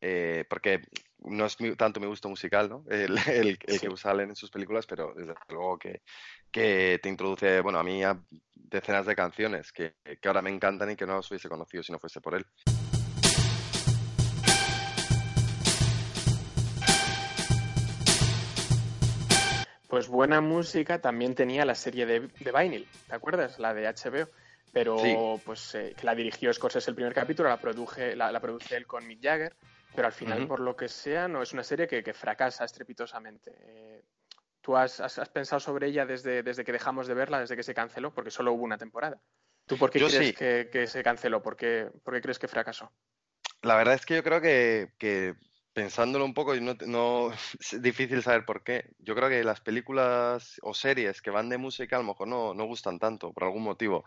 eh, 0.00 0.44
porque 0.48 0.80
no 1.18 1.46
es 1.46 1.60
mi- 1.60 1.76
tanto 1.76 2.00
mi 2.00 2.06
gusto 2.06 2.28
musical, 2.28 2.68
¿no? 2.68 2.84
El, 2.88 3.16
el- 3.28 3.58
el 3.66 3.78
Sí. 3.78 3.80
que 3.80 3.88
usa 3.88 4.12
Allen 4.12 4.30
en 4.30 4.36
sus 4.36 4.50
películas, 4.50 4.86
pero 4.86 5.12
desde 5.14 5.34
luego 5.48 5.78
que, 5.78 6.02
que 6.50 7.00
te 7.02 7.08
introduce, 7.08 7.60
bueno, 7.60 7.78
a 7.78 7.84
mí 7.84 8.02
a 8.04 8.18
decenas 8.54 9.06
de 9.06 9.16
canciones 9.16 9.72
que, 9.72 9.96
que 10.20 10.28
ahora 10.28 10.42
me 10.42 10.50
encantan 10.50 10.90
y 10.90 10.96
que 10.96 11.06
no 11.06 11.16
las 11.16 11.30
hubiese 11.30 11.48
conocido 11.48 11.82
si 11.82 11.92
no 11.92 11.98
fuese 11.98 12.20
por 12.20 12.34
él. 12.34 12.46
Pues 20.04 20.12
buena 20.12 20.42
música 20.42 21.00
también 21.00 21.34
tenía 21.34 21.64
la 21.64 21.74
serie 21.74 22.04
de, 22.04 22.28
de 22.38 22.52
Vinyl, 22.52 22.90
¿te 23.06 23.14
acuerdas? 23.14 23.58
La 23.58 23.72
de 23.72 23.86
HBO. 23.86 24.28
Pero 24.70 24.98
Sí. 24.98 25.16
pues 25.46 25.74
eh, 25.76 25.94
que 25.96 26.04
la 26.04 26.14
dirigió 26.14 26.52
Scorsese 26.52 26.90
el 26.90 26.94
primer 26.94 27.14
capítulo, 27.14 27.48
la 27.48 27.58
produje, 27.58 28.14
la, 28.14 28.30
la 28.30 28.38
produce 28.38 28.76
él 28.76 28.86
con 28.86 29.06
Mick 29.06 29.22
Jagger, 29.22 29.56
pero 29.94 30.06
al 30.06 30.12
final, 30.12 30.46
por 30.46 30.60
lo 30.60 30.76
que 30.76 30.88
sea, 30.88 31.26
no 31.26 31.40
es 31.40 31.54
una 31.54 31.64
serie 31.64 31.86
que, 31.86 32.02
que 32.02 32.12
fracasa 32.12 32.66
estrepitosamente. 32.66 33.54
Eh, 33.60 34.02
¿Tú 34.60 34.76
has, 34.76 35.00
has- 35.00 35.18
has 35.18 35.28
pensado 35.30 35.60
sobre 35.60 35.86
ella 35.86 36.04
desde, 36.04 36.42
desde 36.42 36.64
que 36.64 36.72
dejamos 36.72 37.06
de 37.06 37.14
verla, 37.14 37.40
desde 37.40 37.56
que 37.56 37.62
se 37.62 37.72
canceló? 37.72 38.12
Porque 38.12 38.30
solo 38.30 38.52
hubo 38.52 38.64
una 38.64 38.76
temporada. 38.76 39.22
¿Tú 39.66 39.78
por 39.78 39.90
qué 39.90 40.00
Yo 40.00 40.08
crees 40.10 40.26
sí. 40.28 40.32
que, 40.34 40.68
que 40.70 40.86
se 40.86 41.02
canceló? 41.02 41.40
¿Por 41.42 41.56
qué, 41.56 41.88
por 42.02 42.12
qué 42.12 42.20
crees 42.20 42.38
que 42.38 42.48
fracasó? 42.48 42.92
La 43.62 43.76
verdad 43.76 43.94
es 43.94 44.04
que 44.04 44.16
yo 44.16 44.22
creo 44.22 44.42
que, 44.42 44.92
que 44.98 45.34
pensándolo 45.74 46.24
un 46.24 46.34
poco, 46.34 46.54
no, 46.56 46.74
no 46.86 47.32
es 47.60 47.82
difícil 47.82 48.22
saber 48.22 48.44
por 48.46 48.64
qué. 48.64 48.94
Yo 48.98 49.14
creo 49.14 49.28
que 49.28 49.44
las 49.44 49.60
películas 49.60 50.56
o 50.62 50.74
series 50.74 51.20
que 51.22 51.30
van 51.30 51.48
de 51.50 51.58
música 51.58 51.96
a 51.96 52.00
lo 52.00 52.06
mejor 52.06 52.28
no, 52.28 52.54
no 52.54 52.64
gustan 52.64 52.98
tanto, 52.98 53.32
por 53.32 53.44
algún 53.44 53.64
motivo. 53.64 54.04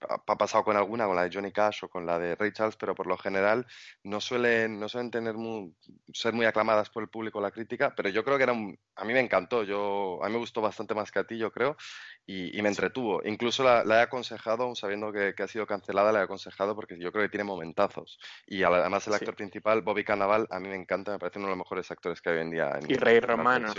Ha 0.00 0.36
pasado 0.38 0.64
con 0.64 0.76
alguna, 0.76 1.06
con 1.06 1.16
la 1.16 1.22
de 1.24 1.30
Johnny 1.32 1.52
Cash 1.52 1.84
o 1.84 1.88
con 1.88 2.04
la 2.06 2.18
de 2.18 2.34
Ray 2.36 2.52
Charles, 2.52 2.76
pero 2.76 2.94
por 2.94 3.06
lo 3.06 3.16
general 3.16 3.66
no 4.02 4.20
suelen, 4.20 4.78
no 4.78 4.88
suelen 4.88 5.10
tener 5.10 5.34
mu- 5.34 5.72
ser 6.12 6.32
muy 6.34 6.46
aclamadas 6.46 6.90
por 6.90 7.02
el 7.02 7.08
público 7.08 7.38
o 7.38 7.42
la 7.42 7.50
crítica, 7.50 7.94
pero 7.96 8.08
yo 8.10 8.24
creo 8.24 8.36
que 8.36 8.42
era 8.44 8.52
un, 8.52 8.78
a 8.96 9.04
mí 9.04 9.12
me 9.12 9.20
encantó, 9.20 9.64
yo, 9.64 10.18
a 10.22 10.26
mí 10.28 10.32
me 10.34 10.38
gustó 10.38 10.60
bastante 10.60 10.94
más 10.94 11.10
que 11.10 11.18
a 11.20 11.24
ti, 11.24 11.38
yo 11.38 11.50
creo, 11.50 11.76
y, 12.26 12.56
y 12.58 12.62
me 12.62 12.68
entretuvo. 12.68 13.22
Incluso 13.24 13.62
la, 13.64 13.84
la 13.84 13.98
he 14.00 14.02
aconsejado, 14.02 14.64
aun 14.64 14.76
sabiendo 14.76 15.12
que, 15.12 15.34
que 15.34 15.42
ha 15.42 15.48
sido 15.48 15.66
cancelada, 15.66 16.12
la 16.12 16.20
he 16.20 16.22
aconsejado 16.24 16.74
porque 16.74 16.98
yo 16.98 17.12
creo 17.12 17.24
que 17.24 17.30
tiene 17.30 17.44
momentazos. 17.44 18.18
Y 18.46 18.62
además 18.62 19.06
el 19.06 19.14
Sí. 19.14 19.16
actor 19.20 19.34
principal, 19.36 19.82
Bobby 19.82 20.04
Cannavale, 20.04 20.46
a 20.50 20.60
mí 20.60 20.68
me 20.68 20.76
encanta, 20.76 21.12
me 21.12 21.18
parece 21.18 21.38
uno 21.38 21.48
de 21.48 21.52
los 21.52 21.58
mejores 21.58 21.90
actores 21.90 22.20
que 22.20 22.30
hay 22.30 22.36
hoy 22.36 22.42
en 22.42 22.50
día 22.50 22.78
en, 22.78 22.90
Y 22.90 22.96
Rey 22.96 23.20
Romano. 23.20 23.72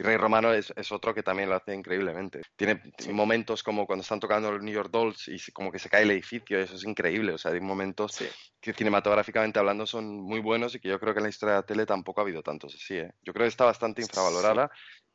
Y 0.00 0.02
Rey 0.02 0.16
Romano 0.16 0.50
es, 0.54 0.72
es 0.76 0.90
otro 0.92 1.12
que 1.12 1.22
también 1.22 1.50
lo 1.50 1.56
hace 1.56 1.74
increíblemente. 1.74 2.40
Tiene 2.56 2.80
Sí. 2.96 3.12
momentos 3.12 3.62
como 3.62 3.86
cuando 3.86 4.00
están 4.00 4.18
tocando 4.18 4.50
los 4.50 4.62
New 4.62 4.72
York 4.72 4.88
Dolls 4.90 5.28
y 5.28 5.52
como 5.52 5.70
que 5.70 5.78
se 5.78 5.90
cae 5.90 6.04
el 6.04 6.10
edificio, 6.10 6.58
eso 6.58 6.74
es 6.74 6.84
increíble. 6.84 7.34
O 7.34 7.38
sea, 7.38 7.52
hay 7.52 7.60
momentos 7.60 8.14
Sí. 8.14 8.26
que 8.62 8.72
cinematográficamente 8.72 9.58
hablando 9.58 9.84
son 9.86 10.06
muy 10.22 10.40
buenos 10.40 10.74
y 10.74 10.80
que 10.80 10.88
yo 10.88 10.98
creo 10.98 11.12
que 11.12 11.18
en 11.18 11.24
la 11.24 11.28
historia 11.28 11.56
de 11.56 11.60
la 11.60 11.66
tele 11.66 11.84
tampoco 11.84 12.22
ha 12.22 12.24
habido 12.24 12.42
tantos 12.42 12.74
así, 12.74 12.96
¿eh? 12.96 13.12
Yo 13.20 13.34
creo 13.34 13.44
que 13.44 13.48
está 13.50 13.66
bastante 13.66 14.00
infravalorada 14.00 14.70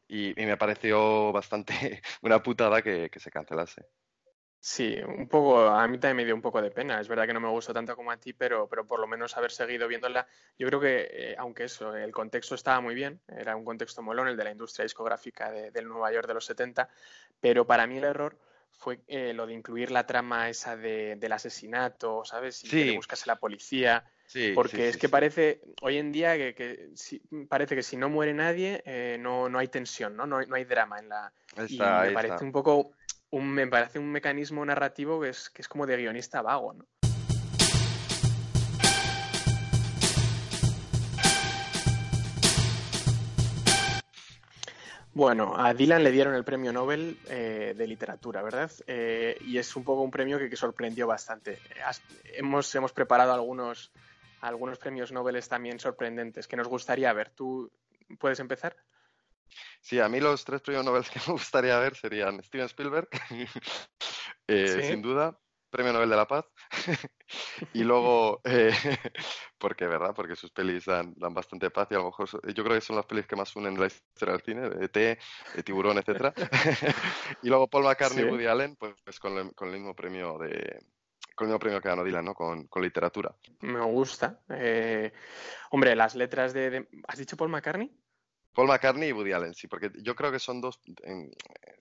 y, 0.07 0.39
y 0.39 0.45
me 0.45 0.55
pareció 0.55 1.31
bastante 1.31 1.73
una 2.21 2.43
putada 2.43 2.83
que, 2.83 3.09
que 3.09 3.19
se 3.19 3.31
cancelase. 3.31 3.81
Sí, 4.59 4.97
un 5.07 5.27
poco, 5.27 5.59
a 5.67 5.87
mí 5.87 5.99
también 5.99 6.17
me 6.17 6.25
dio 6.25 6.33
un 6.33 6.41
poco 6.41 6.59
de 6.59 6.71
pena. 6.71 6.99
Es 6.99 7.07
verdad 7.07 7.27
que 7.27 7.33
no 7.33 7.39
me 7.39 7.49
gustó 7.49 7.71
tanto 7.71 7.95
como 7.95 8.09
a 8.11 8.17
ti, 8.17 8.33
pero, 8.33 8.67
pero 8.67 8.87
por 8.87 8.99
lo 8.99 9.05
menos 9.05 9.37
haber 9.37 9.51
seguido 9.51 9.87
viéndola. 9.87 10.27
Yo 10.57 10.67
creo 10.67 10.79
que, 10.79 11.07
eh, 11.11 11.35
aunque 11.37 11.65
eso, 11.65 11.95
el 11.95 12.11
contexto 12.11 12.55
estaba 12.55 12.81
muy 12.81 12.95
bien, 12.95 13.21
era 13.27 13.55
un 13.55 13.63
contexto 13.63 14.01
molón, 14.01 14.27
el 14.27 14.35
de 14.37 14.43
la 14.43 14.51
industria 14.51 14.81
discográfica 14.83 15.51
de- 15.51 15.69
del 15.69 15.87
Nueva 15.87 16.11
York 16.11 16.27
de 16.27 16.33
los 16.33 16.45
70, 16.45 16.89
pero 17.39 17.67
para 17.67 17.85
mí 17.85 17.97
el 17.97 18.05
error 18.05 18.39
fue 18.71 19.01
eh, 19.07 19.33
lo 19.33 19.45
de 19.45 19.53
incluir 19.53 19.91
la 19.91 20.05
trama 20.07 20.49
esa 20.49 20.75
de- 20.75 21.15
del 21.17 21.31
asesinato, 21.33 22.25
¿sabes? 22.25 22.63
Y 22.63 22.73
que 22.73 22.85
le 22.85 22.91
buscase 22.91 23.27
la 23.27 23.35
policía. 23.37 24.03
Sí, 24.25 24.51
Porque 24.51 24.81
sí, 24.81 24.89
es 24.89 24.97
que 24.97 25.09
parece, 25.09 25.61
hoy 25.81 25.97
en 25.97 26.11
día, 26.11 26.35
que, 26.37 26.55
que 26.55 26.89
si- 26.95 27.19
parece 27.49 27.75
que 27.75 27.83
si 27.83 27.97
no 27.97 28.09
muere 28.09 28.33
nadie, 28.33 28.81
eh, 28.85 29.17
no, 29.19 29.47
no 29.49 29.59
hay 29.59 29.67
tensión, 29.67 30.15
¿no? 30.15 30.25
No, 30.25 30.37
hay- 30.37 30.47
no 30.47 30.55
hay 30.55 30.63
drama 30.65 30.99
en 30.99 31.09
la, 31.09 31.33
Ahí 31.57 31.65
y 31.67 31.75
está, 31.75 32.01
me 32.01 32.11
parece 32.11 32.33
está. 32.35 32.45
un 32.45 32.51
poco, 32.51 32.91
un, 33.35 33.51
me 33.51 33.67
parece 33.67 33.99
un 33.99 34.11
mecanismo 34.11 34.65
narrativo 34.65 35.19
que 35.19 35.29
es, 35.29 35.49
que 35.49 35.61
es 35.61 35.67
como 35.67 35.85
de 35.85 35.97
guionista 35.97 36.41
vago, 36.41 36.73
¿no? 36.73 36.85
Bueno, 45.13 45.53
a 45.57 45.73
Dylan 45.73 46.03
le 46.03 46.11
dieron 46.11 46.35
el 46.35 46.43
premio 46.43 46.73
Nobel 46.73 47.17
eh, 47.29 47.73
de 47.75 47.87
literatura, 47.87 48.41
¿verdad? 48.41 48.69
Eh, 48.85 49.37
y 49.45 49.57
es 49.57 49.75
un 49.75 49.83
poco 49.85 50.01
un 50.01 50.11
premio 50.11 50.37
que, 50.37 50.53
sorprendió 50.57 51.07
bastante. 51.07 51.59
Hemos, 52.33 52.73
hemos 52.75 52.91
preparado 52.91 53.33
algunos, 53.33 53.91
algunos 54.41 54.77
premios 54.77 55.13
Nobel 55.13 55.41
también 55.47 55.79
sorprendentes 55.79 56.47
que 56.47 56.57
nos 56.57 56.67
gustaría 56.67 57.13
ver. 57.13 57.29
¿Tú 57.29 57.71
puedes 58.17 58.41
empezar? 58.41 58.75
Sí, 59.81 59.99
a 59.99 60.09
mí 60.09 60.19
los 60.19 60.43
tres 60.43 60.61
premios 60.61 60.83
Nobel 60.85 61.03
que 61.03 61.19
me 61.27 61.33
gustaría 61.33 61.77
ver 61.79 61.95
serían 61.95 62.41
Steven 62.43 62.65
Spielberg, 62.65 63.07
eh, 64.47 64.67
Sí. 64.67 64.83
sin 64.89 65.01
duda, 65.01 65.37
Premio 65.69 65.91
Nobel 65.93 66.09
de 66.09 66.15
la 66.15 66.27
Paz, 66.27 66.45
y 67.73 67.83
luego, 67.83 68.39
eh, 68.45 68.71
porque, 69.57 69.85
¿verdad? 69.87 70.13
Porque 70.15 70.35
sus 70.35 70.51
pelis 70.51 70.85
dan, 70.85 71.13
dan 71.17 71.33
bastante 71.33 71.69
paz 71.69 71.87
y 71.91 71.95
a 71.95 71.97
lo 71.99 72.05
mejor 72.05 72.29
yo 72.53 72.63
creo 72.63 72.75
que 72.75 72.81
son 72.81 72.95
las 72.95 73.05
pelis 73.05 73.27
que 73.27 73.35
más 73.35 73.55
unen 73.55 73.79
la 73.79 73.87
historia 73.87 74.33
del 74.33 74.41
cine, 74.43 74.69
de 74.69 74.85
ET, 74.85 75.19
de 75.55 75.63
Tiburón, 75.63 75.97
etcétera. 75.97 76.33
y 77.41 77.49
luego 77.49 77.67
Paul 77.67 77.83
McCartney 77.85 78.23
y 78.23 78.25
Sí. 78.25 78.31
Woody 78.31 78.45
Allen, 78.47 78.75
pues, 78.77 78.95
pues 79.03 79.19
con, 79.19 79.37
el, 79.37 79.53
con 79.53 79.67
el 79.69 79.75
mismo 79.75 79.93
premio 79.95 80.37
de 80.37 80.85
con 81.35 81.47
el 81.47 81.49
mismo 81.49 81.59
premio 81.59 81.81
que 81.81 81.89
ganó 81.89 82.03
Dylan, 82.05 82.23
¿no? 82.23 82.33
Con, 82.33 82.67
con 82.67 82.81
literatura. 82.81 83.35
Me 83.59 83.81
gusta. 83.81 84.39
Eh, 84.49 85.11
hombre, 85.71 85.93
las 85.93 86.15
letras 86.15 86.53
de, 86.53 86.69
de- 86.69 86.87
¿Has 87.09 87.19
dicho 87.19 87.35
Paul 87.35 87.49
McCartney? 87.49 87.91
Paul 88.55 88.69
McCartney 88.69 89.09
y 89.09 89.11
Woody 89.11 89.33
Allen, 89.33 89.53
sí, 89.53 89.67
porque 89.67 89.91
yo 90.01 90.15
creo 90.15 90.31
que 90.31 90.39
son 90.39 90.61
dos, 90.61 90.79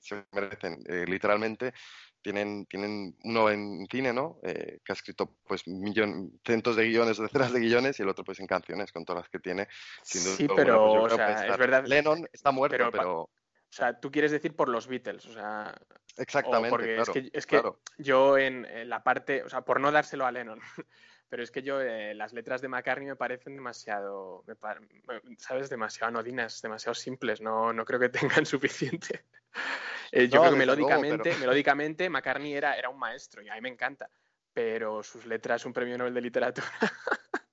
se 0.01 0.25
merecen, 0.33 0.83
eh, 0.87 1.05
literalmente, 1.07 1.73
tienen, 2.21 2.67
tienen 2.67 3.17
uno 3.23 3.49
en 3.49 3.87
cine, 3.91 4.13
¿no? 4.13 4.41
Eh, 4.43 4.81
que 4.85 4.93
ha 4.93 4.95
escrito 4.95 5.37
pues 5.47 5.69
millón, 5.69 6.33
cientos 6.45 6.75
de 6.75 6.89
guiones, 6.89 7.19
decenas 7.19 7.53
de 7.53 7.61
guiones, 7.61 7.99
y 7.99 8.03
el 8.03 8.09
otro 8.09 8.25
pues 8.25 8.41
en 8.41 8.47
canciones, 8.47 8.91
con 8.91 9.05
todas 9.05 9.23
las 9.23 9.31
que 9.31 9.39
tiene. 9.39 9.69
Sin 10.03 10.25
duda 10.25 10.37
Sí, 10.37 10.49
pero, 10.55 11.01
pues, 11.03 11.13
o 11.13 11.17
sea, 11.17 11.47
es 11.47 11.59
verdad. 11.59 11.85
Lennon 11.87 12.29
está 12.33 12.51
muerto, 12.51 12.91
pero 12.91 13.21
O 13.21 13.31
sea, 13.71 14.01
tú 14.01 14.11
quieres 14.11 14.33
decir 14.33 14.57
por 14.57 14.69
los 14.69 14.89
Beatles, 14.89 15.27
o 15.27 15.33
sea, 15.33 15.75
o 16.17 16.23
exactamente, 16.23 16.71
porque 16.71 16.95
claro, 16.97 17.03
es 17.03 17.11
que, 17.11 17.39
es 17.39 17.47
que 17.47 17.61
claro. 17.61 17.81
yo 17.99 18.37
en, 18.37 18.65
en 18.65 18.89
la 18.89 19.05
parte, 19.05 19.45
o 19.45 19.49
sea, 19.49 19.63
por 19.63 19.81
no 19.81 19.93
dárselo 19.93 20.27
a 20.27 20.33
Lennon, 20.33 20.61
pero 21.35 21.43
es 21.43 21.51
que 21.51 21.63
yo 21.63 21.81
eh, 21.81 22.15
las 22.15 22.33
letras 22.33 22.63
de 22.63 22.69
McCartney 22.69 23.09
me 23.09 23.17
parecen 23.17 23.57
demasiado, 23.57 24.45
me 24.47 24.55
pa- 24.55 24.79
me- 24.79 25.37
¿sabes? 25.37 25.69
Demasiado 25.69 26.07
anodinas, 26.11 26.63
demasiado 26.63 26.95
simples, 26.95 27.41
no, 27.41 27.73
no 27.73 27.85
creo 27.85 27.99
que 27.99 28.09
tengan 28.41 28.47
suficiente. 28.47 29.25
Eh, 30.13 30.29
yo 30.29 30.37
No, 30.37 30.43
creo 30.43 30.59
que 30.61 30.65
luego, 30.67 30.79
melódicamente, 30.87 31.25
pero- 31.31 31.39
melódicamente 31.41 32.09
McCartney 32.09 32.55
era, 32.55 32.77
era 32.79 32.89
un 32.89 33.01
maestro 33.01 33.43
y 33.43 33.49
a 33.49 33.55
mí 33.57 33.63
me 33.63 33.69
encanta, 33.69 34.09
pero 34.53 35.03
sus 35.03 35.27
letras, 35.27 35.67
un 35.67 35.73
premio 35.73 35.99
Nobel 35.99 36.15
de 36.15 36.21
literatura. 36.21 36.69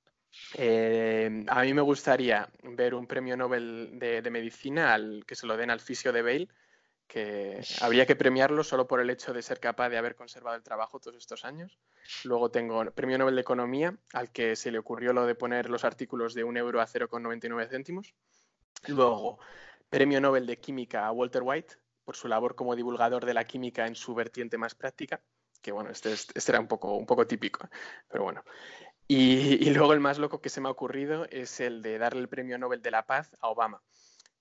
Eh, 0.53 1.43
a 1.47 1.61
mí 1.63 1.73
me 1.73 1.81
gustaría 1.81 2.47
ver 2.63 2.93
un 2.93 3.07
premio 3.07 3.35
Nobel 3.35 3.89
de, 3.93 4.21
de 4.21 4.29
medicina 4.29 4.93
al 4.93 5.23
que 5.25 5.35
se 5.35 5.47
lo 5.47 5.57
den 5.57 5.71
al 5.71 5.79
fisio 5.79 6.13
de 6.13 6.21
Bale, 6.21 6.47
que 7.11 7.61
habría 7.81 8.05
que 8.05 8.15
premiarlo 8.15 8.63
solo 8.63 8.87
por 8.87 9.01
el 9.01 9.09
hecho 9.09 9.33
de 9.33 9.41
ser 9.41 9.59
capaz 9.59 9.89
de 9.89 9.97
haber 9.97 10.15
conservado 10.15 10.55
el 10.55 10.63
trabajo 10.63 10.97
todos 10.97 11.17
estos 11.17 11.43
años. 11.43 11.77
Luego 12.23 12.49
tengo 12.49 12.81
el 12.81 12.93
premio 12.93 13.17
Nobel 13.17 13.35
de 13.35 13.41
Economía, 13.41 13.97
al 14.13 14.31
que 14.31 14.55
se 14.55 14.71
le 14.71 14.79
ocurrió 14.79 15.11
lo 15.11 15.25
de 15.25 15.35
poner 15.35 15.69
los 15.69 15.83
artículos 15.83 16.33
de 16.33 16.45
un 16.45 16.55
euro 16.55 16.79
a 16.79 16.87
0,99 16.87 17.67
céntimos. 17.67 18.15
Luego, 18.87 19.39
premio 19.89 20.21
Nobel 20.21 20.45
de 20.45 20.59
Química 20.59 21.05
a 21.05 21.11
Walter 21.11 21.41
White, 21.43 21.75
por 22.05 22.15
su 22.15 22.29
labor 22.29 22.55
como 22.55 22.77
divulgador 22.77 23.25
de 23.25 23.33
la 23.33 23.43
química 23.43 23.87
en 23.87 23.95
su 23.95 24.15
vertiente 24.15 24.57
más 24.57 24.73
práctica, 24.73 25.21
que 25.61 25.73
bueno, 25.73 25.89
este, 25.89 26.13
este 26.13 26.39
era 26.47 26.61
un 26.61 26.69
poco, 26.69 26.95
un 26.95 27.05
poco 27.05 27.27
típico, 27.27 27.67
pero 28.07 28.23
bueno. 28.23 28.41
Y, 29.09 29.67
y 29.67 29.73
luego 29.73 29.91
el 29.91 29.99
más 29.99 30.17
loco 30.17 30.39
que 30.39 30.47
se 30.47 30.61
me 30.61 30.69
ha 30.69 30.71
ocurrido 30.71 31.25
es 31.29 31.59
el 31.59 31.81
de 31.81 31.97
darle 31.97 32.21
el 32.21 32.29
premio 32.29 32.57
Nobel 32.57 32.81
de 32.81 32.91
la 32.91 33.05
Paz 33.05 33.35
a 33.41 33.49
Obama. 33.49 33.83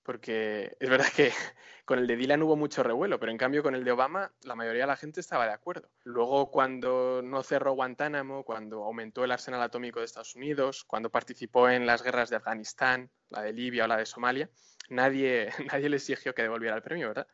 Porque 0.03 0.75
es 0.79 0.89
verdad 0.89 1.07
que 1.15 1.31
con 1.85 1.99
el 1.99 2.07
de 2.07 2.15
Dylan 2.15 2.41
hubo 2.41 2.55
mucho 2.55 2.83
revuelo, 2.83 3.19
pero 3.19 3.31
en 3.31 3.37
cambio 3.37 3.61
con 3.61 3.75
el 3.75 3.83
de 3.83 3.91
Obama 3.91 4.31
la 4.43 4.55
mayoría 4.55 4.83
de 4.83 4.87
la 4.87 4.97
gente 4.97 5.19
estaba 5.19 5.45
de 5.45 5.53
acuerdo. 5.53 5.89
Luego 6.03 6.49
cuando 6.49 7.21
no 7.23 7.43
cerró 7.43 7.73
Guantánamo, 7.73 8.43
cuando 8.43 8.83
aumentó 8.83 9.23
el 9.23 9.31
arsenal 9.31 9.61
atómico 9.61 9.99
de 9.99 10.05
Estados 10.05 10.35
Unidos, 10.35 10.83
cuando 10.85 11.09
participó 11.09 11.69
en 11.69 11.85
las 11.85 12.01
guerras 12.03 12.29
de 12.29 12.37
Afganistán, 12.37 13.11
la 13.29 13.41
de 13.41 13.53
Libia 13.53 13.85
o 13.85 13.87
la 13.87 13.97
de 13.97 14.05
Somalia, 14.05 14.49
nadie, 14.89 15.49
nadie 15.71 15.89
le 15.89 15.97
exigió 15.97 16.33
que 16.33 16.43
devolviera 16.43 16.75
el 16.75 16.81
premio, 16.81 17.09
¿verdad? 17.09 17.27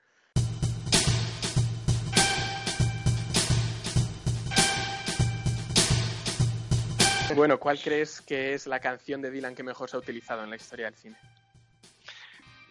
Bueno, 7.36 7.60
¿cuál 7.60 7.78
crees 7.78 8.22
que 8.22 8.54
es 8.54 8.68
la 8.68 8.80
canción 8.80 9.22
de 9.22 9.30
Dylan 9.30 9.54
que 9.54 9.62
mejor 9.62 9.90
se 9.90 9.98
ha 9.98 10.00
utilizado 10.00 10.44
en 10.44 10.50
la 10.50 10.56
historia 10.56 10.86
del 10.86 10.96
cine? 10.96 11.18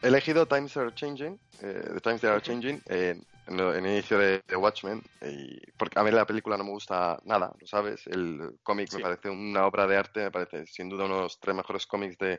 He 0.07 0.09
elegido 0.09 0.47
Times 0.47 0.77
Are 0.77 0.95
Changing, 0.95 1.37
eh, 1.62 1.90
The 1.95 2.01
Times 2.01 2.21
They 2.21 2.31
Are 2.31 2.40
Changing, 2.40 2.81
eh, 2.87 3.21
en, 3.49 3.59
el 3.59 3.85
inicio 3.85 4.16
de, 4.16 4.40
de 4.47 4.55
Watchmen, 4.55 5.03
y, 5.21 5.59
porque 5.77 5.99
a 5.99 6.05
mí 6.05 6.12
la 6.12 6.25
película 6.25 6.57
no 6.57 6.62
me 6.62 6.71
gusta 6.71 7.19
nada, 7.25 7.53
¿lo 7.59 7.66
sabes? 7.66 8.07
El 8.07 8.57
cómic 8.62 8.88
Sí. 8.88 8.99
me 8.99 9.03
parece 9.03 9.31
una 9.31 9.66
obra 9.66 9.85
de 9.88 9.97
arte, 9.97 10.21
me 10.21 10.31
parece 10.31 10.64
sin 10.69 10.88
duda 10.88 11.07
uno 11.07 11.16
de 11.16 11.23
los 11.23 11.40
tres 11.40 11.57
mejores 11.57 11.88
cómics 11.88 12.16
de, 12.19 12.38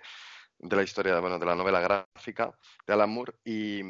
de 0.60 0.76
la 0.78 0.82
historia, 0.82 1.20
bueno, 1.20 1.38
de 1.38 1.46
la 1.46 1.56
novela 1.56 1.82
gráfica 1.82 2.58
de 2.88 2.94
Alan 2.94 3.10
Moore, 3.10 3.34
y, 3.44 3.82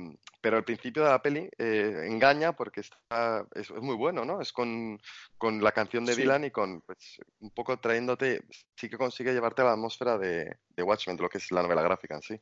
pero 0.41 0.57
el 0.57 0.63
principio 0.63 1.03
de 1.03 1.09
la 1.09 1.21
peli 1.21 1.47
eh, 1.59 2.05
engaña 2.07 2.53
porque 2.53 2.79
está, 2.79 3.45
es, 3.53 3.69
es 3.69 3.81
muy 3.81 3.95
bueno, 3.95 4.25
¿no? 4.25 4.41
Es 4.41 4.51
con, 4.53 4.99
con 5.37 5.63
la 5.63 5.71
canción 5.71 6.03
de 6.03 6.15
Sí. 6.15 6.21
Dylan 6.23 6.45
y 6.45 6.49
con, 6.49 6.81
pues, 6.81 7.19
un 7.41 7.51
poco 7.51 7.77
trayéndote, 7.79 8.41
sí 8.75 8.89
que 8.89 8.97
consigue 8.97 9.33
llevarte 9.33 9.61
a 9.61 9.65
la 9.65 9.73
atmósfera 9.73 10.17
de, 10.17 10.51
de 10.67 10.81
Watchmen, 10.81 11.15
de 11.15 11.21
lo 11.21 11.29
que 11.29 11.37
es 11.37 11.51
la 11.51 11.61
novela 11.61 11.83
gráfica 11.83 12.15
en 12.15 12.23
sí. 12.23 12.41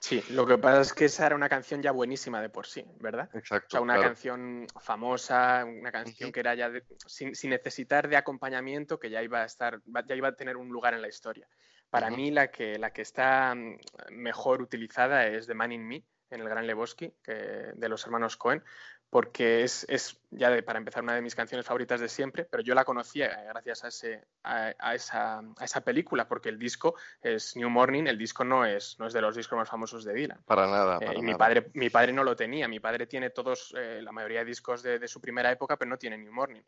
Sí, 0.00 0.22
lo 0.30 0.46
que 0.46 0.58
pasa 0.58 0.80
es 0.80 0.92
que 0.92 1.04
esa 1.06 1.26
era 1.26 1.34
una 1.36 1.48
canción 1.48 1.82
ya 1.82 1.92
buenísima 1.92 2.40
de 2.40 2.48
por 2.48 2.66
sí, 2.66 2.84
¿verdad? 3.00 3.30
Exacto. 3.34 3.66
O 3.68 3.70
sea, 3.70 3.80
una 3.80 3.94
claro. 3.94 4.08
canción 4.08 4.66
famosa, 4.80 5.64
una 5.64 5.92
canción 5.92 6.32
que 6.32 6.40
era 6.40 6.54
ya 6.54 6.70
de- 6.70 6.84
sin, 7.06 7.34
sin 7.34 7.50
necesitar 7.50 8.08
de 8.08 8.16
acompañamiento, 8.16 8.98
que 8.98 9.10
ya 9.10 9.22
iba 9.22 9.42
a 9.42 9.46
estar, 9.46 9.80
ya 10.06 10.14
iba 10.14 10.28
a 10.28 10.36
tener 10.36 10.56
un 10.56 10.68
lugar 10.68 10.94
en 10.94 11.02
la 11.02 11.08
historia. 11.08 11.48
Para 11.90 12.10
mí 12.10 12.30
la 12.30 12.50
que, 12.50 12.78
la 12.78 12.90
que 12.92 13.02
está 13.02 13.54
mm, 13.54 13.78
mejor 14.10 14.62
utilizada 14.62 15.26
es 15.26 15.46
The 15.46 15.54
Man 15.54 15.72
in 15.72 15.86
Me, 15.86 16.04
en 16.30 16.40
el 16.40 16.48
Gran 16.48 16.66
Lebowski, 16.66 17.12
que, 17.22 17.34
de 17.74 17.88
los 17.88 18.04
hermanos 18.06 18.36
Cohen, 18.36 18.64
porque 19.12 19.62
es, 19.62 19.84
es 19.90 20.18
ya 20.30 20.48
de- 20.48 20.62
para 20.62 20.78
empezar 20.78 21.02
una 21.02 21.14
de 21.14 21.20
mis 21.20 21.34
canciones 21.34 21.66
favoritas 21.66 22.00
de 22.00 22.08
siempre, 22.08 22.46
pero 22.46 22.62
yo 22.62 22.74
la 22.74 22.86
conocía 22.86 23.26
eh, 23.26 23.44
gracias 23.48 23.84
a, 23.84 23.88
ese, 23.88 24.24
a, 24.42 24.72
a 24.78 24.94
esa, 24.94 25.40
a 25.40 25.64
esa 25.66 25.82
película, 25.82 26.26
porque 26.26 26.48
el 26.48 26.58
disco 26.58 26.94
es 27.20 27.54
New 27.54 27.68
Morning, 27.68 28.04
el 28.06 28.16
disco 28.16 28.42
no 28.42 28.64
es, 28.64 28.98
no 28.98 29.06
es 29.06 29.12
de 29.12 29.20
los 29.20 29.36
discos 29.36 29.58
más 29.58 29.68
famosos 29.68 30.04
de 30.04 30.14
Dylan. 30.14 30.42
Para 30.46 30.66
nada, 30.66 30.98
Eh, 31.02 31.12
y 31.18 31.20
mi 31.22 31.34
padre, 31.34 31.70
mi 31.74 31.90
padre 31.90 32.14
no 32.14 32.24
lo 32.24 32.34
tenía. 32.34 32.66
Mi 32.68 32.80
padre 32.80 33.06
tiene 33.06 33.28
todos, 33.28 33.74
eh, 33.76 34.00
la 34.00 34.12
mayoría 34.12 34.38
de 34.38 34.46
discos 34.46 34.82
de, 34.82 34.98
de 34.98 35.08
su 35.08 35.20
primera 35.20 35.52
época, 35.52 35.76
pero 35.76 35.90
no 35.90 35.98
tiene 35.98 36.16
New 36.16 36.32
Morning. 36.32 36.62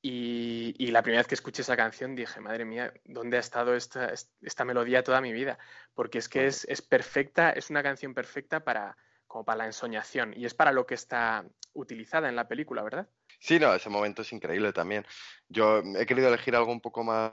Y, 0.00 0.76
y 0.78 0.92
la 0.92 1.02
primera 1.02 1.22
vez 1.22 1.26
que 1.26 1.34
escuché 1.34 1.62
esa 1.62 1.76
canción 1.76 2.14
dije, 2.14 2.38
madre 2.40 2.64
mía, 2.64 2.92
¿dónde 3.06 3.38
ha 3.38 3.40
estado 3.40 3.74
esta, 3.74 4.12
esta 4.40 4.64
melodía 4.64 5.02
toda 5.02 5.20
mi 5.20 5.32
vida? 5.32 5.58
Porque 5.94 6.18
es 6.18 6.28
que 6.28 6.46
es, 6.46 6.64
es 6.68 6.80
perfecta, 6.80 7.50
es 7.50 7.70
una 7.70 7.82
canción 7.82 8.14
perfecta 8.14 8.60
para, 8.60 8.96
como 9.28 9.44
para 9.44 9.58
la 9.58 9.66
ensoñación 9.66 10.34
y 10.36 10.46
es 10.46 10.54
para 10.54 10.72
lo 10.72 10.86
que 10.86 10.94
está 10.94 11.44
utilizada 11.74 12.28
en 12.28 12.36
la 12.36 12.48
película, 12.48 12.82
¿verdad? 12.82 13.08
Sí, 13.40 13.60
no, 13.60 13.72
ese 13.72 13.88
momento 13.88 14.22
es 14.22 14.32
increíble 14.32 14.72
también. 14.72 15.06
Yo 15.48 15.78
he 15.96 16.06
querido 16.06 16.26
elegir 16.26 16.56
algo 16.56 16.72
un 16.72 16.80
poco 16.80 17.04
más 17.04 17.32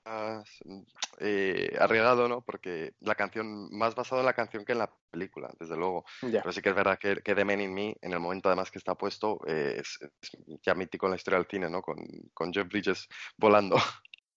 eh, 1.18 1.76
arriesgado, 1.80 2.28
¿no? 2.28 2.42
Porque 2.42 2.94
la 3.00 3.16
canción, 3.16 3.68
más 3.76 3.96
basado 3.96 4.20
en 4.20 4.26
la 4.26 4.34
canción 4.34 4.64
que 4.64 4.72
en 4.72 4.78
la 4.78 4.90
película, 5.10 5.50
desde 5.58 5.76
luego. 5.76 6.04
Pero 6.20 6.52
sí 6.52 6.62
que 6.62 6.68
es 6.68 6.74
verdad 6.76 6.98
que, 6.98 7.16
que 7.16 7.34
The 7.34 7.44
Man 7.44 7.60
in 7.60 7.74
Me, 7.74 7.96
en 8.00 8.12
el 8.12 8.20
momento 8.20 8.48
además 8.48 8.70
que 8.70 8.78
está 8.78 8.94
puesto, 8.94 9.40
eh, 9.48 9.78
es, 9.80 9.98
es 10.20 10.30
ya 10.62 10.74
mítico 10.74 11.06
en 11.06 11.10
la 11.10 11.16
historia 11.16 11.38
del 11.38 11.48
cine, 11.48 11.68
¿no? 11.68 11.82
Con, 11.82 11.96
con 12.32 12.52
Jeff 12.52 12.68
Bridges 12.68 13.08
volando. 13.36 13.76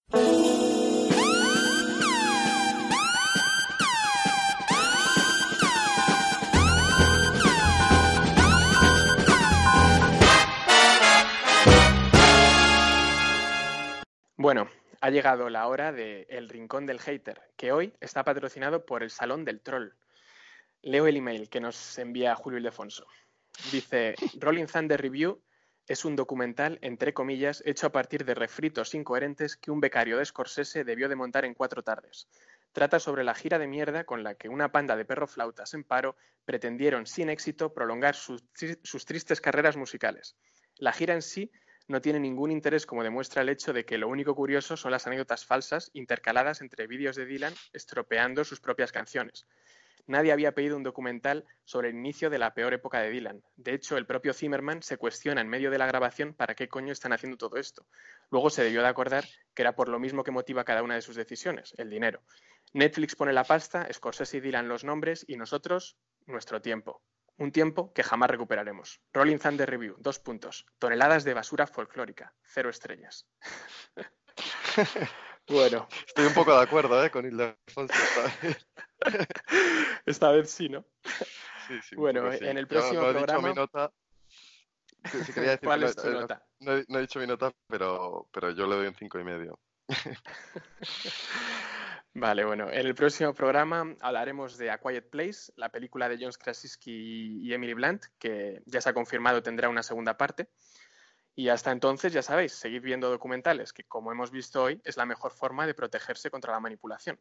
Bueno, 14.50 14.68
ha 15.02 15.12
llegado 15.12 15.48
la 15.48 15.68
hora 15.68 15.92
de 15.92 16.26
El 16.28 16.50
Rincón 16.50 16.88
del 16.88 17.00
Hater, 17.00 17.40
que 17.56 17.72
hoy 17.72 17.94
está 18.02 18.24
patrocinado 18.24 18.84
por 18.84 19.04
el 19.04 19.12
Salón 19.12 19.46
del 19.46 19.62
Troll. 19.62 19.92
Leo 20.82 21.06
el 21.06 21.18
email 21.18 21.50
que 21.50 21.60
nos 21.60 22.00
envía 22.00 22.34
Julio 22.34 22.58
Ildefonso. 22.58 23.06
Dice, 23.72 24.16
Rolling 24.40 24.66
Thunder 24.66 25.00
Review 25.00 25.40
es 25.86 26.04
un 26.04 26.16
documental, 26.16 26.80
entre 26.82 27.14
comillas, 27.14 27.62
hecho 27.64 27.86
a 27.86 27.92
partir 27.92 28.26
de 28.26 28.34
refritos 28.34 28.96
incoherentes 28.96 29.56
que 29.56 29.70
un 29.70 29.82
becario 29.82 30.18
de 30.18 30.26
Scorsese 30.26 30.84
debió 30.84 31.10
de 31.10 31.16
montar 31.16 31.46
en 31.46 31.54
cuatro 31.54 31.84
tardes. 31.84 32.28
Trata 32.72 33.00
sobre 33.00 33.24
la 33.24 33.36
gira 33.36 33.60
de 33.60 33.68
mierda 33.68 34.04
con 34.04 34.24
la 34.24 34.34
que 34.34 34.50
una 34.50 34.72
panda 34.72 34.96
de 34.96 35.06
perroflautas 35.06 35.76
en 35.76 35.84
paro 35.84 36.16
pretendieron 36.44 37.06
sin 37.06 37.30
éxito 37.30 37.72
prolongar 37.72 38.16
sus, 38.16 38.44
sus 38.82 39.06
tristes 39.06 39.42
carreras 39.42 39.78
musicales. 39.78 40.36
La 40.78 40.92
gira 40.92 41.14
en 41.14 41.22
sí 41.22 41.52
no 41.90 42.02
tiene 42.02 42.20
ningún 42.20 42.52
interés 42.52 42.86
como 42.86 43.04
demuestra 43.04 43.42
el 43.42 43.50
hecho 43.50 43.74
de 43.74 43.84
que 43.84 43.98
lo 43.98 44.08
único 44.08 44.36
curioso 44.36 44.78
son 44.78 44.92
las 44.92 45.08
anécdotas 45.08 45.44
falsas 45.44 45.90
intercaladas 45.94 46.62
entre 46.62 46.86
vídeos 46.86 47.16
de 47.16 47.26
Dylan 47.26 47.54
estropeando 47.74 48.46
sus 48.46 48.62
propias 48.62 48.92
canciones. 48.92 49.48
nadie 50.06 50.32
había 50.32 50.54
pedido 50.54 50.78
un 50.78 50.84
documental 50.84 51.46
sobre 51.66 51.90
el 51.90 51.96
inicio 51.96 52.30
de 52.30 52.38
la 52.40 52.54
peor 52.54 52.74
época 52.74 53.00
de 53.00 53.10
Dylan. 53.10 53.44
De 53.58 53.74
hecho, 53.74 53.98
el 53.98 54.06
propio 54.06 54.34
Zimmerman 54.34 54.82
se 54.84 54.98
cuestiona 54.98 55.42
en 55.42 55.50
medio 55.50 55.72
de 55.72 55.78
la 55.78 55.88
grabación 55.88 56.34
para 56.34 56.56
qué 56.56 56.68
coño 56.68 56.94
están 56.94 57.14
haciendo 57.14 57.38
todo 57.38 57.58
esto. 57.58 57.86
Luego 58.30 58.50
se 58.50 58.64
debió 58.64 58.82
de 58.82 58.88
acordar 58.88 59.26
que 59.56 59.64
era 59.64 59.76
por 59.76 59.90
lo 59.90 60.00
mismo 60.00 60.24
que 60.24 60.32
motiva 60.32 60.64
cada 60.64 60.84
una 60.84 60.96
de 60.96 61.02
sus 61.02 61.16
decisiones, 61.16 61.74
el 61.78 61.90
dinero. 61.90 62.22
Netflix 62.74 63.16
pone 63.16 63.34
la 63.34 63.44
pasta, 63.44 63.88
Scorsese 63.92 64.38
y 64.38 64.42
Dylan 64.42 64.68
los 64.68 64.84
nombres 64.84 65.26
y 65.28 65.38
nosotros 65.38 65.98
nuestro 66.28 66.62
tiempo. 66.62 67.02
Un 67.40 67.52
tiempo 67.54 67.94
que 67.94 68.04
jamás 68.04 68.30
recuperaremos. 68.30 69.02
Rolling 69.14 69.38
Thunder 69.38 69.70
Review, 69.70 69.96
dos 70.00 70.20
puntos. 70.20 70.66
Toneladas 70.78 71.24
de 71.24 71.34
basura 71.34 71.66
folclórica, 71.66 72.34
cero 72.44 72.70
estrellas. 72.70 73.26
bueno. 75.48 75.88
Estoy 76.06 76.26
un 76.26 76.34
poco 76.34 76.54
de 76.56 76.62
acuerdo 76.64 77.04
¿eh? 77.04 77.10
con 77.10 77.26
Ildefonso. 77.26 77.94
Esta 80.06 80.32
vez 80.32 80.52
sí, 80.52 80.68
¿no? 80.68 80.86
Sí, 81.68 81.80
sí, 81.82 81.96
bueno, 81.96 82.30
sí. 82.34 82.46
en 82.46 82.58
el 82.58 82.68
próximo 82.68 83.02
no 83.02 83.10
he 83.10 83.14
programa. 83.14 83.48
Dicho 83.50 83.56
mi 83.56 83.62
nota. 83.62 83.94
Sí, 85.10 85.24
sí, 85.24 85.34
quería 85.34 85.52
decir 85.52 85.66
¿Cuál 85.68 85.80
que 85.80 85.86
es 85.86 85.96
no- 85.96 86.04
tu 86.04 86.10
eh, 86.10 86.14
nota? 86.14 86.46
No, 86.60 86.76
he, 86.76 86.86
no 86.90 86.98
he 86.98 87.02
dicho 87.02 87.20
mi 87.20 87.28
nota, 87.28 87.54
pero, 87.68 88.28
pero 88.34 88.52
yo 88.52 88.68
le 88.68 88.76
doy 88.76 88.88
un 88.88 88.96
cinco 88.96 89.18
y 89.18 89.24
medio. 89.24 89.58
Vale, 92.14 92.44
bueno, 92.44 92.72
en 92.72 92.88
el 92.88 92.96
próximo 92.96 93.34
programa 93.34 93.96
hablaremos 94.02 94.58
de 94.58 94.72
A 94.72 94.80
Quiet 94.80 95.10
Place, 95.10 95.54
la 95.56 95.70
película 95.70 96.10
de 96.10 96.18
John 96.20 96.32
Krasinski 96.32 97.40
y 97.42 97.54
Emily 97.54 97.76
Blunt, 97.76 98.06
que 98.18 98.62
ya 98.66 98.82
se 98.82 98.90
ha 98.90 98.94
confirmado 98.94 99.44
tendrá 99.44 99.70
una 99.70 99.84
segunda 99.84 100.18
parte. 100.18 100.50
Y 101.36 101.50
hasta 101.50 101.72
entonces, 101.72 102.12
ya 102.12 102.22
sabéis, 102.22 102.54
seguid 102.54 102.82
viendo 102.82 103.10
documentales, 103.10 103.72
que 103.72 103.86
como 103.86 104.12
hemos 104.12 104.32
visto 104.32 104.64
hoy, 104.64 104.82
es 104.84 104.98
la 104.98 105.06
mejor 105.06 105.32
forma 105.32 105.68
de 105.68 105.74
protegerse 105.74 106.30
contra 106.30 106.52
la 106.52 106.60
manipulación. 106.60 107.20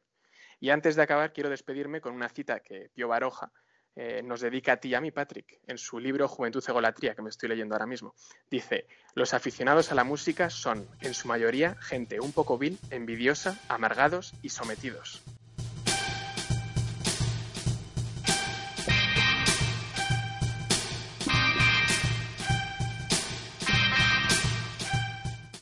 Y 0.58 0.70
antes 0.70 0.96
de 0.96 1.02
acabar, 1.02 1.32
quiero 1.32 1.50
despedirme 1.50 2.00
con 2.00 2.14
una 2.14 2.28
cita 2.28 2.60
que 2.60 2.90
Pío 2.94 3.08
Baroja 3.08 3.52
eh, 3.96 4.22
nos 4.22 4.40
dedica 4.40 4.72
a 4.72 4.76
ti 4.76 4.88
y 4.88 4.94
a 4.94 5.00
mí, 5.00 5.10
Patrick, 5.10 5.60
en 5.66 5.78
su 5.78 5.98
libro 5.98 6.28
Juventud 6.28 6.64
Egolatría, 6.66 7.14
que 7.14 7.22
me 7.22 7.30
estoy 7.30 7.48
leyendo 7.48 7.74
ahora 7.74 7.86
mismo. 7.86 8.14
Dice, 8.50 8.86
los 9.14 9.34
aficionados 9.34 9.90
a 9.90 9.94
la 9.94 10.04
música 10.04 10.50
son, 10.50 10.88
en 11.00 11.14
su 11.14 11.28
mayoría, 11.28 11.74
gente 11.76 12.20
un 12.20 12.32
poco 12.32 12.58
vil, 12.58 12.78
envidiosa, 12.90 13.58
amargados 13.68 14.34
y 14.42 14.50
sometidos. 14.50 15.22